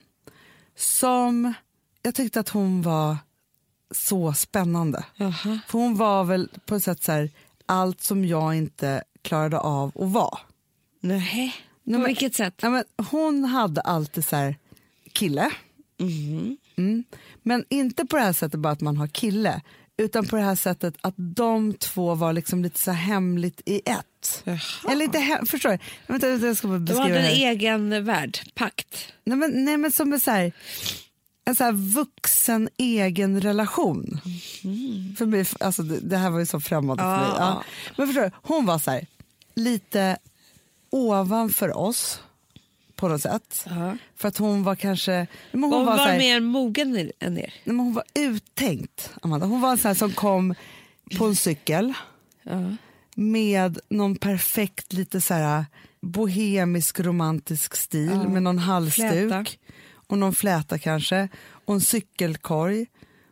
som, 0.75 1.53
jag 2.01 2.15
tyckte 2.15 2.39
att 2.39 2.49
hon 2.49 2.81
var 2.81 3.17
så 3.91 4.33
spännande. 4.33 5.03
Jaha. 5.15 5.59
För 5.67 5.71
hon 5.79 5.95
var 5.97 6.23
väl 6.23 6.49
på 6.65 6.75
ett 6.75 6.83
sätt 6.83 7.03
så 7.03 7.11
här, 7.11 7.29
allt 7.65 8.01
som 8.01 8.25
jag 8.25 8.55
inte 8.55 9.03
klarade 9.21 9.59
av 9.59 9.91
att 9.95 10.09
vara. 10.11 10.39
Nej. 11.01 11.55
På 11.85 11.91
men- 11.91 12.03
vilket 12.03 12.35
sätt? 12.35 12.53
Ja, 12.61 12.69
men 12.69 12.83
hon 13.11 13.45
hade 13.45 13.81
alltid 13.81 14.25
så 14.25 14.35
här, 14.35 14.55
kille, 15.13 15.51
Mhm. 15.99 16.57
mm. 16.77 17.03
men 17.43 17.65
inte 17.69 18.05
på 18.05 18.15
det 18.17 18.21
här 18.23 18.33
sättet 18.33 18.59
bara 18.59 18.73
att 18.73 18.81
man 18.81 18.97
har 18.97 19.07
kille, 19.07 19.61
utan 19.97 20.25
på 20.27 20.35
det 20.35 20.41
här 20.41 20.55
sättet 20.55 20.93
att 21.01 21.13
de 21.17 21.73
två 21.73 22.15
var 22.15 22.33
liksom 22.33 22.63
lite 22.63 22.79
så 22.79 22.91
hemligt 22.91 23.61
i 23.65 23.81
ett. 23.85 24.41
Jaha. 24.43 24.59
Eller 24.91 25.05
inte 25.05 25.19
hem, 25.19 25.45
förstår 25.45 25.69
du? 25.69 25.77
Vänta, 26.07 26.27
jag 26.29 26.57
ska 26.57 26.67
bara 26.67 26.77
De 26.77 26.85
beskriva 26.85 27.03
hade 27.03 27.19
en 27.19 27.35
egen 27.49 28.05
värld, 28.05 28.39
pakt. 28.55 29.13
Nej 29.23 29.37
men, 29.37 29.65
nej 29.65 29.77
men 29.77 29.91
som 29.91 30.13
är 30.13 30.19
så 30.19 30.31
här, 30.31 30.51
en 31.49 31.55
så 31.55 31.63
här 31.63 31.71
vuxen 31.71 32.69
egen 32.77 33.41
relation. 33.41 34.19
För 35.17 35.25
mig, 35.25 35.45
alltså 35.59 35.83
det, 35.83 35.99
det 35.99 36.17
här 36.17 36.29
var 36.29 36.39
ju 36.39 36.45
så 36.45 36.59
främmande 36.59 37.03
för 37.03 37.17
mig. 37.17 37.27
Ja. 37.37 37.63
Men 37.97 38.07
förstår 38.07 38.21
du, 38.21 38.31
hon 38.35 38.65
var 38.65 38.79
så 38.79 38.91
här, 38.91 39.07
lite 39.55 40.17
ovanför 40.89 41.77
oss 41.77 42.21
på 42.95 43.07
något 43.07 43.21
sätt. 43.21 43.65
Ja. 43.69 43.97
För 44.15 44.27
att 44.27 44.37
hon 44.37 44.63
var 44.63 44.75
kanske... 44.75 45.27
Men 45.51 45.63
hon 45.63 45.73
Hon 45.73 45.85
var, 45.85 45.97
var, 45.97 46.07
här, 46.07 46.17
mer 46.17 46.39
mogen 46.39 47.11
än 47.19 47.37
er. 47.37 47.53
Nej, 47.53 47.53
men 47.63 47.79
hon 47.79 47.93
var 47.93 48.03
uttänkt, 48.15 49.11
Amanda. 49.21 49.45
Hon 49.45 49.61
var 49.61 49.71
en 49.71 49.77
sån 49.77 49.95
som 49.95 50.11
kom 50.11 50.55
på 51.17 51.25
en 51.25 51.35
cykel 51.35 51.93
Ja. 52.43 52.75
med 53.15 53.79
någon 53.89 54.15
perfekt, 54.15 54.93
lite 54.93 55.21
så 55.21 55.33
här 55.33 55.65
bohemisk 56.01 56.99
romantisk 56.99 57.75
stil 57.75 58.11
Ja. 58.23 58.29
med 58.29 58.43
någon 58.43 58.57
halsduk 58.59 59.11
Fläta. 59.11 59.45
Och 60.09 60.17
någon 60.17 60.35
fläta 60.35 60.77
kanske 60.77 61.27
och 61.65 61.73
en 61.73 61.81
cykelkorg. 61.81 62.85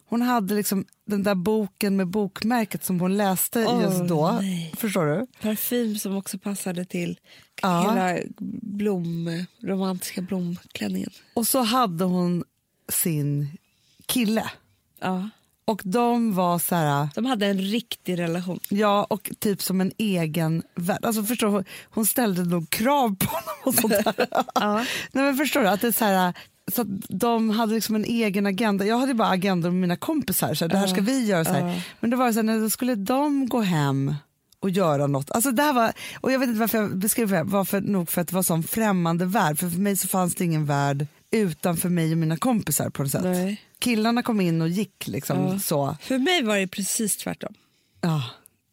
Hon 0.09 0.21
hade 0.21 0.55
liksom 0.55 0.85
den 1.05 1.23
där 1.23 1.35
boken 1.35 1.95
med 1.95 2.07
bokmärket 2.07 2.83
som 2.83 2.99
hon 2.99 3.17
läste 3.17 3.65
Åh, 3.67 3.81
just 3.83 4.07
då. 4.07 4.31
nej. 4.41 4.73
Förstår 4.77 5.05
du? 5.05 5.27
Parfym 5.41 5.95
som 5.97 6.17
också 6.17 6.37
passade 6.39 6.85
till 6.85 7.19
Ja. 7.61 7.81
hela 7.81 8.19
blom, 8.61 9.45
romantiska 9.63 10.21
blomklänningen. 10.21 11.09
Och 11.33 11.47
så 11.47 11.61
hade 11.61 12.03
hon 12.03 12.43
sin 12.89 13.57
kille. 14.05 14.51
Ja. 14.99 15.29
Och 15.65 15.81
de 15.85 16.35
var 16.35 16.59
så 16.59 16.75
här... 16.75 17.09
De 17.15 17.25
hade 17.25 17.45
en 17.47 17.61
riktig 17.61 18.19
relation. 18.19 18.59
Ja, 18.69 19.03
och 19.09 19.29
typ 19.39 19.61
som 19.61 19.81
en 19.81 19.91
egen 19.97 20.63
värld. 20.75 21.05
Alltså, 21.05 21.23
förstår, 21.23 21.57
du, 21.57 21.63
hon 21.89 22.05
ställde 22.05 22.43
nog 22.43 22.69
krav 22.69 23.15
på 23.15 23.25
honom 23.25 23.55
och 23.65 23.73
sånt 23.73 23.93
där. 24.17 24.27
Ja. 24.55 24.75
Nej, 25.11 25.23
men 25.23 25.37
förstår 25.37 25.61
du? 25.61 25.67
Att 25.67 25.81
det 25.81 25.87
är 25.87 25.91
så, 25.91 26.05
här, 26.05 26.33
så 26.71 26.83
de 27.09 27.49
hade 27.49 27.73
liksom 27.75 27.95
en 27.95 28.05
egen 28.05 28.45
agenda. 28.45 28.85
Jag 28.85 28.97
hade 28.99 29.13
bara 29.13 29.29
agendor 29.29 29.69
med 29.71 29.81
mina 29.81 29.95
kompisar. 29.95 30.53
Så 30.53 30.65
här, 30.65 30.69
det 30.69 30.77
här 30.77 30.87
ska 30.87 31.01
vi 31.01 31.25
göra. 31.25 31.45
Så 31.45 31.51
här. 31.51 31.81
Men 31.99 32.09
det 32.09 32.15
var 32.15 32.31
så 32.31 32.35
här, 32.37 32.43
när 32.43 32.59
då 32.59 32.69
skulle 32.69 32.95
de 32.95 33.47
gå 33.49 33.61
hem 33.61 34.15
och 34.59 34.69
göra 34.69 35.07
något. 35.07 35.31
Alltså 35.31 35.51
det 35.51 35.61
här 35.63 35.73
var, 35.73 35.93
och 36.21 36.31
jag 36.31 36.39
vet 36.39 36.47
inte 36.49 36.59
varför 36.59 36.77
jag 36.77 36.97
beskrev 36.97 37.29
det, 37.29 37.43
var 37.43 37.65
för, 37.65 37.81
nog 37.81 38.09
för 38.09 38.21
att 38.21 38.27
det 38.27 38.35
var 38.35 38.43
sån 38.43 38.63
främmande 38.63 39.25
värld. 39.25 39.59
För 39.59 39.69
för 39.69 39.79
mig 39.79 39.95
så 39.95 40.07
fanns 40.07 40.35
det 40.35 40.43
ingen 40.45 40.65
värld 40.65 41.07
utanför 41.31 41.89
mig 41.89 42.11
och 42.11 42.17
mina 42.17 42.37
kompisar 42.37 42.89
på 42.89 43.03
något 43.03 43.11
sätt. 43.11 43.23
Nej. 43.23 43.61
Killarna 43.79 44.23
kom 44.23 44.41
in 44.41 44.61
och 44.61 44.69
gick 44.69 45.07
liksom 45.07 45.37
Ja. 45.47 45.59
så. 45.59 45.97
För 46.01 46.17
mig 46.17 46.43
var 46.43 46.57
det 46.57 46.67
precis 46.67 47.17
tvärtom. 47.17 47.53
Ja. 48.01 48.23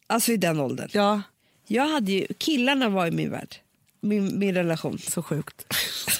Alltså 0.07 0.31
i 0.31 0.37
den 0.37 0.59
åldern. 0.59 0.89
ja, 0.91 1.21
Jag 1.67 1.87
hade 1.87 2.11
ju, 2.11 2.27
killarna 2.37 2.89
var 2.89 3.07
i 3.07 3.11
min 3.11 3.31
värld. 3.31 3.55
Min, 4.01 4.39
min 4.39 4.53
relation. 4.55 4.97
så 4.99 5.23
sjukt. 5.23 5.65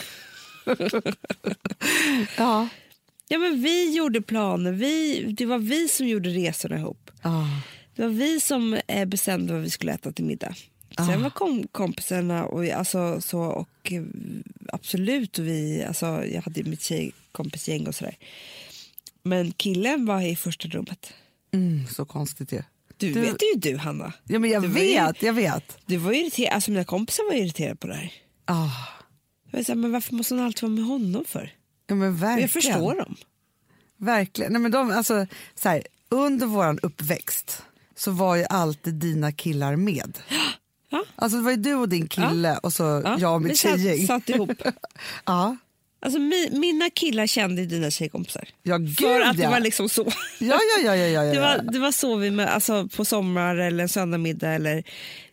ja. 2.38 2.68
Ja, 3.28 3.38
men 3.38 3.62
vi 3.62 3.96
gjorde 3.96 4.22
planer. 4.22 4.72
Vi, 4.72 5.24
det 5.38 5.46
var 5.46 5.58
vi 5.60 5.88
som 5.88 6.08
gjorde 6.08 6.30
resorna 6.30 6.78
ihop. 6.78 7.12
ja. 7.24 7.48
Det 7.96 8.02
var 8.02 8.10
vi 8.10 8.40
som 8.40 8.74
eh, 8.88 9.06
bestämde 9.06 9.54
vad 9.54 9.62
vi 9.62 9.70
skulle 9.70 9.94
äta 9.94 10.12
till 10.12 10.26
middag. 10.26 10.56
Sen 10.98 11.10
Ah. 11.10 11.18
var 11.18 11.30
kom, 11.30 11.68
kompisarna 11.72 12.46
och, 12.46 12.66
alltså, 12.70 13.22
så, 13.22 13.40
och 13.42 13.92
eh, 13.92 14.04
absolut, 14.68 15.40
och 15.40 15.46
vi, 15.48 15.84
alltså, 15.88 16.06
jag 16.26 16.42
hade 16.42 16.64
mitt 16.64 16.82
tjejkompisgäng 16.82 17.88
och 17.88 17.96
sådär. 17.96 18.16
Men 19.24 19.52
killen 19.52 20.06
var 20.06 20.22
i 20.22 20.36
första 20.36 20.68
rummet. 20.68 21.14
Mm, 21.54 21.88
så 21.88 22.06
konstigt 22.06 22.52
ju. 22.52 22.62
Du, 22.98 23.14
Du- 23.14 23.22
vet 23.22 23.38
ju 23.54 23.60
du, 23.60 23.78
Hanna. 23.78 24.14
Ja, 24.24 24.40
men 24.40 24.50
jag 24.50 24.62
Du 24.64 24.68
var 24.68 24.80
ju- 24.80 24.86
vet, 24.94 25.22
jag 25.24 25.34
vet. 25.34 25.78
Du 25.86 25.98
var 25.98 26.12
irriterad, 26.12 26.54
alltså 26.54 26.72
mina 26.72 26.84
kompisar 26.84 27.24
var 27.24 27.34
irriterade 27.34 27.76
på 27.76 27.88
det 27.88 27.94
här. 27.96 28.14
Ah, 28.46 28.70
Jag 29.68 29.78
men 29.78 29.92
varför 29.92 30.14
måste 30.14 30.34
hon 30.36 30.44
alltid 30.46 30.62
vara 30.62 30.72
med 30.72 30.84
honom 30.86 31.26
för? 31.28 31.52
ja, 31.88 31.96
men 31.96 32.16
verkligen. 32.16 32.42
jag 32.42 32.50
förstår 32.52 32.96
dem. 32.96 33.16
Verkligen. 33.98 34.52
Nej, 34.54 34.62
men 34.62 34.72
de, 34.72 34.92
alltså, 34.92 35.28
så 35.56 35.70
här, 35.70 35.84
under 36.10 36.46
vår 36.48 36.80
uppväxt 36.86 37.64
så 37.96 38.12
var 38.12 38.36
ju 38.36 38.46
alltid 38.50 38.94
dina 38.94 39.32
killar 39.32 39.76
med. 39.76 40.20
Ja. 40.90 41.04
Alltså, 41.16 41.38
det 41.38 41.44
var 41.44 41.52
ju 41.52 41.58
du 41.58 41.74
och 41.74 41.90
din 41.90 42.08
kille 42.08 42.58
och 42.58 42.74
så 42.74 42.84
Ja, 42.84 43.18
jag 43.20 43.36
och 43.36 43.42
mitt 43.42 43.60
satt, 43.60 43.72
tjejgäng. 43.72 44.08
satt 44.08 44.30
ihop. 44.30 44.52
Ja. 45.26 45.58
Alltså, 46.00 46.20
mi, 46.20 46.50
mina 46.52 46.90
killar 46.90 47.28
kände 47.28 47.66
dina 47.66 47.92
tjejkompisar. 47.92 48.48
ja, 48.64 48.78
gud 48.78 48.98
För 48.98 49.22
att 49.22 49.38
det 49.38 49.44
ja. 49.44 49.50
var 49.50 49.60
liksom 49.60 49.90
så. 49.90 50.04
ja, 50.40 50.60
ja, 50.78 50.82
ja, 50.84 50.96
ja, 50.96 51.06
ja, 51.06 51.24
ja. 51.24 51.34
Det 51.34 51.40
var, 51.40 51.72
det 51.72 51.80
var 51.80 51.92
så 51.92 52.16
vi 52.16 52.32
med, 52.32 52.48
alltså, 52.54 52.88
på 52.88 53.06
sommar 53.06 53.56
eller 53.56 53.84
en 53.84 53.90
söndagmiddag 53.90 54.50
eller 54.50 54.84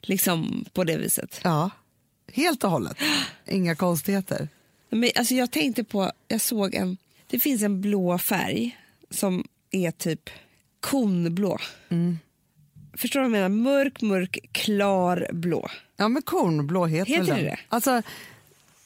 liksom 0.01 0.65
på 0.73 0.85
det 0.85 0.97
viset. 0.97 1.41
ja. 1.45 1.71
Helt 2.33 2.65
och 2.65 2.71
hållet. 2.71 2.97
Inga 3.47 3.75
konstigheter. 3.75 4.49
Men, 4.91 5.11
alltså, 5.17 5.35
jag 5.35 5.51
tänkte 5.51 5.85
på, 5.85 6.13
jag 6.29 6.41
såg 6.41 6.75
en, 6.75 6.97
det 7.27 7.39
finns 7.39 7.63
en 7.63 7.81
blå 7.81 8.19
färg 8.19 8.79
som 9.11 9.45
är 9.71 9.91
typ 9.91 10.31
konblå. 10.81 11.59
Mm. 11.89 12.19
Förstår 12.97 13.21
du 13.21 13.29
vad 13.29 13.39
jag 13.39 13.51
menar? 13.51 13.73
Mörk, 13.73 14.03
mörk, 14.03 14.39
klar 14.53 15.29
blå. 15.33 15.69
Ja, 15.97 16.09
men 16.09 16.23
kornblå 16.23 16.87
heter, 16.87 17.13
Heter 17.13 17.25
det 17.27 17.35
den. 17.35 17.45
det? 17.45 17.59
Alltså, 17.69 18.03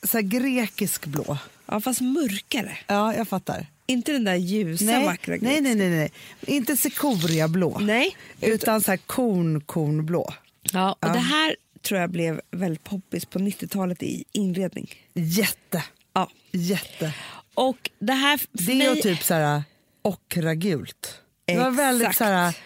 så 0.02 0.18
här, 0.18 0.22
grekisk 0.22 1.06
blå. 1.06 1.38
Ja, 1.66 1.80
fast 1.80 2.00
mörkare. 2.00 2.78
Ja, 2.86 3.14
jag 3.14 3.28
fattar. 3.28 3.66
Inte 3.86 4.12
den 4.12 4.24
där 4.24 4.34
ljusa, 4.34 4.84
Nej, 4.84 5.04
vackra 5.04 5.36
nej, 5.40 5.60
nej, 5.60 5.74
nej, 5.74 5.90
nej. 5.90 6.12
Inte 6.46 6.76
sekoriablå. 6.76 7.78
Nej. 7.78 8.16
Utan 8.40 8.80
så 8.80 8.90
här 8.90 8.98
korn, 8.98 9.60
kornblå. 9.60 10.34
Ja, 10.72 10.92
och 10.92 10.98
Ja. 11.08 11.12
Det 11.12 11.18
här 11.18 11.56
tror 11.86 12.00
jag 12.00 12.10
blev 12.10 12.40
väldigt 12.50 12.84
poppis 12.84 13.24
på 13.24 13.38
90-talet 13.38 14.02
i 14.02 14.24
inredning. 14.32 14.94
Jätte, 15.14 15.84
Ja. 16.12 16.30
jätte. 16.52 17.14
Och 17.54 17.90
det 17.98 18.12
här 18.12 18.40
Det 18.52 18.74
mig... 18.74 18.90
och 18.90 19.00
typ 19.02 19.22
så 19.22 19.34
här 19.34 19.62
ockragult. 20.02 21.20
Det 21.44 21.58
var 21.58 21.70
väldigt 21.70 22.08
Exakt. 22.08 22.18
så 22.18 22.24
här, 22.24 22.56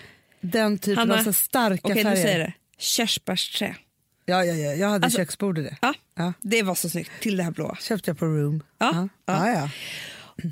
den 0.41 0.79
typen 0.79 0.99
Hanna, 0.99 1.19
av 1.19 1.25
så 1.25 1.33
starka 1.33 1.81
Okej, 1.89 1.97
nu 1.97 2.03
färger. 2.11 2.23
säger 2.23 2.39
det. 2.39 2.53
Körsbärsträ. 2.79 3.77
Ja, 4.27 4.45
ja, 4.45 4.55
ja, 4.55 4.75
jag 4.75 4.89
hade 4.89 5.05
Alltså- 5.05 5.19
köksbord 5.19 5.59
i 5.59 5.63
det. 5.63 5.77
Ja, 5.83 5.95
Ja. 6.15 6.33
Det 6.41 6.63
var 6.63 6.75
så 6.75 6.91
snyggt, 6.91 7.11
till 7.21 7.37
det 7.37 7.43
här 7.43 7.51
blåa. 7.51 7.77
Köpte 7.81 8.11
jag 8.11 8.19
på 8.19 8.27
Room. 8.27 8.63
Ja, 8.79 9.09
ja. 9.27 9.49
ja. 9.49 9.51
ja. 9.53 9.71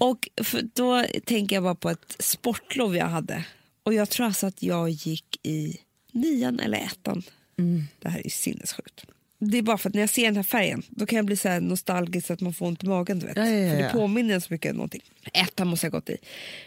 Och 0.01 0.29
för, 0.45 0.63
då 0.75 1.05
tänker 1.25 1.57
jag 1.57 1.63
bara 1.63 1.75
på 1.75 1.91
ett 1.91 2.17
sportlov 2.19 2.97
jag 2.97 3.07
hade. 3.07 3.45
Och 3.83 3.95
jag 3.95 4.11
tror 4.11 4.27
alltså 4.27 4.47
att 4.47 4.63
jag 4.63 4.91
gick 4.91 5.37
i 5.43 5.77
nian 6.13 6.61
eller 6.61 6.79
ettan. 6.79 7.23
Mm. 7.59 7.83
Det 7.99 8.09
här 8.09 8.19
är 8.19 8.25
ju 8.25 8.31
sinnessjukt. 8.31 9.05
Det 9.41 9.59
är 9.59 9.63
bara 9.63 9.79
för 9.79 9.89
att 9.89 9.95
när 9.95 10.01
jag 10.03 10.11
ser 10.11 10.25
den 10.25 10.37
här 10.37 10.43
färgen 10.43 10.83
då 10.89 11.07
kan 11.07 11.17
jag 11.17 11.25
bli 11.27 11.37
så 11.37 11.49
här 11.49 11.61
nostalgisk 11.61 12.27
så 12.27 12.33
att 12.33 12.41
man 12.41 12.53
får 12.55 12.67
ont 12.67 12.85
i 12.85 12.87
magen. 12.87 13.19
Du 13.19 13.27
vet. 13.27 13.37
Ja, 13.37 13.47
ja, 13.47 13.59
ja, 13.59 13.71
För 13.77 13.83
det 13.83 13.91
påminner 13.93 14.35
en 14.35 14.41
så 14.41 14.53
mycket 14.53 14.71
om 14.71 14.77
någonting. 14.77 15.03
Ettan 15.33 15.69
måste 15.69 15.87
jag 15.87 15.93
ha 15.93 15.99
gått 15.99 16.11
i. 16.11 16.17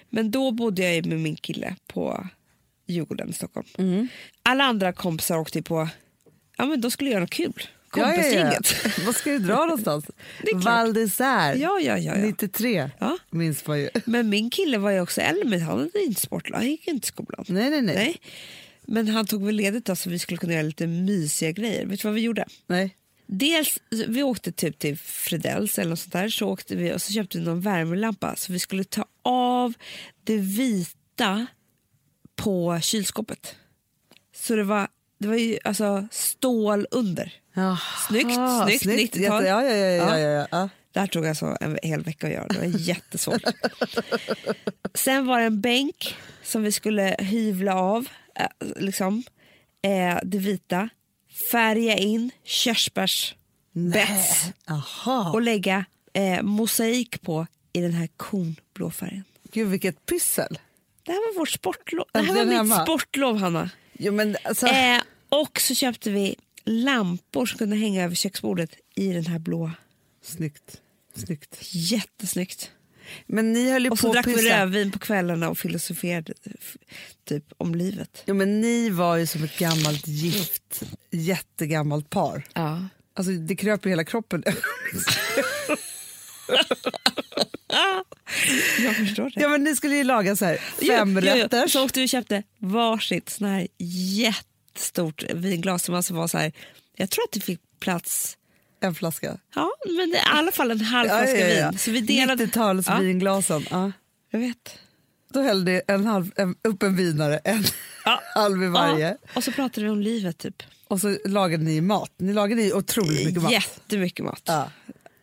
Men 0.10 0.32
då 0.32 0.52
bodde 0.52 0.94
jag 0.94 1.06
med 1.06 1.20
min 1.20 1.36
kille 1.36 1.76
på 1.88 2.28
Djurgården 2.88 3.30
i 3.30 3.34
Stockholm. 3.34 3.68
Mm. 3.78 4.08
Alla 4.44 4.64
andra 4.64 4.94
kompisar 4.94 5.38
åkte 5.38 5.62
på, 5.62 5.90
ja 6.58 6.66
men 6.66 6.82
då 6.82 6.92
skulle 6.92 7.10
jag 7.10 7.14
göra 7.14 7.22
något 7.24 7.30
kul. 7.30 7.54
Ja, 7.96 8.02
ja, 8.02 8.08
ja. 8.08 8.16
Kompisgänget. 8.16 9.00
Vad 9.06 9.16
ska 9.16 9.30
du 9.30 9.40
dra 9.40 9.56
någonstans? 9.66 10.06
Val 10.54 10.94
Ja, 11.26 11.56
ja, 11.60 11.80
ja, 11.80 11.98
ja. 11.98 12.16
93, 12.16 12.90
Ja. 13.00 13.18
minns 13.30 13.68
man 13.68 13.80
ju. 13.80 13.90
Men 14.06 14.30
min 14.30 14.50
kille 14.50 14.78
var 14.78 14.92
ju 14.92 15.02
också 15.02 15.22
äldre, 15.22 15.50
men 15.50 15.62
han 15.62 15.80
hade 15.80 16.04
inte 16.04 16.22
sportlag. 16.22 16.58
Han 16.58 16.68
gick 16.68 16.88
inte 16.88 17.06
i 17.06 17.08
skolan. 17.08 17.46
Nej, 17.48 17.70
nej, 17.70 17.82
nej. 17.82 17.96
Nej. 17.96 18.18
Men 18.88 19.08
han 19.08 19.26
tog 19.26 19.46
väl 19.46 19.56
ledigt 19.56 19.86
då, 19.86 19.96
så 19.96 20.10
vi 20.10 20.20
skulle 20.20 20.38
kunna 20.38 20.54
göra 20.54 20.64
lite 20.64 20.88
mysiga 20.88 21.52
grejer. 21.52 21.86
Vet 21.86 22.02
du 22.02 22.08
vad 22.08 22.16
vi 22.16 22.22
gjorde? 22.22 22.46
nej. 22.68 22.98
Dels, 23.34 23.78
vi 24.08 24.24
åkte 24.24 24.52
typ 24.52 24.80
till 24.80 24.98
Fredells 24.98 25.80
eller 25.80 25.90
något 25.90 26.00
sånt 26.00 26.14
där, 26.14 26.30
så 26.30 26.48
åkte 26.48 26.76
vi 26.76 26.94
och 26.94 27.02
så 27.02 27.14
köpte 27.14 27.38
vi 27.38 27.44
någon 27.44 27.62
värmelampa 27.62 28.36
så 28.36 28.54
vi 28.54 28.60
skulle 28.60 28.84
ta 28.84 29.06
av 29.24 29.74
det 30.24 30.38
vita 30.38 31.46
på 32.36 32.80
kylskåpet. 32.82 33.56
Så 34.36 34.56
det 34.56 34.64
var, 34.64 34.88
det 35.20 35.28
var 35.28 35.36
ju 35.36 35.58
alltså 35.64 36.08
stål 36.12 36.88
under. 36.92 37.34
Jaha, 37.54 37.78
Snyggt, 38.08 38.32
snyggt, 38.82 39.16
90-tal. 39.16 39.44
Jätte- 39.44 39.48
Ja, 39.48 39.64
ja, 39.64 39.76
ja, 39.76 40.20
ja, 40.20 40.48
Ja. 40.52 40.70
Det 40.94 41.00
här 41.00 41.08
tog 41.08 41.28
alltså 41.28 41.58
en 41.62 41.78
hel 41.84 42.02
vecka 42.04 42.28
att 42.28 42.34
göra. 42.34 42.48
Det 42.48 42.58
var 42.60 42.80
jättesvårt. 42.80 43.42
Sen 44.94 45.26
var 45.26 45.40
det 45.40 45.46
en 45.46 45.62
bänk 45.62 46.16
som 46.44 46.64
vi 46.64 46.72
skulle 46.72 47.16
hyvla 47.20 47.76
av, 47.76 48.08
liksom, 48.76 49.24
eh, 49.82 50.20
det 50.24 50.38
vita. 50.38 50.90
Färga 51.52 51.98
in 51.98 52.32
körsbärsbets 52.44 53.36
och 55.34 55.42
lägga 55.42 55.86
eh, 56.14 56.42
mosaik 56.42 57.22
på 57.22 57.48
i 57.74 57.82
den 57.82 57.94
här 57.94 58.10
kornblå 58.18 58.92
färgen. 58.92 59.24
Gud, 59.52 59.68
vilket 59.68 60.06
pyssel. 60.06 60.60
Det 61.04 61.12
här 61.12 61.34
var 61.34 61.40
vårt 61.40 61.50
sportlov. 61.50 62.06
Det 62.14 62.20
här 62.20 62.36
var 62.36 62.46
mitt 62.46 62.54
hemma. 62.54 62.84
sportlov, 62.84 63.38
Hanna. 63.38 63.70
Jo, 63.94 64.14
men 64.14 64.38
alltså, 64.44 64.68
Eh, 64.68 65.02
och 65.30 65.62
så 65.62 65.76
köpte 65.76 66.10
vi 66.10 66.36
lampor 66.66 67.46
som 67.46 67.58
kunde 67.58 67.76
hänga 67.76 68.04
över 68.04 68.16
köksbordet 68.16 68.72
i 68.96 69.14
den 69.14 69.26
här 69.26 69.40
blå. 69.40 69.72
Snyggt. 70.24 70.82
Snyggt. 71.16 71.58
Jättesnyggt. 71.62 72.72
Men 73.28 73.54
ni 73.54 73.72
höll 73.72 73.84
ju 73.84 73.90
Och 73.90 74.00
så 74.00 74.08
på 74.08 74.14
drack 74.14 74.28
vi 74.28 74.50
rödvin 74.50 74.92
på 74.92 75.00
kvällarna 75.00 75.50
och 75.50 75.58
filosoferade 75.58 76.34
typ 77.26 77.46
om 77.58 77.76
livet. 77.76 78.24
Jo, 78.26 78.36
men 78.36 78.62
ni 78.62 78.90
var 78.90 79.16
ju 79.16 79.28
som 79.28 79.44
ett 79.44 79.58
gammalt 79.58 80.08
gift, 80.08 80.82
jättegammalt 81.12 82.10
par. 82.10 82.44
Ja. 82.54 82.88
Alltså, 83.14 83.32
det 83.32 83.56
kröp 83.56 83.86
i 83.86 83.90
hela 83.90 84.04
kroppen. 84.04 84.44
Jag 88.84 88.96
förstår 88.96 89.24
det. 89.24 89.42
Ja, 89.42 89.50
men 89.50 89.64
ni 89.64 89.76
skulle 89.76 89.96
ju 89.96 90.04
laga 90.04 90.36
så 90.36 90.46
här 90.46 90.58
fem 90.58 91.20
Jo, 91.24 91.34
jo, 91.36 91.48
jo. 91.52 91.68
Så 91.68 91.86
åkte 91.86 92.00
vi 92.00 92.06
och 92.06 92.10
köpte 92.10 92.44
varsitt 92.58 93.30
sån 93.30 93.48
här 93.48 93.68
jättestort 93.78 95.24
vinglas 95.34 95.84
som 95.84 95.96
alltså 95.96 96.14
var 96.14 96.28
så 96.28 96.38
här, 96.38 96.52
jag 96.96 97.10
tror 97.10 97.24
att 97.24 97.32
det 97.32 97.40
fick 97.40 97.60
plats 97.80 98.38
En 98.82 98.96
flaska. 98.96 99.38
Ja, 99.56 99.72
men 99.86 100.10
det 100.10 100.18
är 100.18 100.36
i 100.36 100.40
alla 100.40 100.52
fall 100.52 100.72
en 100.72 100.82
halv 100.82 101.10
flaska 101.10 101.48
vin. 101.48 101.80
Så 101.80 101.92
vi 101.92 102.02
delade... 102.02 102.46
90-tals 102.46 102.88
Ja. 102.88 103.62
Ja. 103.70 103.92
Jag 104.32 104.40
vet. 104.40 104.80
Då 105.34 105.42
hällde 105.42 105.82
en 105.88 106.06
halv, 106.06 106.32
en, 106.36 106.56
upp 106.64 106.84
en 106.84 106.96
vinare, 106.96 107.38
en 107.38 107.64
Ja. 108.06 108.22
halv 108.36 108.64
i 108.64 108.68
varje. 108.68 109.10
Ja, 109.10 109.16
och 109.34 109.44
så 109.44 109.52
pratade 109.52 109.86
vi 109.86 109.92
om 109.92 110.02
livet 110.02 110.38
typ. 110.38 110.64
Och 110.88 111.02
så 111.02 111.18
lagade 111.26 111.64
ni 111.64 111.82
mat. 111.82 112.12
Ni 112.18 112.34
lagade 112.34 112.74
otroligt 112.74 113.26
mycket 113.26 113.42
mat. 113.42 113.52
Jättemycket 113.52 114.26
mat. 114.26 114.42
Ja. 114.46 114.72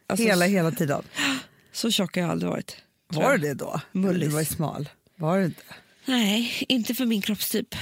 Alltså, 0.07 0.27
hela, 0.27 0.45
hela 0.45 0.71
tiden. 0.71 1.03
Så 1.73 1.91
tjock 1.91 2.17
har 2.17 2.23
jag 2.23 2.31
aldrig 2.31 2.51
varit. 2.51 2.77
Var 3.09 3.33
du 3.33 3.39
det 3.39 3.55
då? 3.55 3.81
Mullis. 3.93 4.29
Du 4.29 4.29
var 4.29 4.41
ju 4.41 4.47
smal. 4.47 4.89
Var 5.17 5.39
du 5.39 5.45
inte? 5.45 5.63
Nej, 6.05 6.65
inte 6.69 6.95
för 6.95 7.07
min 7.07 7.23
kroppstyp. 7.23 7.75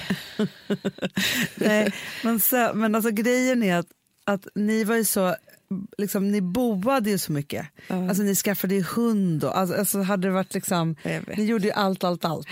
Nej, 1.55 1.93
men, 2.23 2.41
så, 2.41 2.71
men 2.75 2.95
alltså 2.95 3.11
grejen 3.11 3.62
är 3.62 3.77
att, 3.77 3.87
att 4.25 4.47
ni 4.55 4.85
var 4.85 4.97
ju 4.97 5.05
så, 5.05 5.37
liksom, 5.99 6.31
ni 6.33 6.41
boade 6.41 7.11
ju 7.11 7.19
så 7.19 7.33
mycket. 7.33 7.67
Ja. 7.89 8.09
Alltså 8.09 8.23
ni 8.23 8.35
skaffade 8.35 8.75
ju 8.75 8.83
hund 8.83 9.45
och 9.45 9.59
alltså, 9.59 9.77
alltså 9.77 10.03
hade 10.03 10.29
det 10.29 10.33
varit 10.33 10.55
liksom, 10.55 10.97
ni 11.37 11.45
gjorde 11.45 11.65
ju 11.67 11.73
allt, 11.73 12.05
allt, 12.05 12.25
allt 12.25 12.49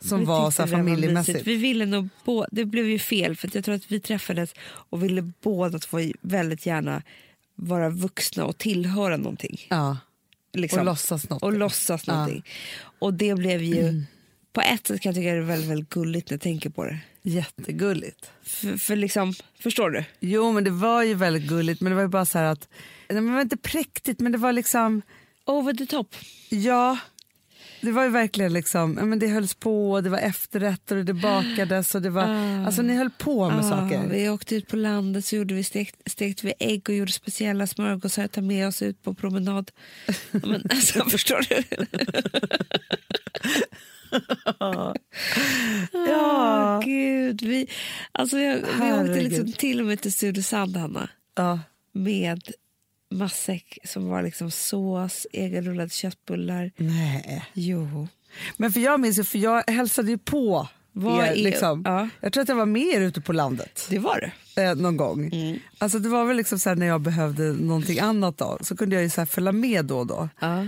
som 0.00 0.18
Vi 0.18 0.24
var 0.24 0.50
så 0.50 0.66
familjemässigt. 0.66 1.46
Vi 1.46 1.56
ville 1.56 1.86
nog 1.86 2.08
bo- 2.24 2.44
det 2.50 2.64
blev 2.64 2.88
ju 2.88 2.98
fel 2.98 3.36
för 3.36 3.50
jag 3.54 3.64
tror 3.64 3.74
att 3.74 3.92
vi 3.92 4.00
träffades 4.00 4.54
och 4.62 5.02
ville 5.04 5.32
båda 5.42 5.78
två 5.78 5.98
väldigt 6.20 6.66
gärna 6.66 7.02
vara 7.54 7.90
vuxna 7.90 8.44
och 8.44 8.58
tillhöra 8.58 9.16
någonting. 9.16 9.66
Ja, 9.70 9.96
Liksom. 10.52 10.78
och 10.78 10.84
låtsas 10.84 11.28
något. 11.30 11.42
och 11.42 11.52
låtsas 11.52 12.04
Ja. 12.06 12.12
någonting. 12.14 12.42
Och 12.98 13.14
det 13.14 13.34
blev 13.34 13.62
ju, 13.62 14.02
på 14.52 14.60
ett 14.60 14.86
sätt 14.86 15.00
kan 15.00 15.10
jag 15.10 15.14
tycka 15.16 15.32
det 15.32 15.38
är 15.38 15.40
väldigt, 15.40 15.70
väldigt 15.70 15.88
gulligt 15.90 16.30
när 16.30 16.34
jag 16.34 16.40
tänker 16.40 16.70
på 16.70 16.84
det. 16.84 16.98
Jättegulligt. 17.28 18.30
För, 18.42 18.76
för 18.76 18.96
liksom, 18.96 19.34
förstår 19.60 19.90
du? 19.90 20.04
Jo, 20.20 20.52
men 20.52 20.64
det 20.64 20.70
var 20.70 21.02
ju 21.02 21.14
väldigt 21.14 21.48
gulligt, 21.48 21.80
men 21.80 21.90
det 21.90 21.96
var 21.96 22.02
ju 22.02 22.08
bara 22.08 22.24
så 22.24 22.38
här 22.38 22.44
att, 22.44 22.68
det 23.06 23.20
var 23.20 23.40
inte 23.40 23.56
präktigt, 23.56 24.20
men 24.20 24.32
det 24.32 24.38
var 24.38 24.52
liksom, 24.52 25.02
Over 25.46 25.72
the 25.74 25.86
top. 25.86 26.14
ja, 26.48 26.98
det 27.80 27.92
var 27.92 28.04
ju 28.04 28.10
verkligen 28.10 28.52
liksom, 28.52 28.92
men 28.92 29.18
det 29.18 29.26
hölls 29.28 29.54
på, 29.54 29.92
och 29.92 30.02
det 30.02 30.10
var 30.10 30.18
efterrätter 30.18 30.96
och 30.96 31.04
det 31.04 31.14
bakades 31.14 31.94
och 31.94 32.02
det 32.02 32.10
var, 32.10 32.22
Ah. 32.24 32.66
alltså 32.66 32.82
ni 32.82 32.94
höll 32.96 33.10
på 33.10 33.50
med 33.50 33.58
Ja, 33.58 33.62
saker. 33.70 34.06
Vi 34.10 34.28
åkte 34.28 34.54
ut 34.56 34.68
på 34.68 34.76
landet 34.76 35.24
så 35.24 35.36
gjorde 35.36 35.54
vi 35.54 35.64
stekt, 35.64 35.96
stekte 36.10 36.46
vi 36.46 36.52
ägg 36.58 36.88
och 36.88 36.94
gjorde 36.94 37.12
speciella 37.12 37.66
smörgåsar 37.66 38.24
att 38.24 38.32
ta 38.32 38.40
med 38.40 38.68
oss 38.68 38.82
ut 38.82 39.02
på 39.02 39.14
promenad. 39.14 39.70
Men, 40.30 40.62
alltså, 40.70 41.04
förstår 41.10 41.40
du? 41.48 41.62
Vi, 47.58 47.66
alltså 48.12 48.38
jag, 48.38 48.56
vi 48.56 48.92
åkte 48.92 49.20
liksom 49.20 49.52
till 49.52 49.80
och 49.80 49.86
med 49.86 50.00
till 50.00 50.12
Sudesand, 50.12 50.76
Hanna, 50.76 51.08
Ja. 51.36 51.60
med 51.92 52.42
matsäck 53.10 53.78
som 53.84 54.08
var 54.08 54.22
liksom 54.22 54.50
sås, 54.50 55.26
egenrullade 55.32 55.88
köttbullar. 55.90 56.70
Nej. 56.76 57.44
Jo. 57.52 58.08
Men 58.56 58.72
för 58.72 58.80
jag 58.80 59.00
minns 59.00 59.28
för 59.30 59.38
jag 59.38 59.70
hälsade 59.70 60.10
ju 60.10 60.18
på 60.18 60.68
Vad 60.92 61.24
er, 61.26 61.34
liksom. 61.36 61.82
ja. 61.86 62.08
Jag 62.20 62.32
tror 62.32 62.42
att 62.42 62.48
jag 62.48 62.56
var 62.56 62.66
med 62.66 62.82
er 62.94 63.00
ute 63.00 63.20
på 63.20 63.32
landet 63.32 63.86
Det 63.90 63.98
var 63.98 64.32
det. 64.54 64.62
eh, 64.62 64.74
någon 64.74 64.96
gång. 64.96 65.32
Alltså 65.78 65.98
det 65.98 66.08
var 66.08 66.24
väl 66.24 66.36
liksom 66.36 66.58
så 66.58 66.74
när 66.74 66.86
jag 66.86 67.00
behövde 67.00 67.42
någonting 67.42 67.98
annat 67.98 68.38
då, 68.38 68.58
så 68.60 68.76
kunde 68.76 68.96
jag 68.96 69.02
ju 69.02 69.10
så 69.10 69.26
följa 69.26 69.52
med 69.52 69.84
då 69.84 69.98
och 69.98 70.06
då. 70.06 70.28
Ja. 70.40 70.66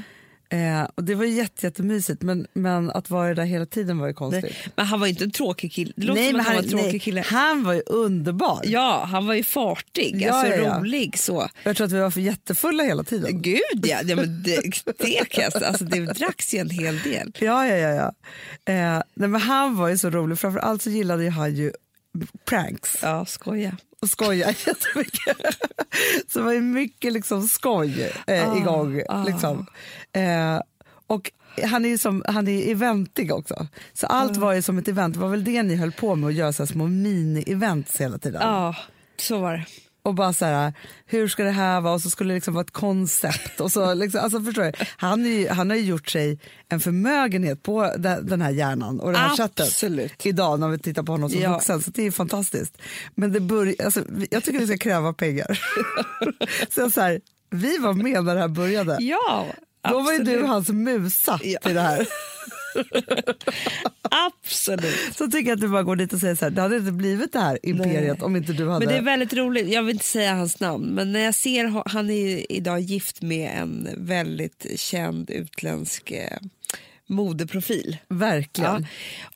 Eh, 0.52 0.82
och 0.94 1.04
det 1.04 1.14
var 1.14 1.24
jätte, 1.24 1.66
jättemysigt, 1.66 2.22
men, 2.22 2.46
men 2.52 2.90
att 2.90 3.10
vara 3.10 3.34
där 3.34 3.44
hela 3.44 3.66
tiden 3.66 3.98
var 3.98 4.06
ju 4.06 4.14
konstigt. 4.14 4.42
Nej. 4.42 4.72
Men 4.76 4.86
han 4.86 5.00
var 5.00 5.06
ju 5.06 5.10
inte 5.10 5.24
en 5.24 5.30
tråkig 5.30 5.72
kille. 5.72 5.92
Det 5.96 6.06
låter 6.06 6.20
Nej, 6.20 6.32
men 6.32 6.40
han 6.40 6.54
var 6.54 6.62
han, 6.62 6.64
en 6.64 6.70
tråkig 6.70 6.92
nej, 6.92 7.00
kille. 7.00 7.24
han 7.26 7.64
var 7.64 7.72
ju 7.72 7.82
underbar. 7.86 8.60
Ja, 8.64 9.04
han 9.10 9.26
var 9.26 9.34
ju 9.34 9.42
fartig, 9.42 10.22
Ja, 10.22 10.32
alltså 10.32 10.56
ja, 10.56 10.78
rolig 10.78 11.18
så. 11.18 11.48
Jag 11.62 11.76
tror 11.76 11.86
att 11.86 11.92
vi 11.92 11.98
var 11.98 12.10
för 12.10 12.20
jättefulla 12.20 12.82
hela 12.82 13.04
tiden. 13.04 13.42
Gud 13.42 13.60
ja, 13.82 14.00
ja 14.04 14.16
men 14.16 14.42
det, 14.42 14.60
det, 14.98 15.64
alltså, 15.66 15.84
det 15.84 16.00
dracks 16.00 16.54
ju 16.54 16.58
en 16.58 16.70
hel 16.70 16.98
del. 16.98 17.32
Ja, 17.38 17.66
ja, 17.66 17.76
ja. 17.76 17.94
ja. 17.94 18.12
Eh, 18.72 19.02
nej, 19.14 19.28
men 19.28 19.40
han 19.40 19.76
var 19.76 19.88
ju 19.88 19.98
så 19.98 20.10
rolig, 20.10 20.38
framförallt 20.38 20.82
så 20.82 20.90
gillade 20.90 21.30
han 21.30 21.54
ju 21.54 21.72
pranks. 22.44 22.98
Ja, 23.02 23.24
skoja. 23.26 23.76
Och 24.02 24.08
skoja 24.10 24.46
jättemycket. 24.66 25.36
Så 26.28 26.38
det 26.38 26.44
var 26.44 26.52
ju 26.52 26.60
mycket 26.60 27.12
liksom 27.12 27.48
skoj 27.48 28.12
eh, 28.26 28.50
Ah, 28.52 28.56
igång. 28.56 29.02
ah. 29.08 29.24
Liksom. 29.24 29.66
Eh, 30.12 30.60
och 31.06 31.30
han 31.64 31.84
är 31.84 31.88
ju 31.88 31.98
som, 31.98 32.24
han 32.28 32.48
är 32.48 32.70
eventig 32.70 33.32
också. 33.34 33.66
Så 33.92 34.06
allt 34.06 34.36
Ah. 34.36 34.40
var 34.40 34.52
ju 34.52 34.62
som 34.62 34.78
ett 34.78 34.88
event. 34.88 35.14
Det 35.14 35.20
var 35.20 35.28
väl 35.28 35.44
det 35.44 35.62
ni 35.62 35.76
höll 35.76 35.92
på 35.92 36.14
med 36.16 36.28
att 36.28 36.34
göra 36.34 36.52
så 36.52 36.66
små 36.66 36.84
mini-events 36.86 37.98
hela 37.98 38.18
tiden. 38.18 38.40
Ja, 38.42 38.76
så 39.16 39.38
var 39.38 39.52
det. 39.52 39.64
Och 40.02 40.14
bara 40.14 40.32
så 40.32 40.44
här, 40.44 40.72
hur 41.06 41.28
ska 41.28 41.44
det 41.44 41.50
här 41.50 41.80
vara? 41.80 41.94
Och 41.94 42.00
så 42.02 42.10
skulle 42.10 42.30
det 42.30 42.34
liksom 42.34 42.54
vara 42.54 42.64
ett 42.64 42.70
koncept. 42.70 43.60
Och 43.60 43.72
så 43.72 43.94
liksom, 43.94 44.20
alltså 44.20 44.40
förstår 44.42 44.62
du? 44.62 44.72
Han, 44.96 45.24
ju, 45.24 45.48
han 45.48 45.70
har 45.70 45.76
ju 45.76 45.82
gjort 45.82 46.08
sig 46.08 46.38
en 46.68 46.80
förmögenhet 46.80 47.62
på 47.62 47.92
de- 47.98 48.26
den 48.26 48.42
här 48.42 48.50
hjärnan 48.50 49.00
och 49.00 49.12
det 49.12 49.18
här 49.18 49.42
Absolut. 49.44 50.10
sättet 50.10 50.26
idag 50.26 50.60
när 50.60 50.68
vi 50.68 50.78
tittar 50.78 51.02
på 51.02 51.12
honom 51.12 51.30
som 51.30 51.40
Ja. 51.40 51.52
vuxen. 51.52 51.82
Så 51.82 51.90
det 51.90 52.06
är 52.06 52.10
fantastiskt. 52.10 52.78
Men 53.14 53.32
det 53.32 53.40
bör, 53.40 53.74
alltså, 53.84 54.04
jag 54.30 54.44
tycker 54.44 54.58
vi 54.58 54.66
ska 54.66 54.78
kräva 54.78 55.12
pengar. 55.12 55.60
så 56.74 56.80
jag 56.80 56.92
så 56.92 57.00
här, 57.00 57.20
vi 57.50 57.78
var 57.78 57.92
med 57.92 58.24
när 58.24 58.34
det 58.34 58.40
här 58.40 58.48
började. 58.48 58.96
Ja, 59.00 59.46
Då 59.88 60.00
var 60.00 60.12
ju 60.12 60.18
du 60.18 60.42
hans 60.42 60.68
musa 60.68 61.40
Ja. 61.42 61.58
till 61.62 61.74
det 61.74 61.80
här. 61.80 62.06
Absolut. 64.02 65.16
Så 65.16 65.30
tycker 65.30 65.48
jag 65.48 65.56
att 65.56 65.60
du 65.60 65.68
bara 65.68 65.82
går 65.82 65.96
dit 65.96 66.12
och 66.12 66.20
säger 66.20 66.34
så 66.34 66.44
här, 66.44 66.50
det 66.50 66.62
hade 66.62 66.76
inte 66.76 66.92
blivit 66.92 67.32
det 67.32 67.40
här 67.40 67.58
imperiet 67.62 68.18
Nej. 68.18 68.26
om 68.26 68.36
inte 68.36 68.52
du 68.52 68.68
hade... 68.68 68.86
Men 68.86 68.94
det 68.94 69.00
är 69.00 69.04
väldigt 69.04 69.32
roligt, 69.32 69.68
jag 69.68 69.82
vill 69.82 69.94
inte 69.94 70.06
säga 70.06 70.34
hans 70.34 70.60
namn, 70.60 70.86
men 70.86 71.12
när 71.12 71.20
jag 71.20 71.34
ser, 71.34 71.88
han 71.88 72.10
är 72.10 72.52
idag 72.52 72.80
gift 72.80 73.22
med 73.22 73.50
en 73.60 73.88
väldigt 73.96 74.66
känd 74.76 75.30
utländsk 75.30 76.10
eh, 76.10 76.38
modeprofil. 77.10 77.96
Verkligen. 78.08 78.82
Ja. 78.82 78.88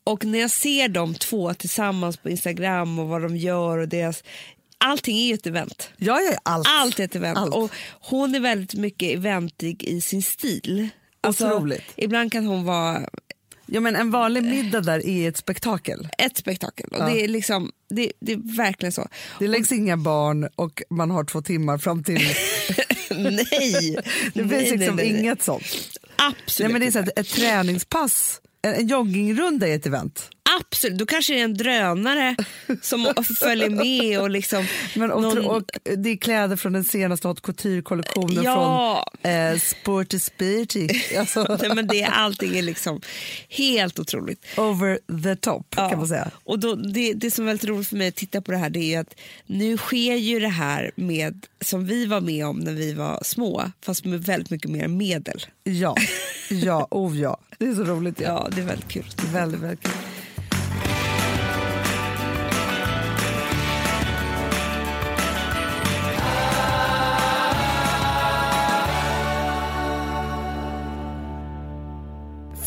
Och 0.05 0.25
när 0.25 0.39
jag 0.39 0.51
ser 0.51 0.89
de 0.89 1.15
två 1.15 1.55
tillsammans 1.55 2.17
på 2.17 2.31
Instagram 2.31 2.99
och 2.99 3.09
vad 3.09 3.23
de 3.23 3.37
gör 3.37 3.79
och 3.79 3.89
deras... 3.89 4.25
Allting 4.79 5.19
är 5.19 5.27
ju 5.27 5.35
ett 5.35 5.47
event. 5.47 5.91
Jag 5.97 6.25
gör 6.25 6.37
allt. 6.43 6.67
Allt 6.71 7.01
är 7.01 7.05
ett 7.05 7.17
event. 7.17 7.39
Allt. 7.39 7.55
Och 7.55 7.71
hon 8.01 8.35
är 8.35 8.41
väldigt 8.41 8.75
mycket 8.75 9.15
eventig 9.15 9.83
i 9.83 10.01
sin 10.01 10.23
stil. 10.23 10.89
Alltså, 11.21 11.47
Otroligt. 11.47 11.83
ibland 11.97 12.33
kan 12.33 12.47
hon 12.47 12.65
vara 12.65 13.09
Ja, 13.67 13.81
men 13.81 13.97
en 13.97 14.11
vanlig 14.11 14.43
middag 14.45 14.81
där 14.81 15.07
är 15.07 15.29
ett 15.29 15.37
spektakel. 15.37 16.09
ett 16.19 16.37
spektakel. 16.37 16.89
Och 16.91 16.99
Ja. 16.99 17.07
det, 17.07 17.25
är 17.25 17.29
liksom, 17.29 17.71
det, 17.91 18.13
det 18.21 18.33
är 18.33 18.57
verkligen 18.57 18.93
så. 18.93 19.09
Det 19.39 19.49
läggs 19.49 19.73
inga 19.73 19.97
barn 19.97 20.49
och 20.57 20.83
man 20.91 21.11
har 21.11 21.25
två 21.25 21.43
timmar 21.43 21.79
fram 21.79 22.05
till... 22.05 22.15
nej! 23.11 23.97
Det 24.35 24.41
finns 24.41 24.51
nej, 24.51 24.71
liksom 24.71 24.97
nej, 24.97 25.13
nej. 25.13 25.21
inget 25.21 25.43
sånt. 25.43 25.65
Absolut 26.17 26.67
Nej, 26.67 26.73
men 26.73 26.81
det 26.81 26.87
är 26.87 26.91
så 26.91 26.99
att 26.99 27.19
ett 27.19 27.29
träningspass, 27.29 28.41
en, 28.63 28.75
en 28.75 28.87
joggingrunda 28.89 29.69
är 29.69 29.77
ett 29.77 29.87
event. 29.87 30.31
Absolut, 30.61 30.99
då 30.99 31.07
kanske 31.07 31.33
det 31.35 31.41
är 31.41 31.45
en 31.45 31.55
drönare 31.57 32.37
som 32.83 33.13
följer 33.41 33.71
med 33.71 34.21
och 34.21 34.31
liksom... 34.31 34.67
Men, 34.97 35.13
och, 35.13 35.23
någon- 35.23 35.45
och 35.47 35.63
det 35.97 36.11
är 36.11 36.17
kläder 36.17 36.57
från 36.57 36.73
den 36.73 36.85
senaste 36.85 37.29
haute 37.29 37.41
couture-kollektionen 37.43 38.45
Ja. 38.45 39.05
från 39.23 39.33
eh, 39.33 39.59
Sporty 39.59 40.19
Spirty. 40.19 40.89
Alltså, 41.19 41.57
Nej, 41.61 41.75
men 41.75 41.87
det, 41.87 42.03
är- 42.03 42.11
allting 42.11 42.57
är 42.57 42.63
liksom 42.63 43.01
helt 43.49 43.99
otroligt. 43.99 44.45
over 44.57 44.99
the 45.25 45.37
top 45.37 45.75
kan 45.77 45.99
man 45.99 46.09
säga. 46.09 46.31
Och 46.45 46.59
då, 46.59 46.75
det, 46.75 47.13
det 47.13 47.31
som 47.31 47.45
är 47.45 47.47
väldigt 47.47 47.69
roligt 47.69 47.89
för 47.89 47.97
mig 47.97 48.09
att 48.09 48.15
titta 48.17 48.41
på 48.41 48.53
det 48.53 48.59
här 48.59 48.71
det 48.71 48.95
är 48.95 49.01
att 49.01 49.15
nu 49.47 49.77
sker 49.77 50.15
ju 50.15 50.41
det 50.41 50.49
här 50.49 50.91
med 50.97 51.47
som 51.61 51.87
vi 51.87 52.07
var 52.07 52.21
med 52.21 52.47
om 52.47 52.59
när 52.59 52.73
vi 52.73 52.93
var 52.95 53.21
små 53.25 53.71
fast 53.85 54.05
med 54.05 54.25
väldigt 54.25 54.51
mycket 54.51 54.71
mer 54.71 54.89
medel. 54.89 55.47
Ja, 55.65 55.97
ja, 56.51 56.89
oh 56.91 57.19
ja. 57.21 57.39
Det 57.59 57.65
är 57.67 57.75
så 57.75 57.85
roligt. 57.85 58.21
Ja. 58.21 58.27
Ja, 58.27 58.49
det 58.55 58.61
är 58.61 58.67
väldigt 58.67 58.89
kul. 58.89 59.05
Väldigt, 59.33 59.61
väldigt 59.61 59.83
kul. 59.83 59.93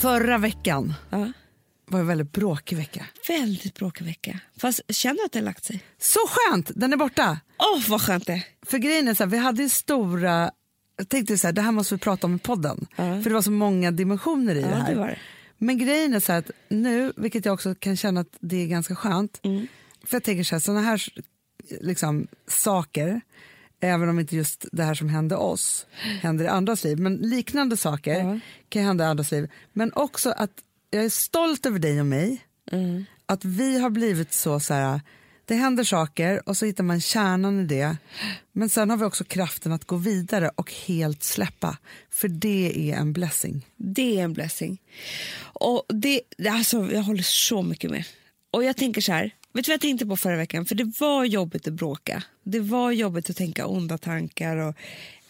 Förra 0.02 0.38
veckan 0.38 0.94
Ja. 1.10 1.32
var 1.86 2.00
en 2.00 2.08
väldigt 2.08 2.32
bråkig 2.32 2.78
vecka. 2.78 3.06
Väldigt 3.28 3.74
bråkig 3.76 4.06
vecka. 4.06 4.40
Fast 4.58 4.82
känner 4.90 5.26
att 5.26 5.32
det 5.32 5.40
har 5.40 5.44
lagt 5.46 5.64
sig. 5.66 5.84
Så 5.98 6.20
skönt, 6.30 6.72
den 6.76 6.94
är 6.94 6.98
borta. 6.98 7.40
Åh, 7.60 7.90
vad 7.90 8.02
skönt 8.02 8.28
det. 8.28 8.44
För 8.66 8.78
grejen 8.78 9.08
är 9.08 9.14
så 9.14 9.24
här, 9.24 9.32
vi 9.32 9.38
hade 9.38 9.64
ju 9.64 9.70
stora, 9.70 10.52
jag 10.98 11.10
tänkte 11.10 11.38
så 11.38 11.48
här, 11.48 11.52
det 11.54 11.62
här 11.62 11.72
måste 11.72 11.96
vi 11.96 12.00
prata 12.00 12.28
om 12.28 12.36
i 12.36 12.40
podden. 12.40 12.88
Ja. 12.96 13.22
För 13.22 13.30
det 13.30 13.34
var 13.34 13.42
så 13.42 13.52
många 13.52 13.92
dimensioner 13.92 14.56
i 14.56 14.62
Ja, 14.62 14.68
det 14.68 14.76
här. 14.76 14.96
det 14.96 15.02
det. 15.02 15.18
Men 15.58 15.78
grejen 15.78 16.14
är 16.14 16.20
så 16.20 16.32
här 16.32 16.40
att 16.40 16.52
nu, 16.70 17.14
vilket 17.18 17.46
jag 17.46 17.54
också 17.54 17.76
kan 17.76 17.98
känna 17.98 18.22
att 18.22 18.38
det 18.40 18.64
är 18.64 18.68
ganska 18.68 18.96
skönt, 18.96 19.40
Mm. 19.44 19.68
för 20.06 20.16
jag 20.16 20.24
tänker 20.24 20.44
så 20.44 20.56
här, 20.56 20.60
sådana 20.60 20.82
här 20.82 21.04
liksom, 21.82 22.28
saker 22.48 23.22
Även 23.80 24.10
om 24.10 24.20
inte 24.20 24.36
just 24.36 24.66
det 24.72 24.84
här 24.84 24.94
som 24.94 25.10
hände 25.10 25.36
oss 25.36 25.86
händer 26.22 26.46
i 26.46 26.48
andras 26.48 26.84
liv. 26.84 27.00
Men 27.00 27.16
liknande 27.16 27.78
saker 27.78 28.20
Ja. 28.20 28.40
kan 28.70 28.84
hända 28.84 29.04
i 29.04 29.08
andras 29.08 29.32
liv. 29.32 29.52
Men 29.74 29.94
också 29.94 30.30
att 30.32 30.52
jag 30.90 31.06
är 31.06 31.10
stolt 31.10 31.66
över 31.66 31.80
dig 31.80 32.00
och 32.00 32.06
mig. 32.06 32.42
Mm. 32.72 33.06
Att 33.26 33.46
vi 33.46 33.80
har 33.80 33.90
blivit 33.90 34.34
så, 34.34 34.60
så 34.60 34.74
här, 34.74 35.02
det 35.46 35.56
händer 35.56 35.84
saker 35.84 36.50
och 36.50 36.58
så 36.58 36.66
hittar 36.66 36.84
man 36.84 37.02
kärnan 37.02 37.60
i 37.60 37.64
det. 37.66 37.98
Men 38.52 38.70
sen 38.70 38.90
har 38.90 38.98
vi 38.98 39.04
också 39.06 39.24
kraften 39.24 39.72
att 39.72 39.86
gå 39.86 39.96
vidare 39.96 40.52
och 40.56 40.72
helt 40.74 41.24
släppa. 41.24 41.78
För 42.10 42.28
det 42.28 42.92
är 42.92 42.98
en 42.98 43.14
blessing. 43.14 43.66
Det 43.78 44.20
är 44.20 44.24
en 44.24 44.34
blessing. 44.34 44.78
Och 45.40 45.84
det, 45.90 46.22
alltså, 46.50 46.92
jag 46.92 47.02
håller 47.02 47.24
så 47.24 47.62
mycket 47.62 47.92
med. 47.92 48.04
Och 48.52 48.64
jag 48.64 48.78
tänker 48.78 49.02
så 49.02 49.12
här, 49.12 49.32
vet 49.58 49.66
du 49.66 49.70
vad 49.72 49.74
jag 49.74 49.82
tänkte 49.82 50.06
på 50.06 50.18
förra 50.18 50.36
veckan? 50.38 50.66
För 50.66 50.76
det 50.76 50.92
var 51.00 51.26
jobbigt 51.26 51.68
att 51.68 51.74
bråka. 51.74 52.24
Det 52.44 52.60
var 52.60 52.92
jobbigt 52.92 53.30
att 53.30 53.38
tänka 53.38 53.66
onda 53.68 53.98
tankar. 53.98 54.58
Och, 54.58 54.76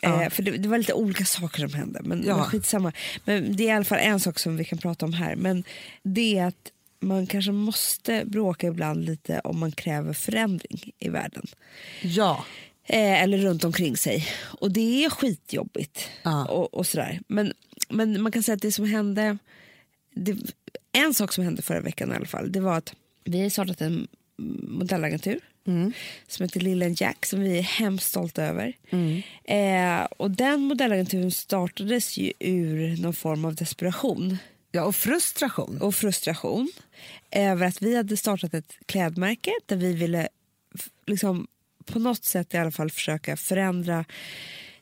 Ja. 0.02 0.24
eh, 0.24 0.30
för 0.30 0.44
det, 0.44 0.52
det 0.52 0.70
var 0.70 0.78
lite 0.78 0.94
olika 0.94 1.26
saker 1.26 1.68
som 1.68 1.74
hände. 1.80 2.00
Men, 2.04 2.24
Ja. 2.28 2.38
men 2.38 2.46
skitsamma. 2.46 2.92
Men 3.26 3.56
det 3.56 3.64
är 3.64 3.68
i 3.68 3.72
alla 3.72 3.86
fall 3.86 4.00
en 4.02 4.20
sak 4.20 4.40
som 4.40 4.58
vi 4.58 4.66
kan 4.66 4.78
prata 4.80 5.06
om 5.06 5.14
här. 5.14 5.36
Men 5.36 5.64
det 6.04 6.38
är 6.38 6.46
att 6.46 6.72
man 7.00 7.28
kanske 7.28 7.52
måste 7.52 8.24
bråka 8.26 8.68
ibland 8.68 9.06
lite 9.06 9.40
om 9.40 9.60
man 9.60 9.72
kräver 9.72 10.14
förändring 10.14 10.92
i 11.00 11.10
världen. 11.10 11.46
Ja, 12.02 12.46
Eh, 12.90 13.22
eller 13.24 13.38
runt 13.38 13.64
omkring 13.64 13.98
sig. 13.98 14.28
Och 14.60 14.72
det 14.72 15.06
är 15.06 15.10
skitjobbigt. 15.10 16.10
Ja. 16.24 16.46
Och, 16.46 16.74
och 16.74 16.88
sådär. 16.88 17.20
Men, 17.28 17.54
men 17.90 18.22
man 18.22 18.32
kan 18.32 18.44
säga 18.44 18.56
att 18.56 18.62
det 18.62 18.72
som 18.72 18.86
hände... 18.86 19.38
Det, 20.16 20.38
en 20.92 21.14
sak 21.14 21.34
som 21.34 21.44
hände 21.44 21.62
förra 21.62 21.80
veckan 21.82 22.12
i 22.12 22.16
alla 22.16 22.26
fall, 22.26 22.52
det 22.52 22.60
var 22.60 22.78
att 22.78 22.94
vi 23.28 23.42
har 23.42 23.50
startat 23.50 23.82
en 23.82 24.08
modellagentur 24.68 25.40
som 26.28 26.44
heter 26.44 26.60
Lillen 26.60 26.96
Jack 26.98 27.26
som 27.26 27.40
vi 27.40 27.58
är 27.58 27.62
hemskt 27.62 28.08
stolta 28.08 28.44
över. 28.44 28.74
Eh, 29.44 30.08
och 30.18 30.32
den 30.32 30.62
modellagenturen 30.62 31.32
startades 31.32 32.18
ju 32.18 32.34
ur 32.40 33.02
någon 33.02 33.14
form 33.14 33.46
av 33.46 33.56
desperation 33.56 34.38
ja 34.72 34.84
och 34.84 34.96
frustration. 34.96 35.82
och 35.82 35.96
frustration 35.96 36.72
över 37.32 37.66
att 37.66 37.82
vi 37.82 37.96
hade 37.96 38.18
startat 38.18 38.54
ett 38.54 38.74
klädmärke 38.86 39.52
där 39.66 39.76
vi 39.76 39.94
ville 39.94 40.28
liksom, 41.06 41.48
på 41.86 42.00
något 42.00 42.26
sätt 42.26 42.54
i 42.54 42.58
alla 42.58 42.72
fall 42.72 42.92
försöka 42.92 43.38
förändra 43.38 44.06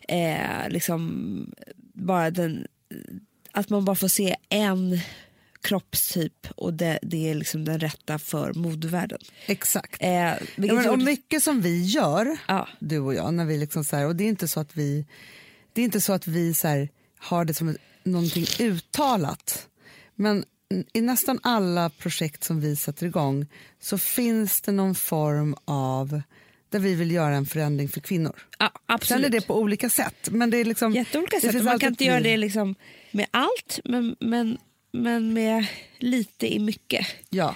eh, 0.07 0.69
liksom, 0.69 1.51
bara 1.93 2.31
den, 2.31 2.67
att 3.51 3.69
man 3.69 3.85
bara 3.85 3.95
får 3.95 4.07
se 4.07 4.35
en 4.49 4.99
kroppstyp 5.65 6.47
och 6.55 6.73
det, 6.73 6.99
det 7.01 7.29
är 7.29 7.35
liksom 7.35 7.65
den 7.65 7.79
rätta 7.79 8.19
för 8.19 8.53
modevärlden. 8.53 9.19
Exakt. 9.45 10.01
Eh, 10.01 10.09
Ja, 10.11 10.37
men, 10.55 10.89
och 10.89 10.99
mycket 10.99 11.43
som 11.43 11.61
vi 11.61 11.83
gör, 11.83 12.37
Ja. 12.47 12.67
du 12.79 12.99
och 12.99 13.13
jag, 13.13 13.33
när 13.33 13.45
vi 13.45 13.57
liksom 13.57 13.83
så 13.83 13.95
här, 13.95 14.05
och 14.07 14.15
det 14.15 14.23
är 14.23 14.27
inte 14.29 14.47
så 14.47 14.59
att 14.59 14.75
vi, 14.77 15.05
det 15.73 15.81
är 15.81 15.85
inte 15.85 16.01
så 16.01 16.13
att 16.13 16.27
vi 16.27 16.53
så 16.53 16.67
här, 16.67 16.89
har 17.17 17.45
det 17.45 17.53
som 17.53 17.77
någonting 18.03 18.45
uttalat. 18.59 19.67
Men 20.15 20.45
i 20.93 21.01
nästan 21.01 21.39
alla 21.43 21.89
projekt 21.89 22.43
som 22.43 22.61
vi 22.61 22.75
sätter 22.75 23.05
igång 23.05 23.45
så 23.81 23.97
finns 23.97 24.61
det 24.61 24.71
någon 24.71 24.95
form 24.95 25.55
av 25.65 26.21
där 26.69 26.79
vi 26.79 26.95
vill 26.95 27.11
göra 27.11 27.35
en 27.35 27.45
förändring 27.45 27.89
för 27.89 28.01
kvinnor. 28.01 28.35
ja, 28.59 28.71
Sen 28.73 28.81
absolut. 28.95 29.25
är 29.25 29.29
det 29.29 29.41
på 29.47 29.59
olika 29.59 29.89
sätt. 29.89 30.29
Men 30.31 30.49
det 30.49 30.57
är 30.57 30.65
liksom, 30.65 30.93
Jätteolika 30.93 31.37
det 31.41 31.51
sätt. 31.51 31.63
Man 31.63 31.79
kan 31.79 31.89
inte 31.89 32.03
göra 32.05 32.19
det 32.19 32.37
liksom 32.37 32.75
med 33.11 33.25
allt, 33.31 33.79
men, 33.83 34.15
men, 34.19 34.57
men 35.01 35.33
med 35.33 35.65
lite 35.99 36.53
i 36.53 36.59
mycket. 36.59 37.07
Ja, 37.29 37.55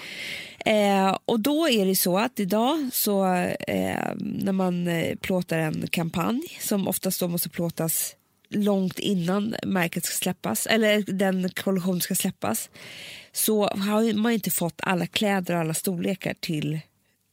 Eh, 0.65 1.17
och 1.25 1.39
då 1.39 1.69
är 1.69 1.85
det 1.85 1.95
så 1.95 2.17
att 2.17 2.39
idag 2.39 2.89
så 2.93 3.25
eh, 3.67 4.11
när 4.17 4.51
man 4.51 4.87
eh, 4.87 5.15
plåtar 5.15 5.59
en 5.59 5.87
kampanj 5.87 6.41
som 6.61 6.87
oftast 6.87 7.19
då 7.19 7.27
måste 7.27 7.49
plåtas 7.49 8.15
långt 8.49 8.99
innan 8.99 9.55
märket 9.63 10.05
ska 10.05 10.15
släppas 10.15 10.65
eller 10.67 11.01
den 11.01 11.49
kollektion 11.49 12.01
ska 12.01 12.15
släppas 12.15 12.69
så 13.31 13.67
har 13.67 14.13
man 14.13 14.31
inte 14.31 14.51
fått 14.51 14.81
alla 14.83 15.07
kläder 15.07 15.53
och 15.53 15.59
alla 15.59 15.73
storlekar 15.73 16.33
till 16.39 16.79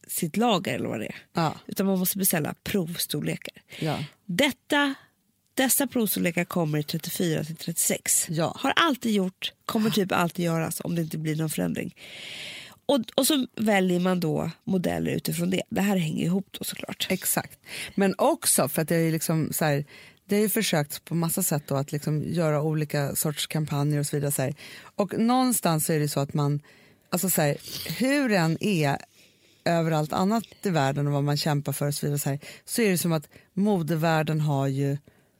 sitt 0.07 0.37
lager 0.37 0.75
eller 0.75 0.89
vad 0.89 0.99
det 0.99 1.05
är. 1.05 1.15
ja, 1.33 1.53
Utan 1.67 1.85
man 1.85 1.99
måste 1.99 2.17
beställa 2.17 2.53
provstorlekar. 2.63 3.61
ja. 3.79 4.03
Detta, 4.25 4.93
dessa 5.57 5.87
provstorlekar 5.87 6.45
kommer 6.45 6.77
i 6.77 6.83
34 6.83 7.43
till 7.43 7.55
36. 7.55 8.27
Ja. 8.29 8.53
Har 8.59 8.73
alltid 8.75 9.11
gjort, 9.11 9.53
kommer 9.65 9.89
typ 9.89 10.11
alltid 10.11 10.45
göras 10.45 10.81
om 10.83 10.95
det 10.95 11.01
inte 11.01 11.17
blir 11.17 11.35
någon 11.35 11.49
förändring. 11.49 11.95
Och, 12.85 12.99
och 13.15 13.27
så 13.27 13.47
väljer 13.55 13.99
man 13.99 14.19
då 14.19 14.51
modeller 14.63 15.11
utifrån 15.11 15.49
det. 15.49 15.63
Det 15.69 15.81
här 15.81 15.97
hänger 15.97 16.25
ihop 16.25 16.47
då 16.51 16.63
såklart. 16.63 17.07
Exakt. 17.09 17.59
Men 17.95 18.15
också 18.17 18.69
för 18.69 18.81
att 18.81 18.87
det 18.87 18.95
är 18.95 19.11
liksom 19.11 19.49
så 19.53 19.65
här, 19.65 19.85
det 20.25 20.35
har 20.35 20.41
ju 20.41 20.49
försökt 20.49 21.05
på 21.05 21.15
massa 21.15 21.43
sätt 21.43 21.63
då 21.67 21.75
att 21.75 21.91
liksom 21.91 22.23
göra 22.23 22.61
olika 22.61 23.15
sorts 23.15 23.47
kampanjer 23.47 23.99
och 23.99 24.05
så 24.05 24.15
vidare. 24.15 24.31
Så 24.31 24.41
här. 24.41 24.55
Och 24.95 25.19
någonstans 25.19 25.89
är 25.89 25.99
det 25.99 26.09
så 26.09 26.19
att 26.19 26.33
man, 26.33 26.61
alltså 27.09 27.29
så 27.29 27.41
här, 27.41 27.57
hur 27.97 28.29
den 28.29 28.63
är 28.63 28.97
överallt 29.65 30.13
annat 30.13 30.43
i 30.63 30.69
världen 30.69 31.07
och 31.07 31.13
vad 31.13 31.23
man 31.23 31.37
kämpar 31.37 31.73
för 31.73 31.87
och 31.87 31.93
så 31.93 32.05
vidare 32.05 32.19
så, 32.19 32.29
här, 32.29 32.39
så 32.65 32.81
är 32.81 32.89
det 32.89 32.97
som 32.97 33.11
att 33.11 33.29
modevärlden 33.53 34.41
har 34.41 34.67
ju 34.67 34.97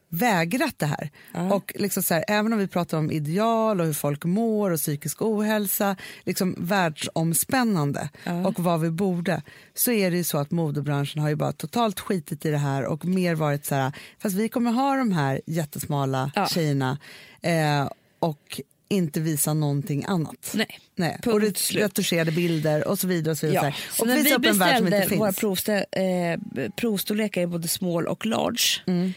vägrat 0.08 0.74
det 0.78 0.86
här. 0.86 1.10
Och 1.52 1.72
liksom 1.74 2.02
så 2.02 2.14
här, 2.14 2.24
även 2.28 2.52
om 2.52 2.58
vi 2.58 2.66
pratar 2.68 2.98
om 2.98 3.10
ideal 3.10 3.80
och 3.80 3.86
hur 3.86 3.92
folk 3.92 4.24
mår 4.24 4.70
och 4.70 4.78
psykisk 4.78 5.22
ohälsa, 5.22 5.96
liksom 6.24 6.54
världsomspännande 6.58 8.08
och 8.46 8.60
vad 8.60 8.80
vi 8.80 8.90
borde, 8.90 9.42
så 9.74 9.92
är 9.92 10.10
det 10.10 10.16
ju 10.16 10.24
så 10.24 10.38
att 10.38 10.50
modebranschen 10.50 11.22
har 11.22 11.28
ju 11.28 11.34
bara 11.36 11.52
totalt 11.52 12.00
skitit 12.00 12.46
i 12.46 12.50
det 12.50 12.58
här 12.58 12.84
och 12.84 13.04
mer 13.04 13.34
varit 13.34 13.64
så 13.66 13.74
här, 13.74 13.92
fast 14.18 14.36
vi 14.36 14.48
kommer 14.48 14.72
ha 14.72 14.96
de 14.96 15.12
här 15.12 15.40
jättesmala 15.46 16.30
Ja. 16.34 16.46
tjejerna 16.46 16.98
eh, 17.42 17.88
och 18.18 18.60
inte 18.90 19.20
visa 19.20 19.54
någonting 19.54 20.04
annat. 20.08 20.52
Nej. 20.54 20.80
Nej. 20.96 21.18
Punkt 21.22 21.34
Och 21.70 21.74
retuscherade 21.76 22.32
bilder 22.32 22.88
och 22.88 22.98
så 22.98 23.06
vidare. 23.06 23.30
Och 23.32 23.38
så 23.38 23.46
vidare. 23.46 23.66
Ja. 23.66 23.72
Så 23.92 24.04
när 24.04 24.12
och 24.12 24.18
visa 24.26 24.38
vi 24.38 24.48
upp 24.48 24.52
en 24.52 24.58
värld 24.58 24.76
som 24.76 24.86
inte 24.86 24.98
beställde 24.98 25.16
våra 25.16 25.32
finns. 25.32 25.40
provstä, 25.40 25.84
eh, 25.92 26.70
provstorlekar 26.76 27.40
i 27.42 27.46
både 27.46 27.68
small 27.68 28.06
och 28.06 28.26
large 28.26 28.62
Mm. 28.86 29.12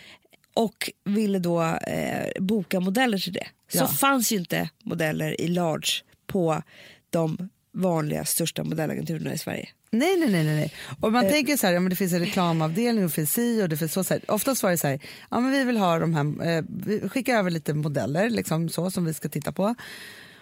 Och 0.53 0.91
ville 1.05 1.39
då 1.39 1.61
eh, 1.63 2.41
boka 2.41 2.79
modeller 2.79 3.17
till 3.17 3.33
det 3.33 3.47
så 3.71 3.77
Ja. 3.77 3.87
fanns 3.87 4.31
ju 4.31 4.37
inte 4.37 4.69
modeller 4.83 5.41
i 5.41 5.47
large 5.47 5.87
på 6.27 6.63
de 7.09 7.49
vanliga 7.73 8.25
största 8.25 8.63
modellagenturerna 8.63 9.33
i 9.33 9.37
Sverige. 9.37 9.69
Nej, 9.91 10.15
nej, 10.19 10.29
nej. 10.29 10.43
nej. 10.43 10.73
Och 10.99 11.07
Eh. 11.07 11.11
man 11.13 11.29
tänker 11.29 11.57
så 11.57 11.67
här, 11.67 11.73
ja, 11.73 11.79
men 11.79 11.89
det 11.89 11.95
finns 11.95 12.13
en 12.13 12.19
reklamavdelning 12.19 13.03
och 13.03 13.09
det 13.09 13.13
finns 13.15 13.33
si 13.33 13.61
och 13.63 13.69
det 13.69 13.77
finns 13.77 13.93
så. 13.93 14.03
så 14.03 14.13
här. 14.13 14.23
Oftast 14.31 14.63
var 14.63 14.71
det 14.71 14.77
så 14.77 14.87
här, 14.87 14.99
ja, 15.31 15.39
men 15.39 15.51
vi 15.51 15.63
vill 15.63 15.77
ha 15.77 15.99
de 15.99 16.13
här, 16.15 16.47
eh, 16.57 16.63
vi 16.85 17.09
skickar 17.09 17.35
över 17.39 17.49
lite 17.49 17.73
modeller 17.73 18.29
liksom 18.29 18.69
så 18.69 18.91
som 18.91 19.05
vi 19.05 19.13
ska 19.13 19.29
titta 19.29 19.51
på. 19.51 19.75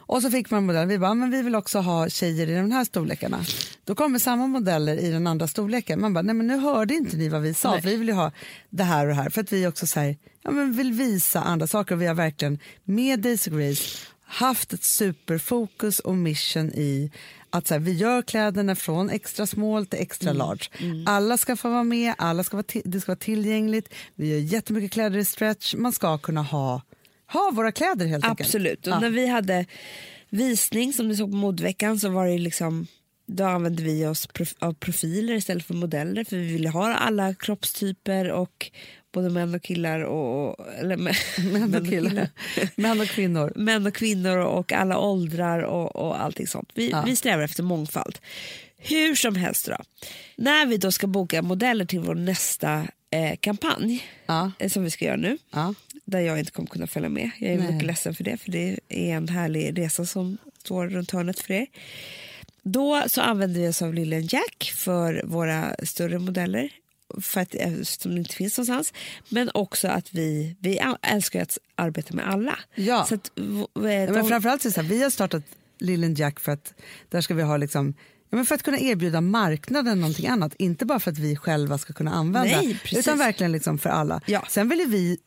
Och 0.09 0.21
så 0.21 0.31
fick 0.31 0.51
man 0.51 0.65
modeller, 0.65 0.85
vi 0.85 0.97
bara, 0.97 1.13
men 1.13 1.31
vi 1.31 1.41
vill 1.41 1.55
också 1.55 1.79
ha 1.79 2.09
tjejer 2.09 2.49
i 2.49 2.55
de 2.55 2.71
här 2.71 2.85
storlekarna. 2.85 3.45
Då 3.83 3.95
kommer 3.95 4.19
samma 4.19 4.47
modeller 4.47 4.97
i 4.97 5.11
den 5.11 5.27
andra 5.27 5.47
storleken. 5.47 6.01
Man 6.01 6.13
bara, 6.13 6.21
nej 6.21 6.35
men 6.35 6.47
nu 6.47 6.57
hörde 6.57 6.93
inte 6.93 7.17
ni 7.17 7.29
vad 7.29 7.41
vi 7.41 7.53
sa, 7.53 7.71
Nej. 7.71 7.81
för 7.81 7.89
vi 7.89 7.95
vill 7.95 8.07
ju 8.07 8.13
ha 8.13 8.31
det 8.69 8.83
här 8.83 9.01
och 9.01 9.07
det 9.07 9.13
här. 9.21 9.29
För 9.29 9.41
att 9.41 9.53
vi 9.53 9.67
också 9.67 9.87
så 9.87 9.99
här, 9.99 10.17
ja, 10.43 10.51
men 10.51 10.73
vill 10.73 10.91
visa 10.91 11.41
andra 11.41 11.67
saker 11.67 11.95
och 11.95 12.01
vi 12.01 12.07
har 12.07 12.15
verkligen 12.15 12.59
med 12.83 13.19
Daisy 13.19 13.51
Grace 13.51 13.97
haft 14.23 14.73
ett 14.73 14.83
superfokus 14.83 15.99
och 15.99 16.15
mission 16.15 16.69
i 16.73 17.11
att 17.49 17.67
så 17.67 17.73
här, 17.73 17.81
vi 17.81 17.91
gör 17.91 18.21
kläderna 18.21 18.75
från 18.75 19.09
extra 19.09 19.47
small 19.47 19.85
till 19.85 19.99
extra 19.99 20.33
large. 20.33 20.65
Alla 21.05 21.37
ska 21.37 21.55
få 21.55 21.69
vara 21.69 21.83
med, 21.83 22.13
alla 22.17 22.43
ska 22.43 22.57
vara 22.57 22.81
det 22.83 23.01
ska 23.01 23.11
vara 23.11 23.19
tillgängligt. 23.19 23.93
Vi 24.15 24.29
gör 24.31 24.39
jättemycket 24.39 24.91
kläder 24.91 25.19
i 25.19 25.25
stretch. 25.25 25.75
Man 25.75 25.91
ska 25.91 26.17
kunna 26.17 26.41
ha, 26.41 26.81
ha 27.33 27.51
våra 27.53 27.71
kläder 27.71 28.05
helt 28.07 28.25
enkelt. 28.25 28.47
Absolut. 28.47 28.87
Och 28.87 28.93
Ja. 28.93 28.99
när 28.99 29.09
vi 29.09 29.27
hade 29.27 29.65
visning 30.29 30.93
som 30.93 31.07
ni 31.07 31.15
såg 31.15 31.31
på 31.31 31.37
modeveckan 31.37 31.99
så 31.99 32.09
var 32.09 32.27
det 32.27 32.37
liksom 32.37 32.87
då 33.25 33.43
använde 33.45 33.83
vi 33.83 34.05
oss 34.05 34.27
prof- 34.29 34.55
av 34.59 34.73
profiler 34.73 35.33
istället 35.33 35.65
för 35.65 35.73
modeller 35.73 36.23
för 36.23 36.37
vi 36.37 36.47
ville 36.53 36.69
ha 36.69 36.93
alla 36.93 37.33
kroppstyper 37.33 38.31
och 38.31 38.71
både 39.13 39.29
män 39.29 39.55
och 39.55 39.61
killar 39.63 39.99
och, 39.99 40.49
och 40.59 40.67
eller 40.79 40.97
män, 40.97 41.13
Män 41.51 41.75
och 41.75 41.89
killar. 41.89 42.29
Män 42.75 43.01
och 43.01 43.07
kvinnor. 43.07 43.53
män 43.55 43.87
och 43.87 43.93
kvinnor 43.93 44.37
och 44.37 44.71
alla 44.73 44.97
åldrar 44.99 45.59
och, 45.59 45.95
och 45.95 46.21
allting 46.21 46.47
sånt. 46.47 46.69
Vi, 46.73 46.89
Ja. 46.89 47.03
vi 47.05 47.15
strävar 47.15 47.43
efter 47.43 47.63
mångfald. 47.63 48.17
Hur 48.77 49.15
som 49.15 49.35
helst 49.35 49.65
då. 49.67 49.77
När 50.35 50.65
vi 50.65 50.77
då 50.77 50.91
ska 50.91 51.07
boka 51.07 51.41
modeller 51.41 51.85
till 51.85 51.99
vår 51.99 52.15
nästa 52.15 52.87
eh, 53.11 53.37
kampanj 53.39 54.03
Ja, 54.25 54.51
eh, 54.59 54.69
som 54.69 54.83
vi 54.83 54.89
ska 54.89 55.05
göra 55.05 55.15
nu 55.17 55.37
ja. 55.51 55.73
Där 56.09 56.19
jag 56.19 56.39
inte 56.39 56.51
kommer 56.51 56.69
kunna 56.69 56.87
följa 56.87 57.09
med. 57.09 57.31
Jag 57.39 57.51
är 57.51 57.57
Nej. 57.57 57.71
mycket 57.71 57.87
ledsen 57.87 58.15
för 58.15 58.23
det, 58.23 58.37
för 58.37 58.51
det 58.51 58.79
är 58.89 59.15
en 59.15 59.27
härlig 59.27 59.77
resa 59.79 60.05
som 60.05 60.37
står 60.63 60.87
runt 60.87 61.12
hörnet 61.12 61.39
för 61.39 61.53
er. 61.53 61.67
Då 62.63 63.03
så 63.07 63.21
använder 63.21 63.62
vi 63.62 63.67
oss 63.67 63.81
av 63.81 63.93
Lillen 63.93 64.27
Jack 64.27 64.73
för 64.75 65.21
våra 65.25 65.75
större 65.83 66.19
modeller 66.19 66.71
för 67.21 67.41
att, 67.41 67.55
eftersom 67.55 68.12
det 68.12 68.17
inte 68.17 68.35
finns 68.35 68.57
någonstans. 68.57 68.93
Men 69.29 69.51
också 69.53 69.87
att 69.87 70.13
vi, 70.13 70.55
vi 70.60 70.81
älskar 71.01 71.41
att 71.41 71.57
arbeta 71.75 72.15
med 72.15 72.29
alla. 72.29 72.60
Ja. 72.75 73.05
Så 73.10 73.15
att, 73.15 73.31
Ja, 73.35 73.67
de, 73.73 74.12
men 74.12 74.25
framförallt 74.27 74.62
så 74.62 74.81
här, 74.81 74.89
vi 74.89 75.03
har 75.03 75.10
startat 75.10 75.43
Lillen 75.79 76.13
Jack 76.13 76.39
för 76.39 76.51
att 76.51 76.73
där 77.10 77.21
ska 77.21 77.33
vi 77.33 77.43
ha 77.43 77.57
liksom 77.57 77.93
Ja, 78.31 78.35
men 78.35 78.45
för 78.45 78.55
att 78.55 78.63
kunna 78.63 78.79
erbjuda 78.79 79.21
marknaden 79.21 79.99
någonting 79.99 80.27
annat, 80.27 80.55
inte 80.57 80.85
bara 80.85 80.99
för 80.99 81.12
att 81.12 81.17
vi 81.17 81.35
själva 81.35 81.77
ska 81.77 81.93
kunna 81.93 82.12
använda, 82.12 82.62
Nej, 82.62 82.79
utan 82.91 83.17
verkligen 83.17 83.51
liksom 83.51 83.77
för 83.77 83.89
alla. 83.89 84.21
Ja. 84.25 84.45
Sen 84.49 84.69
vill 84.69 84.85
vi 84.87 85.17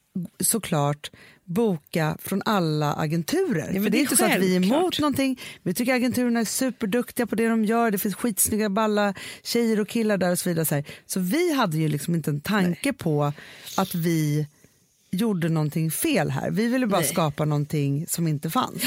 såklart 0.40 1.10
boka 1.44 2.16
från 2.20 2.42
alla 2.44 2.92
agenturer. 2.92 3.72
men 3.72 3.82
för 3.82 3.82
det 3.82 3.90
det 3.90 3.98
är 3.98 4.00
inte 4.00 4.16
så 4.16 4.24
att 4.24 4.40
vi 4.40 4.52
är 4.52 4.56
emot 4.56 4.70
självklart. 4.70 4.98
någonting. 4.98 5.40
Vi 5.62 5.74
tycker 5.74 5.94
agenturerna 5.94 6.40
är 6.40 6.44
superduktiga 6.44 7.26
på 7.26 7.34
det 7.34 7.48
de 7.48 7.64
gör. 7.64 7.90
Det 7.90 7.98
finns 7.98 8.14
skitsnygga 8.14 8.68
balla 8.68 9.14
tjejer 9.42 9.80
och 9.80 9.88
killar 9.88 10.16
där 10.18 10.30
och 10.30 10.38
så 10.38 10.48
vidare. 10.48 10.64
Så, 10.64 10.74
här. 10.74 10.84
så 11.06 11.20
vi 11.20 11.54
hade 11.54 11.76
ju 11.76 11.88
liksom 11.88 12.14
inte 12.14 12.30
en 12.30 12.40
tanke 12.40 12.92
på 12.92 13.32
att 13.76 13.94
vi 13.94 14.46
gjorde 15.10 15.48
någonting 15.48 15.90
fel 15.90 16.30
här. 16.30 16.50
Vi 16.50 16.66
ville 16.68 16.86
bara 16.86 17.00
Nej. 17.00 17.10
skapa 17.10 17.44
någonting 17.44 18.06
som 18.08 18.28
inte 18.28 18.50
fanns. 18.50 18.82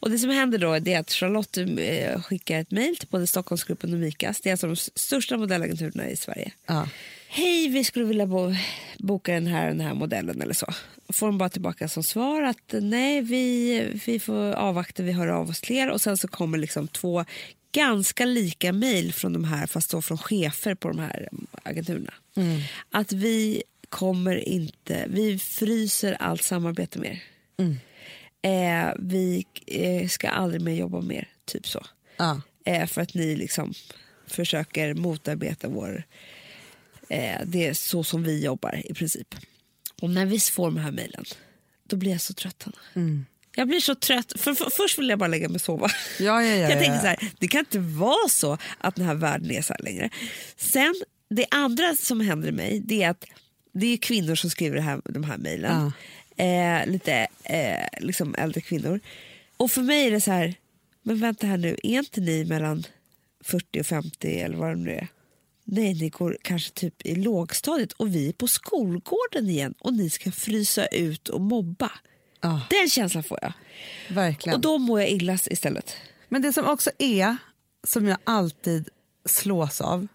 Och 0.00 0.10
det 0.10 0.18
som 0.18 0.30
händer 0.30 0.58
då 0.58 0.72
är 0.72 0.98
att 0.98 1.10
Charlotte 1.10 1.56
eh, 1.56 2.22
skickar 2.22 2.60
ett 2.60 2.70
mejl 2.70 2.96
till 2.96 3.08
både 3.08 3.26
Stockholmsgruppen 3.26 3.92
och 3.92 3.98
Mikas. 4.00 4.40
Det 4.40 4.48
är 4.50 4.52
alltså 4.52 4.66
de 4.66 4.76
största 4.76 5.36
modellagenturerna 5.36 6.08
i 6.10 6.16
Sverige. 6.16 6.52
Ja. 6.66 6.88
Hej, 7.30 7.68
vi 7.68 7.84
skulle 7.84 8.04
vilja 8.04 8.26
bo, 8.26 8.54
boka 8.98 9.32
den 9.32 9.46
här, 9.46 9.66
den 9.66 9.80
här 9.80 9.94
modellen 9.94 10.42
eller 10.42 10.54
så. 10.54 10.66
Får 11.08 11.26
de 11.26 11.38
bara 11.38 11.48
tillbaka 11.48 11.88
som 11.88 12.02
svar 12.02 12.42
att 12.42 12.74
nej, 12.80 13.22
vi, 13.22 13.80
vi 14.06 14.20
får 14.20 14.52
avvakta, 14.52 15.02
vi 15.02 15.12
hör 15.12 15.26
av 15.26 15.50
oss 15.50 15.60
till 15.60 15.76
er. 15.76 15.90
Och 15.90 16.00
sen 16.00 16.16
så 16.16 16.28
kommer 16.28 16.58
liksom 16.58 16.88
två 16.88 17.24
ganska 17.72 18.24
lika 18.24 18.72
mejl 18.72 19.12
från 19.12 19.32
de 19.32 19.44
här, 19.44 19.66
fast 19.66 19.90
då 19.90 20.02
från 20.02 20.18
chefer 20.18 20.74
på 20.74 20.88
de 20.88 20.98
här 20.98 21.28
agenturerna. 21.62 22.14
Att 22.90 23.12
vi 23.12 23.62
kommer 23.88 24.48
inte, 24.48 25.06
vi 25.08 25.38
fryser 25.38 26.16
allt 26.20 26.42
samarbete 26.42 26.98
med 26.98 27.10
er. 27.10 27.22
Eh, 28.42 28.94
vi 28.98 29.46
eh, 29.66 30.08
ska 30.08 30.28
aldrig 30.28 30.62
mer 30.62 30.74
jobba 30.74 31.00
med 31.00 31.16
er, 31.16 31.28
typ 31.44 31.66
så. 31.66 31.86
Ja. 32.16 32.40
Eh, 32.64 32.86
för 32.86 33.00
att 33.00 33.14
ni 33.14 33.36
liksom 33.36 33.74
försöker 34.26 34.94
motarbeta 34.94 35.68
vår... 35.68 36.04
Eh, 37.08 37.40
det 37.46 37.66
är 37.66 37.74
så 37.74 38.04
som 38.04 38.22
vi 38.22 38.44
jobbar 38.44 38.82
i 38.90 38.94
princip. 38.94 39.34
Och 40.02 40.10
när 40.10 40.26
vi 40.26 40.40
får 40.40 40.64
de 40.64 40.76
här 40.76 40.90
mejlen, 40.90 41.24
då 41.88 41.96
blir 41.96 42.10
jag 42.10 42.20
så 42.20 42.34
trött. 42.34 42.62
Hanna. 42.62 43.24
Jag 43.56 43.68
blir 43.68 43.80
så 43.80 43.94
trött. 43.94 44.32
För, 44.36 44.54
för, 44.54 44.70
först 44.70 44.98
vill 44.98 45.08
jag 45.08 45.18
bara 45.18 45.28
lägga 45.28 45.48
mig 45.48 45.54
och 45.54 45.60
sova. 45.60 45.88
Ja, 46.18 46.42
ja, 46.42 46.42
ja, 46.42 46.54
jag 46.56 46.70
ja, 46.70 46.78
tänker 46.78 46.98
så 46.98 47.06
här, 47.06 47.30
det 47.38 47.48
kan 47.48 47.58
inte 47.58 47.78
vara 47.78 48.28
så 48.28 48.58
att 48.78 48.94
den 48.94 49.06
här 49.06 49.14
världen 49.14 49.50
är 49.50 49.62
så 49.62 49.72
här 49.72 49.82
längre. 49.82 50.10
Sen, 50.56 50.94
det 51.30 51.46
andra 51.50 51.96
som 51.96 52.20
händer 52.20 52.52
mig, 52.52 52.80
det 52.84 53.02
är 53.02 53.10
att 53.10 53.24
det 53.72 53.86
är 53.86 53.96
kvinnor 53.96 54.34
som 54.34 54.50
skriver 54.50 54.76
det 54.76 54.82
här, 54.82 55.00
de 55.04 55.24
här 55.24 55.38
mejlen. 55.38 55.92
Eh, 56.36 56.86
lite 56.86 57.26
eh, 57.44 58.00
liksom 58.00 58.34
äldre 58.38 58.60
kvinnor. 58.60 59.00
Och 59.56 59.70
för 59.70 59.82
mig 59.82 60.06
är 60.06 60.10
det 60.10 60.20
så 60.20 60.30
här, 60.30 60.54
men 61.02 61.20
vänta 61.20 61.46
här 61.46 61.56
nu, 61.56 61.76
är 61.82 61.98
inte 61.98 62.20
ni 62.20 62.44
mellan 62.44 62.84
40 63.44 63.80
och 63.80 63.86
50 63.86 64.40
eller 64.40 64.56
vad 64.56 64.70
det 64.70 64.76
nu 64.76 64.90
är? 64.90 65.08
Nej, 65.70 65.94
ni 65.94 66.08
går 66.08 66.36
kanske 66.42 66.70
typ 66.70 67.06
i 67.06 67.14
lågstadiet 67.14 67.92
och 67.92 68.14
vi 68.14 68.28
är 68.28 68.32
på 68.32 68.46
skolgården 68.46 69.48
igen 69.48 69.74
och 69.78 69.94
ni 69.94 70.10
ska 70.10 70.30
frysa 70.30 70.86
ut 70.86 71.28
och 71.28 71.40
mobba. 71.40 71.90
Ja. 72.40 72.60
Den 72.70 72.88
känslan 72.88 73.24
får 73.24 73.38
jag. 73.42 73.52
Verkligen. 74.10 74.56
Och 74.56 74.60
då 74.60 74.78
mår 74.78 75.00
jag 75.00 75.10
illa 75.10 75.38
istället. 75.46 75.96
Men 76.28 76.42
det 76.42 76.52
som 76.52 76.66
också 76.66 76.90
är, 76.98 77.36
som 77.86 78.06
jag 78.06 78.18
alltid 78.24 78.88
slås 79.24 79.80
av, 79.80 80.06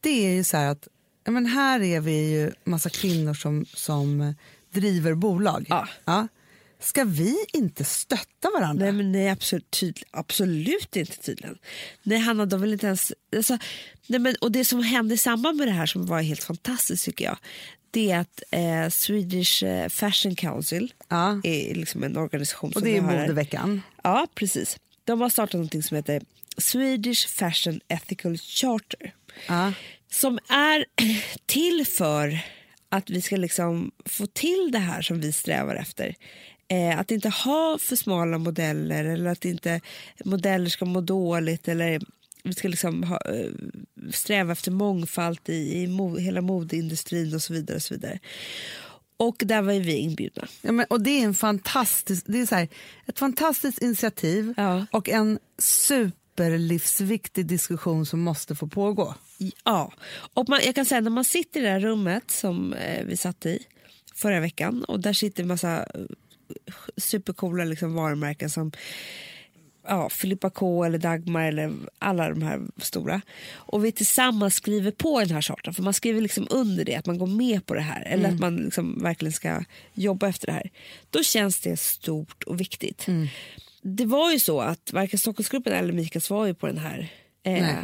det 0.00 0.26
är 0.26 0.34
ju 0.34 0.44
så 0.44 0.56
här 0.56 0.66
att 0.66 0.88
men 1.24 1.46
här 1.46 1.82
är 1.82 2.00
vi 2.00 2.30
ju 2.30 2.52
massa 2.64 2.90
kvinnor 2.90 3.34
som, 3.34 3.66
som 3.74 4.34
driver 4.70 5.14
bolag. 5.14 5.66
Ja. 6.04 6.28
Ska 6.82 7.04
vi 7.04 7.36
inte 7.52 7.84
stötta 7.84 8.50
varandra? 8.58 8.84
Nej, 8.84 8.92
men 8.92 9.12
nej 9.12 9.28
absolut, 9.28 9.70
tydlig, 9.70 10.04
absolut 10.10 10.96
inte 10.96 11.16
tydligen. 11.16 11.58
Nej, 12.02 12.18
Hanna, 12.18 12.46
de 12.46 12.60
vill 12.60 12.72
inte 12.72 12.86
ens... 12.86 13.12
Alltså, 13.36 13.58
nej, 14.06 14.20
men, 14.20 14.34
och 14.40 14.52
det 14.52 14.64
som 14.64 14.82
hände 14.82 15.14
i 15.14 15.18
samband 15.18 15.58
med 15.58 15.68
det 15.68 15.72
här 15.72 15.86
som 15.86 16.06
var 16.06 16.20
helt 16.22 16.42
fantastiskt 16.42 17.04
tycker 17.04 17.24
jag, 17.24 17.36
det 17.90 18.10
är 18.10 18.18
att 18.18 18.42
eh, 18.50 18.88
Swedish 18.88 19.62
eh, 19.64 19.88
Fashion 19.88 20.34
Council 20.36 20.92
Ja. 21.08 21.40
är 21.44 21.74
liksom 21.74 22.02
en 22.02 22.16
organisation 22.16 22.72
Och 22.74 22.82
det 22.82 22.96
är 22.96 23.00
modeveckan. 23.02 23.82
Ja, 24.04 24.26
precis. 24.34 24.76
De 25.04 25.20
har 25.20 25.28
startat 25.28 25.60
något 25.60 25.84
som 25.84 25.96
heter 25.96 26.22
Swedish 26.58 27.28
Fashion 27.28 27.80
Ethical 27.88 28.38
Charter. 28.38 29.14
Ja. 29.48 29.72
Som 30.12 30.38
är 30.48 30.84
till 31.46 31.86
för 31.86 32.38
att 32.88 33.10
vi 33.10 33.22
ska 33.22 33.36
liksom 33.36 33.90
få 34.04 34.26
till 34.26 34.68
det 34.72 34.78
här 34.78 35.02
som 35.02 35.20
vi 35.20 35.32
strävar 35.32 35.74
efter. 35.74 36.14
Eh, 36.72 36.98
att 36.98 37.10
inte 37.10 37.28
ha 37.28 37.78
för 37.80 37.96
smala 37.96 38.38
modeller 38.38 39.04
eller 39.04 39.30
att 39.30 39.44
inte 39.44 39.80
modeller 40.24 40.70
ska 40.70 40.84
må 40.84 41.00
dåligt 41.00 41.68
eller 41.68 42.00
vi 42.42 42.54
ska 42.54 42.68
liksom 42.68 43.02
ha, 43.02 43.16
eh, 43.16 43.50
sträva 44.12 44.52
efter 44.52 44.70
mångfald 44.70 45.38
i, 45.46 45.82
i 45.82 45.86
mo, 45.86 46.16
hela 46.18 46.40
modeindustrin 46.40 47.34
och 47.34 47.42
så 47.42 47.52
vidare. 47.52 47.76
Och 47.76 47.82
så 47.82 47.94
vidare. 47.94 48.18
Och 49.16 49.36
där 49.38 49.62
var 49.62 49.72
ju 49.72 49.80
vi 49.80 49.96
inbjudna. 49.96 50.48
Ja, 50.62 50.72
men, 50.72 50.86
och 50.90 51.00
det 51.00 51.10
är, 51.10 51.24
en 51.24 51.34
fantastisk, 51.34 52.24
det 52.26 52.40
är 52.40 52.46
så 52.46 52.54
här, 52.54 52.68
ett 53.06 53.18
fantastiskt 53.18 53.82
initiativ 53.82 54.54
Ja. 54.56 54.86
och 54.90 55.08
en 55.08 55.38
superlivsviktig 55.58 57.46
diskussion 57.46 58.06
som 58.06 58.20
måste 58.20 58.54
få 58.54 58.66
pågå. 58.66 59.14
Ja, 59.64 59.92
och 60.34 60.48
man, 60.48 60.60
jag 60.64 60.74
kan 60.74 60.84
säga 60.84 61.00
när 61.00 61.10
man 61.10 61.24
sitter 61.24 61.60
i 61.60 61.64
det 61.64 61.70
här 61.70 61.80
rummet 61.80 62.30
som 62.30 62.72
eh, 62.72 63.04
vi 63.04 63.16
satt 63.16 63.46
i 63.46 63.66
förra 64.14 64.40
veckan 64.40 64.84
och 64.84 65.00
där 65.00 65.12
sitter 65.12 65.42
en 65.42 65.48
massa 65.48 65.86
supercoola 66.96 67.64
liksom, 67.64 67.94
varumärken 67.94 68.50
som 68.50 68.72
ja, 69.86 70.08
Filippa 70.08 70.50
K 70.50 70.84
eller 70.84 70.98
Dagmar 70.98 71.48
eller 71.48 71.72
alla 71.98 72.28
de 72.28 72.42
här 72.42 72.60
stora. 72.76 73.20
Och 73.52 73.84
vi 73.84 73.92
tillsammans 73.92 74.54
skriver 74.54 74.90
på 74.90 75.20
den 75.20 75.30
här 75.30 75.42
chartan 75.42 75.74
för 75.74 75.82
man 75.82 75.94
skriver 75.94 76.20
liksom 76.20 76.46
under 76.50 76.84
det 76.84 76.94
att 76.94 77.06
man 77.06 77.18
går 77.18 77.26
med 77.26 77.66
på 77.66 77.74
det 77.74 77.80
här 77.80 78.02
eller 78.06 78.28
att 78.28 78.40
man 78.40 78.56
liksom 78.56 79.02
verkligen 79.02 79.32
ska 79.32 79.64
jobba 79.94 80.28
efter 80.28 80.46
det 80.46 80.52
här. 80.52 80.70
Då 81.10 81.22
känns 81.22 81.60
det 81.60 81.76
stort 81.80 82.42
och 82.42 82.60
viktigt. 82.60 83.06
Det 83.82 84.04
var 84.04 84.32
ju 84.32 84.38
så 84.38 84.60
att 84.60 84.92
varken 84.92 85.18
Stockholmsgruppen 85.18 85.72
eller 85.72 85.92
Mikas 85.92 86.30
var 86.30 86.46
ju 86.46 86.54
på 86.54 86.66
den 86.66 86.78
här 86.78 87.12
Eh, 87.44 87.78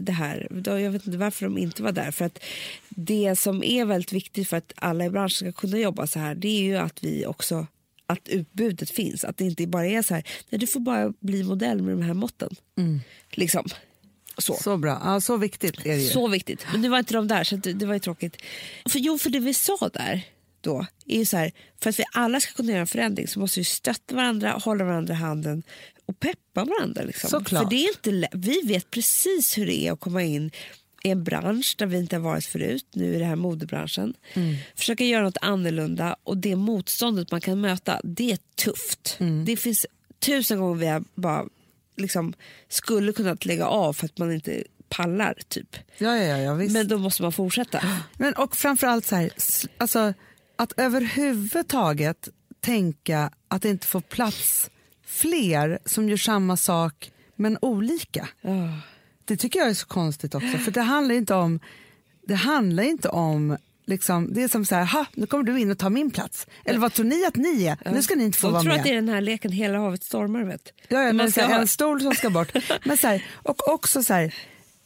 det 0.00 0.12
här. 0.12 0.48
Jag 0.64 0.90
vet 0.90 1.06
inte 1.06 1.18
varför 1.18 1.46
de 1.46 1.58
inte 1.58 1.82
var 1.82 1.92
där. 1.92 2.10
För 2.10 2.24
att 2.24 2.44
Det 2.88 3.36
som 3.38 3.62
är 3.62 3.84
väldigt 3.84 4.12
viktigt 4.12 4.48
för 4.48 4.56
att 4.56 4.72
alla 4.76 5.04
i 5.04 5.10
branschen 5.10 5.52
ska 5.52 5.52
kunna 5.52 5.78
jobba 5.78 6.06
så 6.06 6.18
här 6.18 6.34
det 6.34 6.48
är 6.48 6.62
ju 6.62 6.76
att 6.76 7.04
vi 7.04 7.26
också 7.26 7.66
att 8.08 8.28
utbudet 8.28 8.90
finns. 8.90 9.24
Att 9.24 9.36
det 9.36 9.44
inte 9.44 9.66
bara 9.66 9.86
är 9.86 10.02
så 10.02 10.14
här, 10.14 10.24
nej, 10.50 10.58
du 10.58 10.66
får 10.66 10.80
bara 10.80 11.12
bli 11.20 11.44
modell 11.44 11.82
med 11.82 11.96
de 11.96 12.02
här 12.02 12.14
måtten. 12.14 12.56
Liksom. 13.30 13.64
Så. 14.38 14.54
Så 14.54 14.76
bra, 14.76 15.00
ja, 15.04 15.20
så 15.20 15.36
viktigt 15.36 15.78
är 15.78 15.82
det 15.82 15.96
ju. 15.96 16.08
Så 16.08 16.28
viktigt. 16.28 16.66
Men 16.72 16.80
nu 16.80 16.88
var 16.88 16.98
inte 16.98 17.14
de 17.14 17.28
där, 17.28 17.44
så 17.44 17.56
det, 17.56 17.72
det 17.72 17.86
var 17.86 17.94
ju 17.94 18.00
tråkigt. 18.00 18.36
För, 18.88 18.98
jo, 18.98 19.18
för 19.18 19.30
det 19.30 19.40
vi 19.40 19.54
sa 19.54 19.90
där 19.92 20.22
då 20.60 20.86
är 21.06 21.18
ju 21.18 21.24
så 21.24 21.36
här, 21.36 21.52
för 21.80 21.90
att 21.90 21.98
vi 21.98 22.04
alla 22.12 22.40
ska 22.40 22.52
kunna 22.52 22.70
göra 22.70 22.80
en 22.80 22.86
förändring 22.86 23.28
så 23.28 23.40
måste 23.40 23.60
vi 23.60 23.64
stötta 23.64 24.14
varandra, 24.14 24.50
hålla 24.50 24.84
varandra 24.84 25.14
i 25.14 25.16
handen 25.16 25.62
och 26.06 26.20
peppa 26.20 26.64
varandra. 26.64 27.02
Liksom. 27.02 27.30
Såklart. 27.30 27.62
För 27.62 27.70
det 27.70 27.84
är 27.84 27.88
inte 27.88 28.28
vi 28.32 28.60
vet 28.64 28.90
precis 28.90 29.58
hur 29.58 29.66
det 29.66 29.86
är 29.86 29.92
att 29.92 30.00
komma 30.00 30.22
in 30.22 30.50
i 31.04 31.10
en 31.10 31.24
bransch 31.24 31.74
där 31.78 31.86
vi 31.86 31.98
inte 31.98 32.16
har 32.16 32.22
varit 32.22 32.44
förut, 32.44 32.86
nu 32.92 33.14
i 33.14 33.18
den 33.18 33.28
här 33.28 33.36
modebranschen. 33.36 34.14
Försöka 34.76 35.04
göra 35.04 35.22
något 35.22 35.36
annorlunda 35.40 36.16
och 36.24 36.36
det 36.36 36.56
motståndet 36.56 37.30
man 37.30 37.40
kan 37.40 37.60
möta, 37.60 38.00
det 38.04 38.32
är 38.32 38.38
tufft. 38.64 39.16
Det 39.46 39.56
finns 39.56 39.86
tusen 40.20 40.60
gånger 40.60 40.74
vi 40.74 40.86
har 40.86 41.04
bara 41.14 41.44
liksom 41.96 42.34
skulle 42.68 43.12
kunnat 43.12 43.44
lägga 43.44 43.66
av 43.66 43.92
för 43.92 44.06
att 44.06 44.18
man 44.18 44.32
inte 44.32 44.64
pallar 44.88 45.34
typ. 45.48 45.76
Ja, 45.98 46.16
ja, 46.16 46.38
ja, 46.38 46.54
visst. 46.54 46.72
Men 46.72 46.88
då 46.88 46.98
måste 46.98 47.22
man 47.22 47.32
fortsätta. 47.32 47.80
Men 48.16 48.34
och 48.34 48.56
framförallt 48.56 49.06
så 49.06 49.16
här, 49.16 49.30
alltså, 49.78 50.14
att 50.56 50.72
överhuvudtaget 50.76 52.28
tänka 52.60 53.30
att 53.48 53.62
det 53.62 53.68
inte 53.68 53.86
får 53.86 54.00
plats 54.00 54.70
fler 55.06 55.78
som 55.84 56.08
gör 56.08 56.16
samma 56.16 56.56
sak 56.56 57.12
men 57.36 57.58
olika. 57.62 58.28
Det 59.28 59.36
tycker 59.36 59.58
jag 59.58 59.68
är 59.68 59.74
så 59.74 59.86
konstigt 59.86 60.34
också. 60.34 60.58
För 60.58 60.70
det 60.70 60.80
handlar 60.82 61.14
inte 61.14 61.34
om, 61.34 61.60
det 62.26 62.34
handlar 62.34 62.82
inte 62.82 63.08
om 63.08 63.56
Liksom, 63.86 64.34
det 64.34 64.42
är 64.42 64.48
som 64.48 64.64
så 64.64 64.74
här, 64.74 64.84
ha, 64.84 65.06
nu 65.14 65.26
kommer 65.26 65.44
du 65.44 65.60
in 65.60 65.70
och 65.70 65.78
tar 65.78 65.90
min 65.90 66.10
plats. 66.10 66.46
Eller 66.64 66.78
vad 66.78 66.92
tror 66.92 67.06
ni 67.06 67.24
att 67.26 67.36
ni 67.36 67.64
är? 67.64 67.92
Nu 67.92 68.02
ska 68.02 68.14
ni 68.14 68.24
inte 68.24 68.38
få 68.38 68.46
De 68.46 68.52
vara 68.52 68.62
tror 68.62 68.72
med. 68.72 68.78
att 68.78 68.84
det 68.84 68.90
är 68.90 68.94
den 68.94 69.08
här 69.08 69.20
leken 69.20 69.52
Hela 69.52 69.78
havet 69.78 70.04
stormar. 70.04 70.42
Vet. 70.42 70.72
Ja, 70.88 71.02
ja, 71.02 71.12
men 71.12 71.32
så 71.32 71.40
här, 71.40 71.48
ha- 71.48 71.60
en 71.60 71.68
stol 71.68 72.00
som 72.02 72.12
ska 72.14 72.30
bort. 72.30 72.52
Men 72.84 72.96
så 72.96 73.06
här, 73.06 73.24
och 73.34 73.68
också 73.72 74.02
så 74.02 74.14
här, 74.14 74.34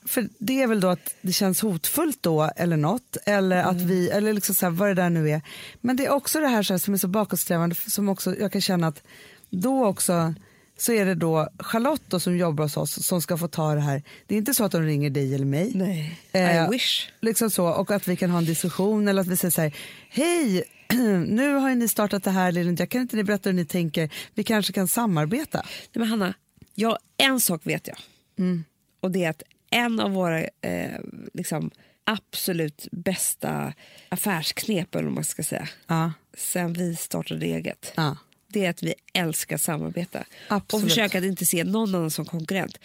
för 0.06 0.28
det 0.38 0.62
är 0.62 0.66
väl 0.66 0.80
då 0.80 0.88
att 0.88 1.14
det 1.20 1.32
känns 1.32 1.60
hotfullt 1.60 2.22
då 2.22 2.50
eller 2.56 2.76
något, 2.76 3.16
eller 3.26 3.56
att 3.56 3.72
Mm. 3.76 3.86
vi, 3.88 4.10
eller 4.10 4.32
liksom 4.32 4.54
så 4.54 4.66
här, 4.66 4.70
vad 4.70 4.88
det 4.88 4.94
där 4.94 5.10
nu 5.10 5.30
är. 5.30 5.40
Men 5.80 5.96
det 5.96 6.06
är 6.06 6.10
också 6.10 6.40
det 6.40 6.48
här, 6.48 6.62
så 6.62 6.72
här 6.72 6.78
som 6.78 6.94
är 6.94 6.98
så 6.98 7.08
bakåtsträvande, 7.08 7.74
som 7.74 8.08
också 8.08 8.34
jag 8.36 8.52
kan 8.52 8.60
känna 8.60 8.86
att 8.86 9.02
då 9.50 9.86
också 9.86 10.34
så 10.82 10.92
är 10.92 11.04
det 11.06 11.14
då 11.14 11.48
Charlotte 11.58 12.02
då, 12.08 12.20
som 12.20 12.36
jobbar 12.36 12.64
hos 12.64 12.76
oss 12.76 13.06
som 13.06 13.22
ska 13.22 13.36
få 13.36 13.48
ta 13.48 13.74
det 13.74 13.80
här. 13.80 14.02
Det 14.26 14.34
är 14.34 14.38
inte 14.38 14.54
så 14.54 14.64
att 14.64 14.72
de 14.72 14.82
ringer 14.82 15.10
dig 15.10 15.34
eller 15.34 15.44
mig. 15.44 15.72
Nej, 15.74 16.18
Eh, 16.32 16.64
I 16.64 16.68
wish. 16.70 17.08
Liksom 17.20 17.50
så, 17.50 17.66
och 17.68 17.90
att 17.90 18.08
vi 18.08 18.16
kan 18.16 18.30
ha 18.30 18.38
en 18.38 18.44
diskussion 18.44 19.08
eller 19.08 19.20
att 19.22 19.28
vi 19.28 19.36
säger 19.36 19.52
så 19.52 19.60
här, 19.60 19.76
hej, 20.08 20.64
nu 21.28 21.54
har 21.54 21.74
ni 21.74 21.88
startat 21.88 22.24
det 22.24 22.30
här, 22.30 22.52
Ninja. 22.52 22.86
kan 22.86 23.00
inte 23.00 23.16
ni 23.16 23.24
berätta 23.24 23.48
hur 23.48 23.56
ni 23.56 23.64
tänker? 23.64 24.10
Vi 24.34 24.44
kanske 24.44 24.72
kan 24.72 24.88
samarbeta. 24.88 25.58
Nej, 25.64 25.90
men 25.92 26.08
Hanna, 26.08 26.34
jag, 26.74 26.98
en 27.16 27.40
sak 27.40 27.60
vet 27.66 27.86
jag. 27.88 27.96
Mm. 28.38 28.64
Och 29.00 29.10
det 29.10 29.24
är 29.24 29.30
att 29.30 29.42
en 29.70 30.00
av 30.00 30.10
våra 30.10 30.40
eh, 30.44 31.00
liksom, 31.34 31.70
absolut 32.04 32.88
bästa 32.92 33.72
affärsknep, 34.08 34.94
eller 34.94 35.04
vad 35.04 35.12
man 35.14 35.24
ska 35.24 35.42
säga, 35.42 35.68
Ja. 35.86 36.12
sen 36.36 36.72
vi 36.72 36.96
startade 36.96 37.46
eget. 37.46 37.92
Ja. 37.96 38.16
Det 38.52 38.64
är 38.66 38.70
att 38.70 38.82
vi 38.82 38.94
älskar 39.14 39.56
samarbeta 39.56 40.24
Absolut. 40.48 40.84
och 40.84 40.88
försöka 40.90 41.18
att 41.18 41.24
inte 41.24 41.46
se 41.46 41.64
någon 41.64 41.94
annan 41.94 42.10
som 42.10 42.24
konkurrent. 42.24 42.78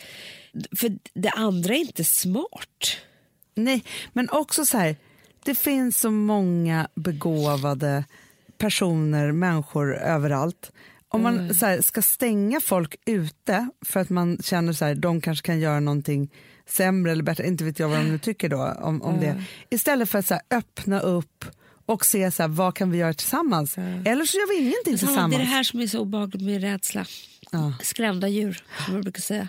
För 0.75 0.97
det 1.13 1.29
andra 1.29 1.73
är 1.73 1.79
inte 1.79 2.03
smart. 2.03 2.97
Nej, 3.55 3.83
men 4.13 4.29
också 4.29 4.65
så 4.65 4.77
här, 4.77 4.95
det 5.45 5.55
finns 5.55 5.99
så 5.99 6.11
många 6.11 6.87
begåvade 6.95 8.03
personer, 8.57 9.31
människor 9.31 9.95
överallt. 9.97 10.71
Om 11.09 11.21
man 11.21 11.39
Mm. 11.39 11.53
så 11.53 11.65
här, 11.65 11.81
ska 11.81 12.01
stänga 12.01 12.61
folk 12.61 12.95
ute 13.05 13.69
för 13.85 13.99
att 13.99 14.09
man 14.09 14.37
känner 14.43 14.73
så 14.73 14.85
här, 14.85 14.95
de 14.95 15.21
kanske 15.21 15.45
kan 15.45 15.59
göra 15.59 15.79
någonting 15.79 16.29
sämre 16.69 17.11
eller 17.11 17.23
bättre, 17.23 17.47
inte 17.47 17.63
vet 17.63 17.79
jag 17.79 17.89
vad 17.89 17.99
de 17.99 18.03
nu 18.03 18.19
tycker 18.19 18.49
då 18.49 18.77
om, 18.81 19.01
om 19.01 19.19
det. 19.19 19.43
Istället 19.69 20.09
för 20.09 20.19
att 20.19 20.25
så 20.25 20.33
här, 20.33 20.43
öppna 20.57 20.99
upp 20.99 21.45
och 21.87 22.05
se 22.05 22.31
så 22.31 22.43
här, 22.43 22.47
vad 22.47 22.75
kan 22.75 22.91
vi 22.91 22.97
göra 22.97 23.13
tillsammans. 23.13 23.77
Eller 23.77 24.25
så 24.25 24.37
gör 24.37 24.47
vi 24.49 24.59
ingenting 24.61 24.97
Samma, 24.97 25.11
tillsammans. 25.11 25.31
det 25.35 25.37
är 25.37 25.39
det 25.39 25.45
här 25.51 25.63
som 25.63 25.79
är 25.79 25.87
så 25.87 25.99
obehagligt 25.99 26.41
med 26.43 26.61
rädsla. 26.61 27.05
Ja. 27.51 27.73
Skrämda 27.81 28.27
djur, 28.27 28.63
som 28.85 28.93
jag 28.93 29.03
brukar 29.03 29.21
säga. 29.21 29.47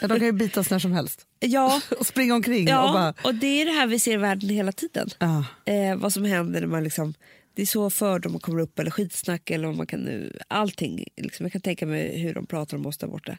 Ja, 0.00 0.08
de 0.08 0.18
kan 0.18 0.26
ju 0.26 0.32
bitas 0.32 0.70
när 0.70 0.78
som 0.78 0.92
helst 0.92 1.26
Ja, 1.40 1.80
och 1.98 2.06
springa 2.06 2.34
omkring. 2.34 2.64
Och 2.64 2.70
ja 2.72 2.92
bara, 2.92 3.14
och 3.28 3.34
det 3.34 3.62
är 3.62 3.66
det 3.66 3.72
här 3.72 3.86
vi 3.86 3.98
ser 3.98 4.12
i 4.12 4.16
världen 4.16 4.48
hela 4.48 4.72
tiden. 4.72 5.08
ja. 5.18 5.44
Eh, 5.64 5.96
vad 5.96 6.12
som 6.12 6.24
händer 6.24 6.60
när 6.60 6.66
man 6.68 6.84
liksom... 6.84 7.14
Det 7.54 7.62
är 7.62 7.66
så 7.66 7.90
fördomar 7.90 8.38
kommer 8.38 8.60
upp, 8.60 8.78
eller 8.78 8.90
skitsnack, 8.90 9.50
eller 9.50 9.66
vad 9.66 9.76
man 9.76 9.86
kan 9.86 10.00
nu... 10.00 10.38
Allting. 10.48 11.04
Liksom, 11.16 11.44
jag 11.46 11.52
kan 11.52 11.60
tänka 11.60 11.86
mig 11.86 12.18
hur 12.20 12.34
de 12.34 12.46
pratar 12.46 12.76
om 12.76 12.86
oss 12.86 12.98
där 12.98 13.06
borta. 13.08 13.38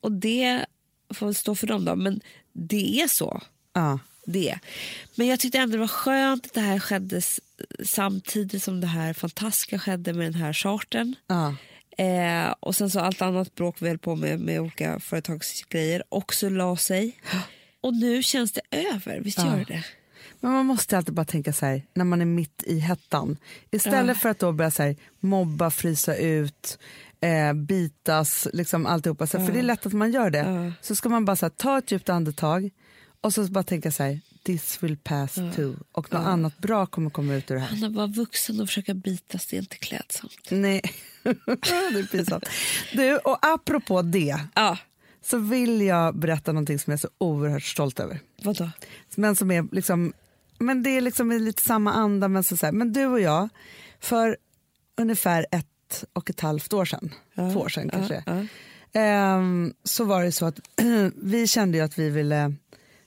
Och 0.00 0.12
det 0.12 0.66
får 1.14 1.26
väl 1.26 1.34
stå 1.34 1.54
för 1.54 1.66
dem 1.66 1.84
då, 1.84 1.96
men 1.96 2.20
det 2.52 3.00
är 3.00 3.08
så. 3.08 3.40
Ja. 3.72 3.98
Det. 4.26 4.58
Men 5.14 5.26
jag 5.26 5.40
tyckte 5.40 5.58
ändå 5.58 5.72
det 5.72 5.80
var 5.80 5.88
skönt 5.88 6.46
att 6.46 6.54
det 6.54 6.60
här 6.60 6.78
skedde 6.78 7.20
samtidigt 7.84 8.62
som 8.62 8.80
det 8.80 8.86
här 8.86 9.12
fantastiska 9.12 9.78
skedde 9.78 10.12
med 10.12 10.26
den 10.26 10.34
här 10.34 10.52
chartern. 10.52 11.14
Ja. 11.26 11.54
Eh, 11.98 12.54
och 12.60 12.76
sen 12.76 12.90
så 12.90 13.00
allt 13.00 13.22
annat 13.22 13.54
bråk 13.54 13.76
vi 13.80 13.88
höll 13.88 13.98
på 13.98 14.16
med, 14.16 14.40
med 14.40 14.60
olika 14.60 15.00
företagsgrejer 15.00 16.02
också 16.08 16.48
la 16.48 16.76
sig. 16.76 17.18
Och 17.80 17.94
nu 17.94 18.22
känns 18.22 18.52
det 18.52 18.60
över, 18.70 19.20
visst 19.20 19.38
gör 19.38 19.64
det? 19.68 19.84
Men 20.40 20.52
man 20.52 20.66
måste 20.66 20.96
alltid 20.98 21.14
bara 21.14 21.24
tänka 21.24 21.52
så 21.52 21.66
här, 21.66 21.82
när 21.94 22.04
man 22.04 22.20
är 22.20 22.24
mitt 22.24 22.62
i 22.66 22.78
hettan. 22.78 23.36
Istället 23.70 24.16
Ja. 24.16 24.20
för 24.20 24.28
att 24.28 24.38
då 24.38 24.52
börja 24.52 24.70
så 24.70 24.82
här, 24.82 24.96
mobba, 25.20 25.70
frysa 25.70 26.16
ut, 26.16 26.78
eh, 27.20 27.52
bitas, 27.52 28.48
liksom 28.52 28.86
alltihopa. 28.86 29.26
Så, 29.26 29.38
här, 29.38 29.46
För 29.46 29.52
det 29.52 29.58
är 29.58 29.62
lätt 29.62 29.86
att 29.86 29.92
man 29.92 30.12
gör 30.12 30.30
det. 30.30 30.72
Så 30.80 30.96
ska 30.96 31.08
man 31.08 31.24
bara 31.24 31.36
så 31.36 31.44
här, 31.46 31.50
ta 31.50 31.78
ett 31.78 31.90
djupt 31.92 32.08
andetag 32.08 32.70
och 33.24 33.34
så 33.34 33.44
bara 33.44 33.64
tänka 33.64 33.92
så 33.92 34.02
här, 34.02 34.20
this 34.42 34.82
will 34.82 34.96
pass 34.96 35.34
too. 35.34 35.76
Och 35.92 36.12
något 36.12 36.26
annat 36.26 36.58
bra 36.58 36.86
kommer 36.86 37.10
komma 37.10 37.34
ut 37.34 37.50
ur 37.50 37.54
det 37.54 37.60
här. 37.60 37.76
Han 37.76 37.94
var 37.94 38.08
vuxen 38.08 38.60
och 38.60 38.68
försöka 38.68 38.94
bitas, 38.94 39.46
det 39.46 39.56
är 39.56 39.60
inte 39.60 39.76
klädsamt. 39.76 40.50
Nej, 40.50 40.80
det 41.22 41.98
är 41.98 42.06
pinsamt. 42.06 42.48
Du, 42.92 43.16
och 43.16 43.38
apropå 43.42 44.02
det 44.02 44.40
Ja, 44.54 44.78
så 45.22 45.38
vill 45.38 45.80
jag 45.80 46.18
berätta 46.18 46.52
någonting 46.52 46.78
som 46.78 46.90
jag 46.90 46.98
är 46.98 47.00
så 47.00 47.08
oerhört 47.18 47.62
stolt 47.62 48.00
över. 48.00 48.20
vadå? 48.42 48.70
Men 49.16 49.36
som 49.36 49.50
är 49.50 49.66
liksom, 49.72 50.12
men 50.58 50.82
det 50.82 50.90
är 50.90 51.00
liksom 51.00 51.32
lite 51.32 51.62
samma 51.62 51.92
anda. 51.92 52.28
Men, 52.28 52.44
så 52.44 52.56
så 52.56 52.66
här, 52.66 52.72
men 52.72 52.92
du 52.92 53.06
och 53.06 53.20
jag, 53.20 53.48
för 54.00 54.36
ungefär 54.96 55.46
ett 55.50 56.04
och 56.12 56.30
ett 56.30 56.40
halvt 56.40 56.72
år 56.72 56.84
sedan, 56.84 57.14
två 57.34 57.60
år 57.60 57.68
sedan 57.68 57.88
kanske, 57.90 58.22
ja. 58.26 58.44
ehm, 59.00 59.74
så 59.84 60.04
var 60.04 60.24
det 60.24 60.32
så 60.32 60.46
att 60.46 60.60
vi 61.22 61.46
kände 61.46 61.78
ju 61.78 61.84
att 61.84 61.98
vi 61.98 62.10
ville 62.10 62.54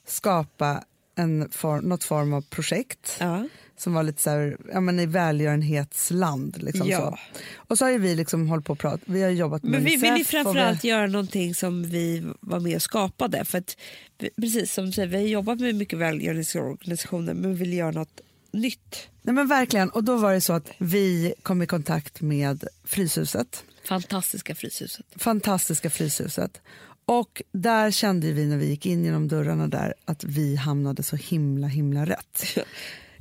skapa 0.08 0.84
en 1.16 1.50
form, 1.52 1.86
något 1.90 2.04
form 2.04 2.34
av 2.34 2.42
projekt 2.42 3.18
Ja. 3.20 3.48
som 3.78 3.94
var 3.94 4.04
lite 4.04 4.22
så 4.22 4.30
här, 4.30 4.58
ja, 4.74 4.80
men 4.82 5.00
i 5.00 5.06
välgörenhetsland. 5.06 6.64
Liksom 6.64 6.88
Ja. 6.88 6.98
så. 7.00 7.18
Och 7.56 7.78
så 7.78 7.86
har 7.86 7.92
vi 8.00 8.16
liksom 8.16 8.48
hållit 8.48 8.66
på 8.66 8.74
och 8.74 8.80
pratat, 8.80 9.02
vi 9.06 9.24
har 9.24 9.30
jobbat 9.30 9.64
med 9.64 9.72
Men 9.72 9.84
vi 9.84 9.96
vill 9.96 10.04
ju 10.04 10.12
Unicef 10.12 10.34
och 10.36 10.44
framförallt 10.44 10.84
vi- 10.84 10.88
göra 10.90 11.08
någonting 11.08 11.56
som 11.56 11.84
vi 11.90 12.24
var 12.40 12.60
med 12.60 12.76
och 12.76 12.82
skapade. 12.82 13.46
För 13.46 13.58
att, 13.58 13.78
vi- 14.18 14.30
precis 14.42 14.74
som 14.74 14.86
du 14.86 14.92
säger, 14.92 15.08
vi 15.08 15.16
har 15.18 15.24
jobbat 15.24 15.60
med 15.60 15.76
mycket 15.76 16.00
välgörenhetsorganisationer 16.00 17.34
men 17.34 17.52
vi 17.54 17.60
vill 17.60 17.74
göra 17.74 17.92
något 17.92 18.22
nytt. 18.52 19.08
Nej 19.22 19.36
men 19.36 19.48
verkligen, 19.48 19.90
och 19.90 20.04
då 20.04 20.18
var 20.18 20.34
det 20.34 20.42
så 20.42 20.54
att 20.54 20.70
vi 20.78 21.34
kom 21.44 21.62
i 21.62 21.66
kontakt 21.68 22.22
med 22.22 22.64
Fryshuset. 22.84 23.64
Fantastiska 23.84 24.56
Fryshuset. 24.56 25.06
fantastiska 25.16 25.90
Fryshuset. 25.90 26.62
Och 27.10 27.42
där 27.52 27.92
kände 27.92 28.32
vi 28.32 28.46
när 28.46 28.58
vi 28.58 28.66
gick 28.66 28.86
in 28.86 29.06
genom 29.06 29.28
dörrarna 29.28 29.68
där 29.68 29.94
att 30.06 30.24
vi 30.24 30.56
hamnade 30.56 31.04
så 31.04 31.16
himla 31.16 31.68
himla 31.68 32.06
rätt. 32.06 32.44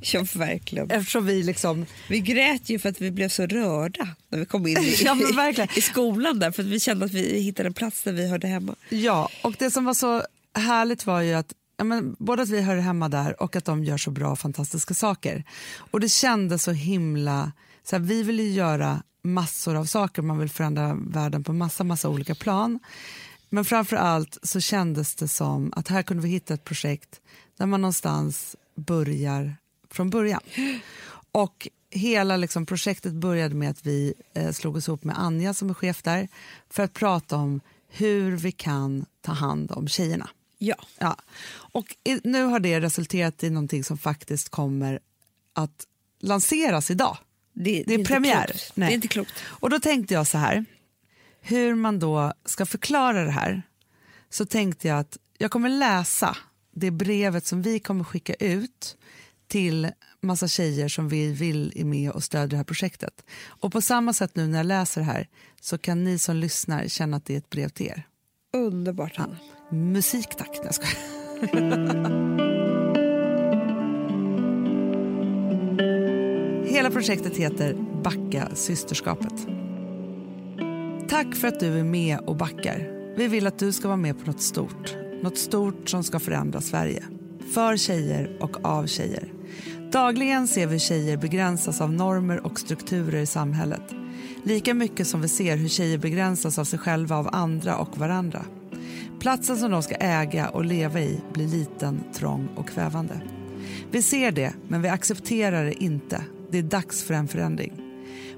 Ja, 0.01 0.25
verkligen. 0.35 0.91
Eftersom 0.91 1.27
vi 1.27 1.43
liksom, 1.43 1.87
Vi 2.09 2.21
grät 2.21 2.69
ju 2.69 2.79
för 2.79 2.89
att 2.89 3.01
vi 3.01 3.11
blev 3.11 3.29
så 3.29 3.47
rörda 3.47 4.09
när 4.29 4.39
vi 4.39 4.47
kom 4.47 4.67
in 4.67 4.79
i, 4.79 4.97
Ja, 5.05 5.67
i 5.77 5.81
skolan 5.81 6.39
där 6.39 6.51
för 6.51 6.63
att 6.63 6.69
vi 6.69 6.81
kände 6.81 7.05
att 7.05 7.13
vi 7.13 7.41
hittade 7.41 7.67
en 7.67 7.75
plats 7.75 8.03
där 8.03 8.13
vi 8.13 8.29
hörde 8.29 8.47
hemma. 8.47 8.75
ja, 8.89 9.29
och 9.43 9.55
det 9.59 9.71
som 9.71 9.85
var 9.85 9.95
så 9.95 10.23
härligt 10.55 11.07
var 11.07 11.21
ju 11.21 11.35
att 11.35 11.53
ja, 11.77 11.85
men, 11.85 12.17
både 12.19 12.43
att 12.43 12.49
vi 12.49 12.61
hör 12.61 12.77
hemma 12.77 13.09
där 13.09 13.43
och 13.43 13.57
att 13.57 13.65
de 13.65 13.85
gör 13.85 13.97
så 13.97 14.11
bra 14.11 14.37
fantastiska 14.37 14.95
saker. 14.95 15.45
Och 15.91 16.01
det 16.01 16.09
kändes 16.09 16.63
så 16.63 16.73
himla, 16.73 17.53
så 17.85 17.97
här, 17.97 18.03
vi 18.03 18.23
vill 18.23 18.41
ju 18.41 18.51
göra 18.51 19.03
massor 19.23 19.75
av 19.77 19.85
saker, 19.85 20.23
man 20.23 20.39
vill 20.39 20.49
förändra 20.51 20.95
världen 20.95 21.45
på 21.45 21.53
massa, 21.53 21.85
massa 21.85 22.09
olika 22.09 22.35
plan. 22.35 22.79
Men 23.49 23.65
framför 23.65 23.97
allt 23.97 24.39
så 24.43 24.61
kändes 24.61 25.15
det 25.15 25.29
som 25.29 25.73
att 25.77 25.89
här 25.89 26.03
kunde 26.03 26.23
vi 26.23 26.29
hitta 26.29 26.55
ett 26.55 26.65
projekt 26.65 27.21
där 27.57 27.67
man 27.67 27.81
någonstans 27.81 28.57
börjar 28.75 29.57
från 29.91 30.11
början. 30.11 30.41
Och 31.33 31.69
hela 31.91 32.37
liksom, 32.37 32.67
projektet 32.67 33.13
började 33.13 33.55
med 33.55 33.71
att 33.71 33.87
vi 33.87 34.15
eh, 34.35 34.53
slog 34.53 34.77
oss 34.77 34.89
ihop 34.89 35.05
med 35.05 35.19
Anja 35.19 35.55
som 35.55 35.71
är 35.71 35.75
chef 35.75 36.03
där 36.03 36.29
för 36.71 36.83
att 36.83 36.93
prata 36.93 37.37
om 37.37 37.61
hur 37.89 38.37
vi 38.37 38.53
kan 38.53 39.07
ta 39.21 39.33
hand 39.33 39.71
om 39.73 39.89
tjejerna. 39.89 40.31
Ja. 40.59 40.77
Ja. 40.99 41.17
Och 41.53 41.97
i, 42.05 42.21
nu 42.25 42.43
har 42.45 42.61
det 42.61 42.81
resulterat 42.81 43.45
i 43.45 43.51
någonting 43.51 43.85
som 43.85 43.99
faktiskt 43.99 44.49
kommer 44.49 45.01
att 45.53 45.87
lanseras 46.21 46.91
idag. 46.91 47.19
Det, 47.53 47.85
Det 47.87 47.95
är 47.95 47.99
inte 47.99 48.13
premiär. 48.13 48.47
klokt. 48.47 48.73
Nej. 48.75 48.89
Det 48.89 48.93
är 48.93 48.95
inte 48.95 49.09
klokt. 49.09 49.33
Och 49.45 49.71
då 49.71 49.81
tänkte 49.81 50.15
jag 50.15 50.27
så 50.27 50.39
här, 50.39 50.65
hur 51.49 51.75
man 51.75 51.99
då 51.99 52.33
ska 52.45 52.67
förklara 52.67 53.25
det 53.25 53.31
här, 53.31 53.63
så 54.31 54.47
tänkte 54.47 54.89
jag 54.89 54.99
att 54.99 55.19
jag 55.39 55.51
kommer 55.51 55.69
läsa 55.69 56.37
det 56.75 56.91
brevet 56.91 57.47
som 57.47 57.63
vi 57.63 57.79
kommer 57.79 58.05
skicka 58.05 58.35
ut 58.35 58.97
till 59.49 59.91
massa 60.21 60.49
tjejer 60.49 60.89
som 60.89 61.09
vi 61.09 61.33
vill 61.33 61.73
är 61.77 61.85
med 61.85 62.11
och 62.11 62.25
stödja 62.25 62.47
det 62.47 62.57
här 62.57 62.65
projektet. 62.65 63.25
Och 63.47 63.73
på 63.73 63.81
samma 63.81 64.13
sätt 64.13 64.37
nu 64.37 64.47
när 64.47 64.59
jag 64.59 64.67
läser 64.67 65.01
det 65.01 65.07
här 65.07 65.29
så 65.61 65.79
kan 65.79 66.05
ni 66.05 66.19
som 66.19 66.37
lyssnar 66.37 66.89
känna 66.89 67.17
att 67.17 67.25
det 67.25 67.35
är 67.35 67.39
ett 67.39 67.51
brev 67.51 67.69
till 67.69 67.87
er. 67.87 68.07
Underbart, 68.53 69.17
Hanna. 69.17 69.37
Musik 69.71 70.29
tack. 70.37 70.61
Jag 70.65 70.75
skojar. 70.75 70.97
Hela 76.67 76.91
projektet 76.91 77.37
heter 77.37 77.75
Backa 78.03 78.49
systerskapet. 78.55 79.66
Tack 81.09 81.35
för 81.35 81.49
att 81.49 81.61
du 81.61 81.79
är 81.79 81.85
med 81.85 82.19
och 82.19 82.37
backar. 82.37 82.93
Vi 83.17 83.29
vill 83.29 83.47
att 83.47 83.59
du 83.59 83.73
ska 83.73 83.89
vara 83.89 83.97
med 83.97 84.19
på 84.19 84.31
något 84.31 84.41
stort. 84.41 84.97
Något 85.23 85.39
stort 85.39 85.89
som 85.89 86.05
ska 86.05 86.19
förändra 86.19 86.61
Sverige. 86.61 87.03
För 87.55 87.77
tjejer 87.77 88.37
och 88.41 88.65
av 88.65 88.87
tjejer. 88.87 89.33
Dagligen 89.93 90.49
ser 90.49 90.67
vi 90.67 90.79
tjejer 90.79 91.17
begränsas 91.17 91.81
av 91.81 91.93
normer 91.93 92.47
och 92.47 92.61
strukturer 92.61 93.21
i 93.21 93.27
samhället. 93.27 93.83
Lika 94.45 94.75
mycket 94.75 95.07
som 95.07 95.21
vi 95.21 95.29
ser 95.29 95.57
hur 95.57 95.69
tjejer 95.69 95.99
begränsas 95.99 96.59
av 96.59 96.65
sig 96.65 96.79
själva, 96.79 97.17
av 97.17 97.29
andra 97.33 97.77
och 97.77 97.99
varandra. 97.99 98.45
Platsen 99.21 99.57
som 99.57 99.71
de 99.71 99.83
ska 99.83 99.95
äga 99.95 100.49
och 100.49 100.65
leva 100.65 101.01
i 101.01 101.21
blir 101.33 101.49
liten, 101.49 102.05
trång 102.15 102.49
och 102.57 102.69
kvävande. 102.69 103.21
Vi 103.91 104.03
ser 104.03 104.31
det, 104.31 104.53
men 104.69 104.83
vi 104.83 104.89
accepterar 104.89 105.65
det 105.65 105.83
inte. 105.83 106.23
Det 106.51 106.59
är 106.59 106.63
dags 106.63 107.05
för 107.05 107.15
en 107.15 107.29
förändring. 107.29 107.86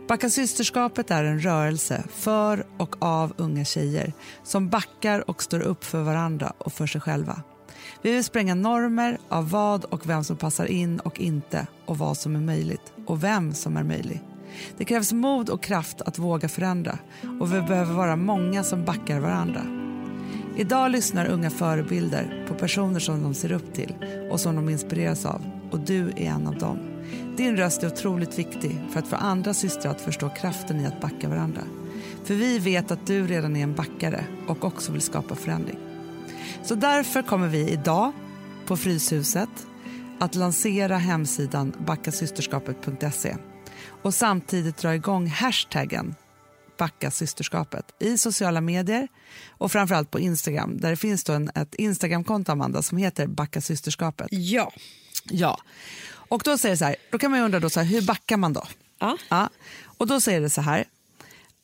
Backa 0.09 0.31
systerskapet 0.31 1.11
är 1.11 1.25
en 1.25 1.41
rörelse 1.41 2.05
för 2.11 2.67
och 2.77 2.97
av 2.99 3.33
unga 3.37 3.65
tjejer 3.65 4.13
som 4.43 4.69
backar 4.69 5.31
och 5.31 5.43
står 5.43 5.61
upp 5.61 5.85
för 5.85 6.03
varandra 6.03 6.53
och 6.59 6.73
för 6.73 6.87
sig 6.87 7.01
själva. 7.01 7.43
Vi 8.03 8.13
vill 8.13 8.25
spränga 8.25 8.55
normer 8.55 9.19
av 9.29 9.51
vad 9.51 9.85
och 9.85 10.09
vem 10.09 10.25
som 10.25 10.37
passar 10.37 10.67
in 10.67 11.01
och 11.01 11.21
inte 11.21 11.67
och 11.87 11.99
vad 11.99 12.17
som 12.17 12.37
är 12.37 12.41
möjligt 12.41 12.93
och 13.07 13.25
vem 13.25 13.55
som 13.55 13.77
är 13.77 13.83
möjlig. 13.83 14.23
Det 14.77 14.85
krävs 14.85 15.13
mod 15.13 15.51
och 15.51 15.63
kraft 15.63 16.01
att 16.01 16.19
våga 16.19 16.49
förändra 16.49 16.99
och 17.41 17.55
vi 17.55 17.61
behöver 17.61 17.95
vara 17.95 18.17
många 18.17 18.65
som 18.65 18.85
backar 18.85 19.21
varandra. 19.21 19.78
Idag 20.59 20.91
lyssnar 20.91 21.27
unga 21.27 21.51
förebilder 21.51 22.45
på 22.49 22.55
personer 22.55 23.01
som 23.01 23.23
de 23.23 23.35
ser 23.35 23.53
upp 23.53 23.75
till 23.75 23.95
och 24.31 24.41
som 24.41 24.57
de 24.57 24.69
inspireras 24.69 25.27
av 25.27 25.41
och 25.71 25.81
du 25.81 26.09
är 26.09 26.21
en 26.21 26.47
av 26.47 26.59
dem. 26.59 26.79
Din 27.37 27.57
röst 27.57 27.83
är 27.83 27.87
otroligt 27.87 28.39
viktig 28.39 28.81
för 28.91 28.99
att 29.01 29.09
få 29.09 29.17
andra 29.17 29.55
systrar 29.55 29.91
att 29.91 30.01
förstå 30.01 30.29
kraften 30.29 30.81
i 30.81 30.87
att 30.87 31.01
backa 31.01 31.29
varandra. 31.29 31.63
För 32.25 32.35
vi 32.35 32.59
vet 32.59 32.91
att 32.91 33.07
du 33.07 33.27
redan 33.27 33.57
är 33.57 33.63
en 33.63 33.75
backare 33.75 34.25
och 34.49 34.65
också 34.65 34.93
vill 34.93 35.01
skapa 35.01 35.35
förändring. 35.35 35.79
Så 36.63 36.75
därför 36.75 37.23
kommer 37.23 37.49
vi 37.49 37.71
idag 37.71 38.13
på 38.67 38.77
Fryshuset 38.77 39.67
att 40.19 40.35
lansera 40.35 40.97
hemsidan 40.97 41.73
backasysterskapet.se 41.87 43.37
och 44.03 44.15
samtidigt 44.15 44.77
dra 44.77 44.95
igång 44.95 45.27
hashtaggen 45.27 46.15
Backa 46.79 47.11
systerskapet 47.11 47.85
i 47.99 48.19
sociala 48.19 48.61
medier 48.61 49.09
och 49.49 49.73
framförallt 49.73 50.11
på 50.11 50.21
Instagram 50.21 50.81
där 50.81 50.91
det 50.91 50.97
finns 50.97 51.25
då 51.25 51.33
en, 51.33 51.51
ett 51.55 51.75
Instagramkonto 51.75 52.53
Amanda 52.53 52.83
som 52.83 52.99
heter 52.99 53.27
Backa 53.27 53.61
systerskapet. 53.61 54.27
Ja. 54.31 54.73
Ja, 55.25 55.61
och 56.11 56.43
då 56.45 56.59
säger 56.59 56.77
så 56.77 56.85
här, 56.85 56.97
då 57.11 57.19
kan 57.19 57.31
man 57.31 57.41
ju 57.41 57.45
undra 57.45 57.61
då 57.61 57.71
så 57.71 57.81
här, 57.81 57.87
hur 57.87 58.03
backar 58.03 58.37
man 58.37 58.53
då? 58.53 58.65
Ja. 58.99 59.17
Ja, 59.29 59.51
och 59.85 60.07
då 60.07 60.21
säger 60.21 60.41
det 60.41 60.51
så 60.51 60.61
här 60.61 60.85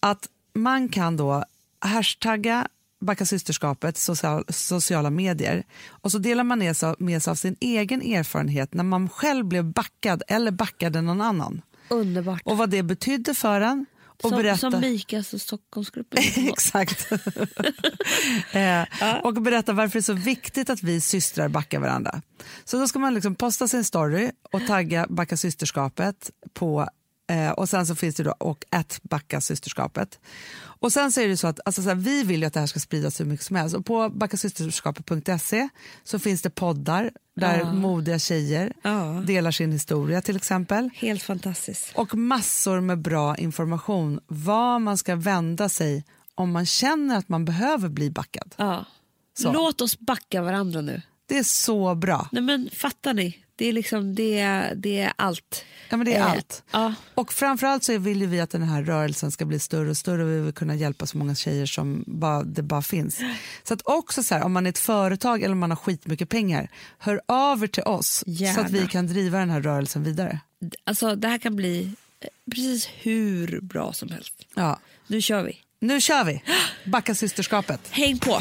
att 0.01 0.29
man 0.53 0.89
kan 0.89 1.17
då 1.17 1.45
hashtagga 1.79 2.69
Backa 3.01 3.27
systerskapet 3.27 3.99
social, 3.99 4.45
sociala 4.49 5.11
medier 5.11 5.65
och 5.89 6.13
så 6.13 6.19
delar 6.19 6.45
man 6.45 6.59
med 6.59 6.77
sig, 6.77 6.95
med 6.99 7.23
sig 7.23 7.31
av 7.31 7.35
sin 7.35 7.57
egen 7.61 8.03
erfarenhet 8.03 8.75
när 8.75 8.85
man 8.85 9.09
själv 9.09 9.45
blev 9.45 9.65
backad 9.65 10.23
eller 10.29 10.51
backade 10.51 11.01
någon 11.01 11.21
annan 11.21 11.63
Underbart. 11.89 12.43
och 12.45 12.57
vad 12.57 12.71
det 12.71 12.83
betydde 12.83 13.35
för 13.35 13.61
en. 13.61 13.87
Och 14.23 14.29
som, 14.29 14.39
berätta... 14.39 14.71
som 14.71 14.81
Mikas 14.81 15.35
och 15.35 15.41
Stockholmsgruppen. 15.41 16.23
Exakt. 16.49 17.13
eh, 18.53 18.83
och 19.23 19.35
berätta 19.35 19.73
varför 19.73 19.93
det 19.93 20.01
är 20.01 20.03
så 20.03 20.13
viktigt 20.13 20.71
att 20.71 20.83
vi 20.83 21.01
systrar 21.01 21.49
backar 21.49 21.79
varandra. 21.79 22.23
Så 22.65 22.79
då 22.79 22.89
ska 22.89 22.99
man 22.99 23.15
liksom 23.15 23.35
posta 23.35 23.69
sin 23.69 23.85
story 23.85 24.31
och 24.53 24.67
tagga 24.67 25.07
Backa 25.09 25.37
systerskapet 25.37 26.31
på 26.53 26.89
Eh, 27.31 27.51
och 27.51 27.69
sen 27.69 27.87
så 27.87 27.95
finns 27.95 28.15
det 28.15 28.23
då 28.23 28.31
och 28.31 28.65
att 28.71 29.01
backa 29.03 29.41
systerskapet. 29.41 30.19
Och 30.63 30.93
sen 30.93 31.13
så 31.13 31.21
är 31.21 31.29
det 31.29 31.37
så 31.37 31.47
att 31.47 31.61
alltså 31.65 31.83
så 31.83 31.89
här, 31.89 31.95
vi 31.97 32.23
vill 32.23 32.41
ju 32.41 32.47
att 32.47 32.53
det 32.55 32.61
här 32.61 32.67
ska 32.67 32.81
spridas 32.81 33.21
hur 33.21 33.25
mycket 33.25 33.47
som 33.47 33.57
helst. 33.57 33.77
Och 33.77 33.87
på 33.87 34.09
backasysterskapet.se 34.09 35.69
så 36.05 36.19
finns 36.19 36.43
det 36.43 36.51
poddar 36.51 37.11
där 37.37 37.59
Ja. 37.59 37.73
modiga 37.73 38.19
tjejer 38.19 38.73
Ja. 38.83 39.23
delar 39.27 39.51
sin 39.51 39.73
historia 39.73 40.21
till 40.21 40.37
exempel. 40.37 40.91
Helt 40.95 41.23
fantastiskt. 41.23 41.93
Och 41.95 42.15
massor 42.15 42.81
med 42.81 42.99
bra 42.99 43.37
information 43.37 44.21
var 44.27 44.79
man 44.79 44.99
ska 44.99 45.17
vända 45.17 45.69
sig 45.69 46.05
om 46.35 46.53
man 46.53 46.67
känner 46.67 47.19
att 47.19 47.29
man 47.29 47.45
behöver 47.45 47.89
bli 47.89 48.11
backad. 48.11 48.55
Ja. 48.57 48.85
Så. 49.39 49.53
Låt 49.53 49.81
oss 49.81 49.99
backa 49.99 50.43
varandra 50.43 50.81
nu. 50.81 51.03
Det 51.27 51.39
är 51.39 51.43
så 51.43 51.95
bra. 51.95 52.29
Nej 52.33 52.43
men 52.43 52.71
fattar 52.73 53.15
ni? 53.15 53.44
Det 53.57 53.67
är 53.69 53.73
liksom 53.73 54.15
det, 54.15 54.71
det 54.77 55.01
är 55.01 55.13
allt. 55.17 55.65
Ja, 55.89 55.97
men 55.97 56.07
det 56.07 56.15
är 56.15 56.21
Eh, 56.21 56.31
allt. 56.33 56.63
Ja. 56.73 56.95
Och 57.15 57.33
framförallt 57.33 57.85
så 57.85 57.99
vill 57.99 58.21
ju 58.21 58.27
vi 58.27 58.41
att 58.41 58.51
den 58.51 58.63
här 58.63 58.83
rörelsen 58.83 59.31
ska 59.31 59.45
bli 59.45 59.59
större 59.59 59.91
och 59.91 59.97
större 59.97 60.23
och 60.25 60.31
vi 60.31 60.41
vill 60.41 60.53
kunna 60.53 60.75
hjälpa 60.75 61.07
så 61.07 61.19
många 61.19 61.35
tjejer 61.35 61.67
som 61.67 62.05
bara, 62.07 62.43
det 62.43 62.63
bara 62.63 62.83
finns. 62.83 63.21
Så 63.63 63.75
att 63.75 63.81
också 63.85 64.23
så 64.23 64.35
här, 64.35 64.43
om 64.43 64.53
man 64.53 64.67
är 64.67 64.71
ett 64.71 64.79
företag 64.79 65.43
eller 65.43 65.53
om 65.53 65.59
man 65.59 65.71
har 65.71 65.77
skitmycket 65.77 66.29
pengar, 66.29 66.69
hör 66.99 67.21
av 67.29 67.63
er 67.63 67.67
till 67.67 67.83
oss 67.83 68.09
så 68.09 68.25
Gärna. 68.31 68.63
att 68.63 68.71
vi 68.71 68.87
kan 68.87 69.07
driva 69.07 69.39
den 69.39 69.51
här 69.51 69.61
rörelsen 69.61 70.03
vidare. 70.05 70.41
Alltså 70.85 71.17
det 71.17 71.29
här 71.29 71.39
kan 71.39 71.57
bli 71.57 71.93
eh, 72.21 72.29
precis 72.51 72.89
hur 73.03 73.61
bra 73.61 73.93
som 73.93 74.09
helst. 74.11 74.35
Ja. 74.55 74.79
Nu 75.07 75.21
kör 75.21 75.43
vi. 75.43 75.59
Nu 75.81 76.01
kör 76.01 76.25
vi! 76.25 76.43
Backa 76.85 77.15
systerskapet. 77.15 77.81
Häng 77.91 78.19
på! 78.19 78.41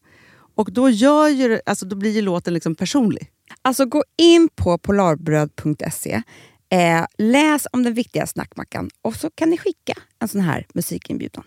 Och 0.61 0.73
då, 0.73 0.89
gör 0.89 1.27
ju, 1.27 1.59
alltså, 1.65 1.85
då 1.85 1.95
blir 1.95 2.11
ju 2.11 2.21
låten 2.21 2.53
liksom 2.53 2.75
personlig. 2.75 3.31
Alltså 3.61 3.85
gå 3.85 4.03
in 4.17 4.49
på 4.55 4.77
polarbröd.se, 4.77 6.21
eh, 6.69 7.05
läs 7.17 7.67
om 7.71 7.83
den 7.83 7.93
viktiga 7.93 8.27
snackmackan 8.27 8.89
och 9.01 9.15
så 9.15 9.29
kan 9.35 9.49
ni 9.49 9.57
skicka 9.57 9.93
en 10.19 10.27
sån 10.27 10.41
här 10.41 10.65
musikinbjudan. 10.73 11.43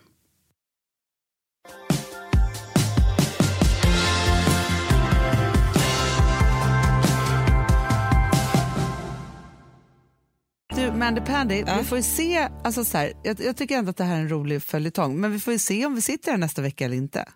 Du, 10.77 10.93
Mandy 10.93 11.21
Pandy, 11.21 11.65
Ja. 11.67 11.77
vi 11.79 11.85
får 11.85 11.99
ju 11.99 12.03
se, 12.03 12.49
alltså 12.65 12.85
så 12.85 12.99
här, 12.99 13.12
jag, 13.23 13.41
jag 13.41 13.57
tycker 13.57 13.79
ändå 13.79 13.91
att 13.91 13.97
det 13.97 14.05
här 14.05 14.17
är 14.17 14.21
en 14.21 14.29
rolig 14.29 14.62
följetong, 14.62 15.21
men 15.21 15.33
vi 15.33 15.41
får 15.41 15.53
ju 15.53 15.59
se 15.59 15.87
om 15.87 15.95
vi 15.95 16.01
sitter 16.01 16.31
här 16.31 16.39
nästa 16.39 16.62
vecka 16.62 16.85
eller 16.85 16.97
inte. 16.97 17.29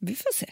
Vi 0.00 0.14
får 0.14 0.34
se. 0.34 0.50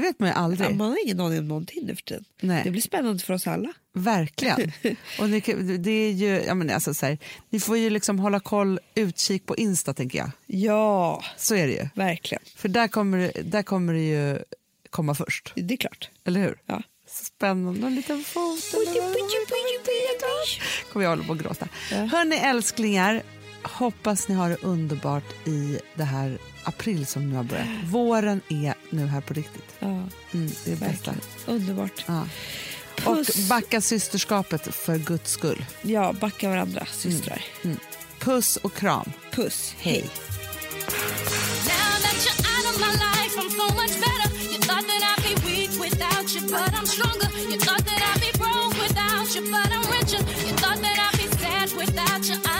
Det 0.00 0.06
vet 0.06 0.18
man 0.20 0.28
ju 0.28 0.34
aldrig. 0.34 0.70
Ja, 0.70 0.74
man 0.74 0.90
har 0.90 1.04
ingen 1.04 1.20
aning 1.20 1.38
om 1.38 1.48
någonting 1.48 1.86
nu 1.86 1.94
för 1.96 2.02
tiden. 2.02 2.24
Nej. 2.40 2.60
Det 2.64 2.70
blir 2.70 2.82
spännande 2.82 3.22
för 3.24 3.34
oss 3.34 3.46
alla. 3.46 3.72
Verkligen. 3.92 4.72
Och 5.20 5.30
ni, 5.30 5.40
kan- 5.40 5.82
det 5.82 5.90
är 5.90 6.10
ju, 6.12 6.42
ja, 6.46 6.54
men 6.54 6.70
alltså 6.70 6.94
så 6.94 7.06
här, 7.06 7.18
ni 7.50 7.60
får 7.60 7.76
ju 7.78 7.90
liksom 7.90 8.18
hålla 8.18 8.40
koll, 8.40 8.80
utkik 8.94 9.46
på 9.46 9.56
Insta 9.56 9.94
tänker 9.94 10.18
jag. 10.18 10.30
Ja, 10.46 11.22
Så 11.36 11.54
är 11.54 11.66
det 11.66 11.72
ju. 11.72 11.88
verkligen. 11.94 12.42
För 12.56 12.68
där 12.68 12.88
kommer, 12.88 13.18
det- 13.18 13.42
där 13.42 13.62
kommer 13.62 13.92
det 13.92 14.00
ju 14.08 14.38
komma 14.90 15.14
först, 15.14 15.52
Det 15.56 15.74
är 15.74 15.78
klart. 15.78 16.10
eller 16.24 16.40
hur? 16.40 16.58
Ja. 16.66 16.82
Så 17.08 17.24
spännande, 17.24 17.86
en 17.86 17.94
liten 17.94 18.24
fot. 18.24 18.58
kommer 20.92 21.04
jag 21.04 21.10
hålla 21.10 21.24
på 21.24 21.32
att 21.32 21.38
gråta. 21.38 21.68
Ja. 21.90 21.96
Hörni 21.96 22.36
älsklingar, 22.36 23.22
hoppas 23.62 24.28
ni 24.28 24.34
har 24.34 24.48
det 24.50 24.56
underbart 24.62 25.46
i 25.46 25.78
det 25.94 26.04
här 26.04 26.38
april 26.64 27.06
som 27.06 27.30
nu 27.30 27.36
har 27.36 27.44
börjat. 27.44 27.66
Våren 27.86 28.40
är 28.48 28.74
nu 28.90 29.06
här 29.06 29.20
på 29.20 29.34
riktigt. 29.34 29.64
Ja, 29.78 29.86
Mm, 30.32 30.50
det 30.64 30.72
är 30.72 30.76
det 30.76 30.80
bästa. 30.80 31.14
Underbart. 31.46 32.04
Ja. 32.06 32.26
Och 33.04 33.26
backa 33.48 33.80
systerskapet 33.80 34.74
för 34.74 34.98
guds 34.98 35.30
skull. 35.30 35.64
Ja, 35.82 36.12
backa 36.12 36.48
varandra, 36.48 36.86
systrar. 36.92 37.42
Puss 38.18 38.56
och 38.56 38.74
kram. 38.74 39.12
Puss. 39.32 39.74
Hej. 39.78 40.04
You 47.50 47.58
thought 47.58 47.84
that 47.84 48.00
I'd 48.14 48.20
be 48.20 48.38
broke 48.38 48.74
without 48.80 49.34
you, 49.34 49.42
but 49.50 49.70
I'm 49.72 49.82
richer. 49.90 50.22
You 50.46 50.52
thought 50.62 50.80
that 50.82 50.98
I'd 50.98 51.18
be 51.18 51.26
sad 51.38 51.72
without 51.76 52.28
you, 52.28 52.36
I 52.44 52.59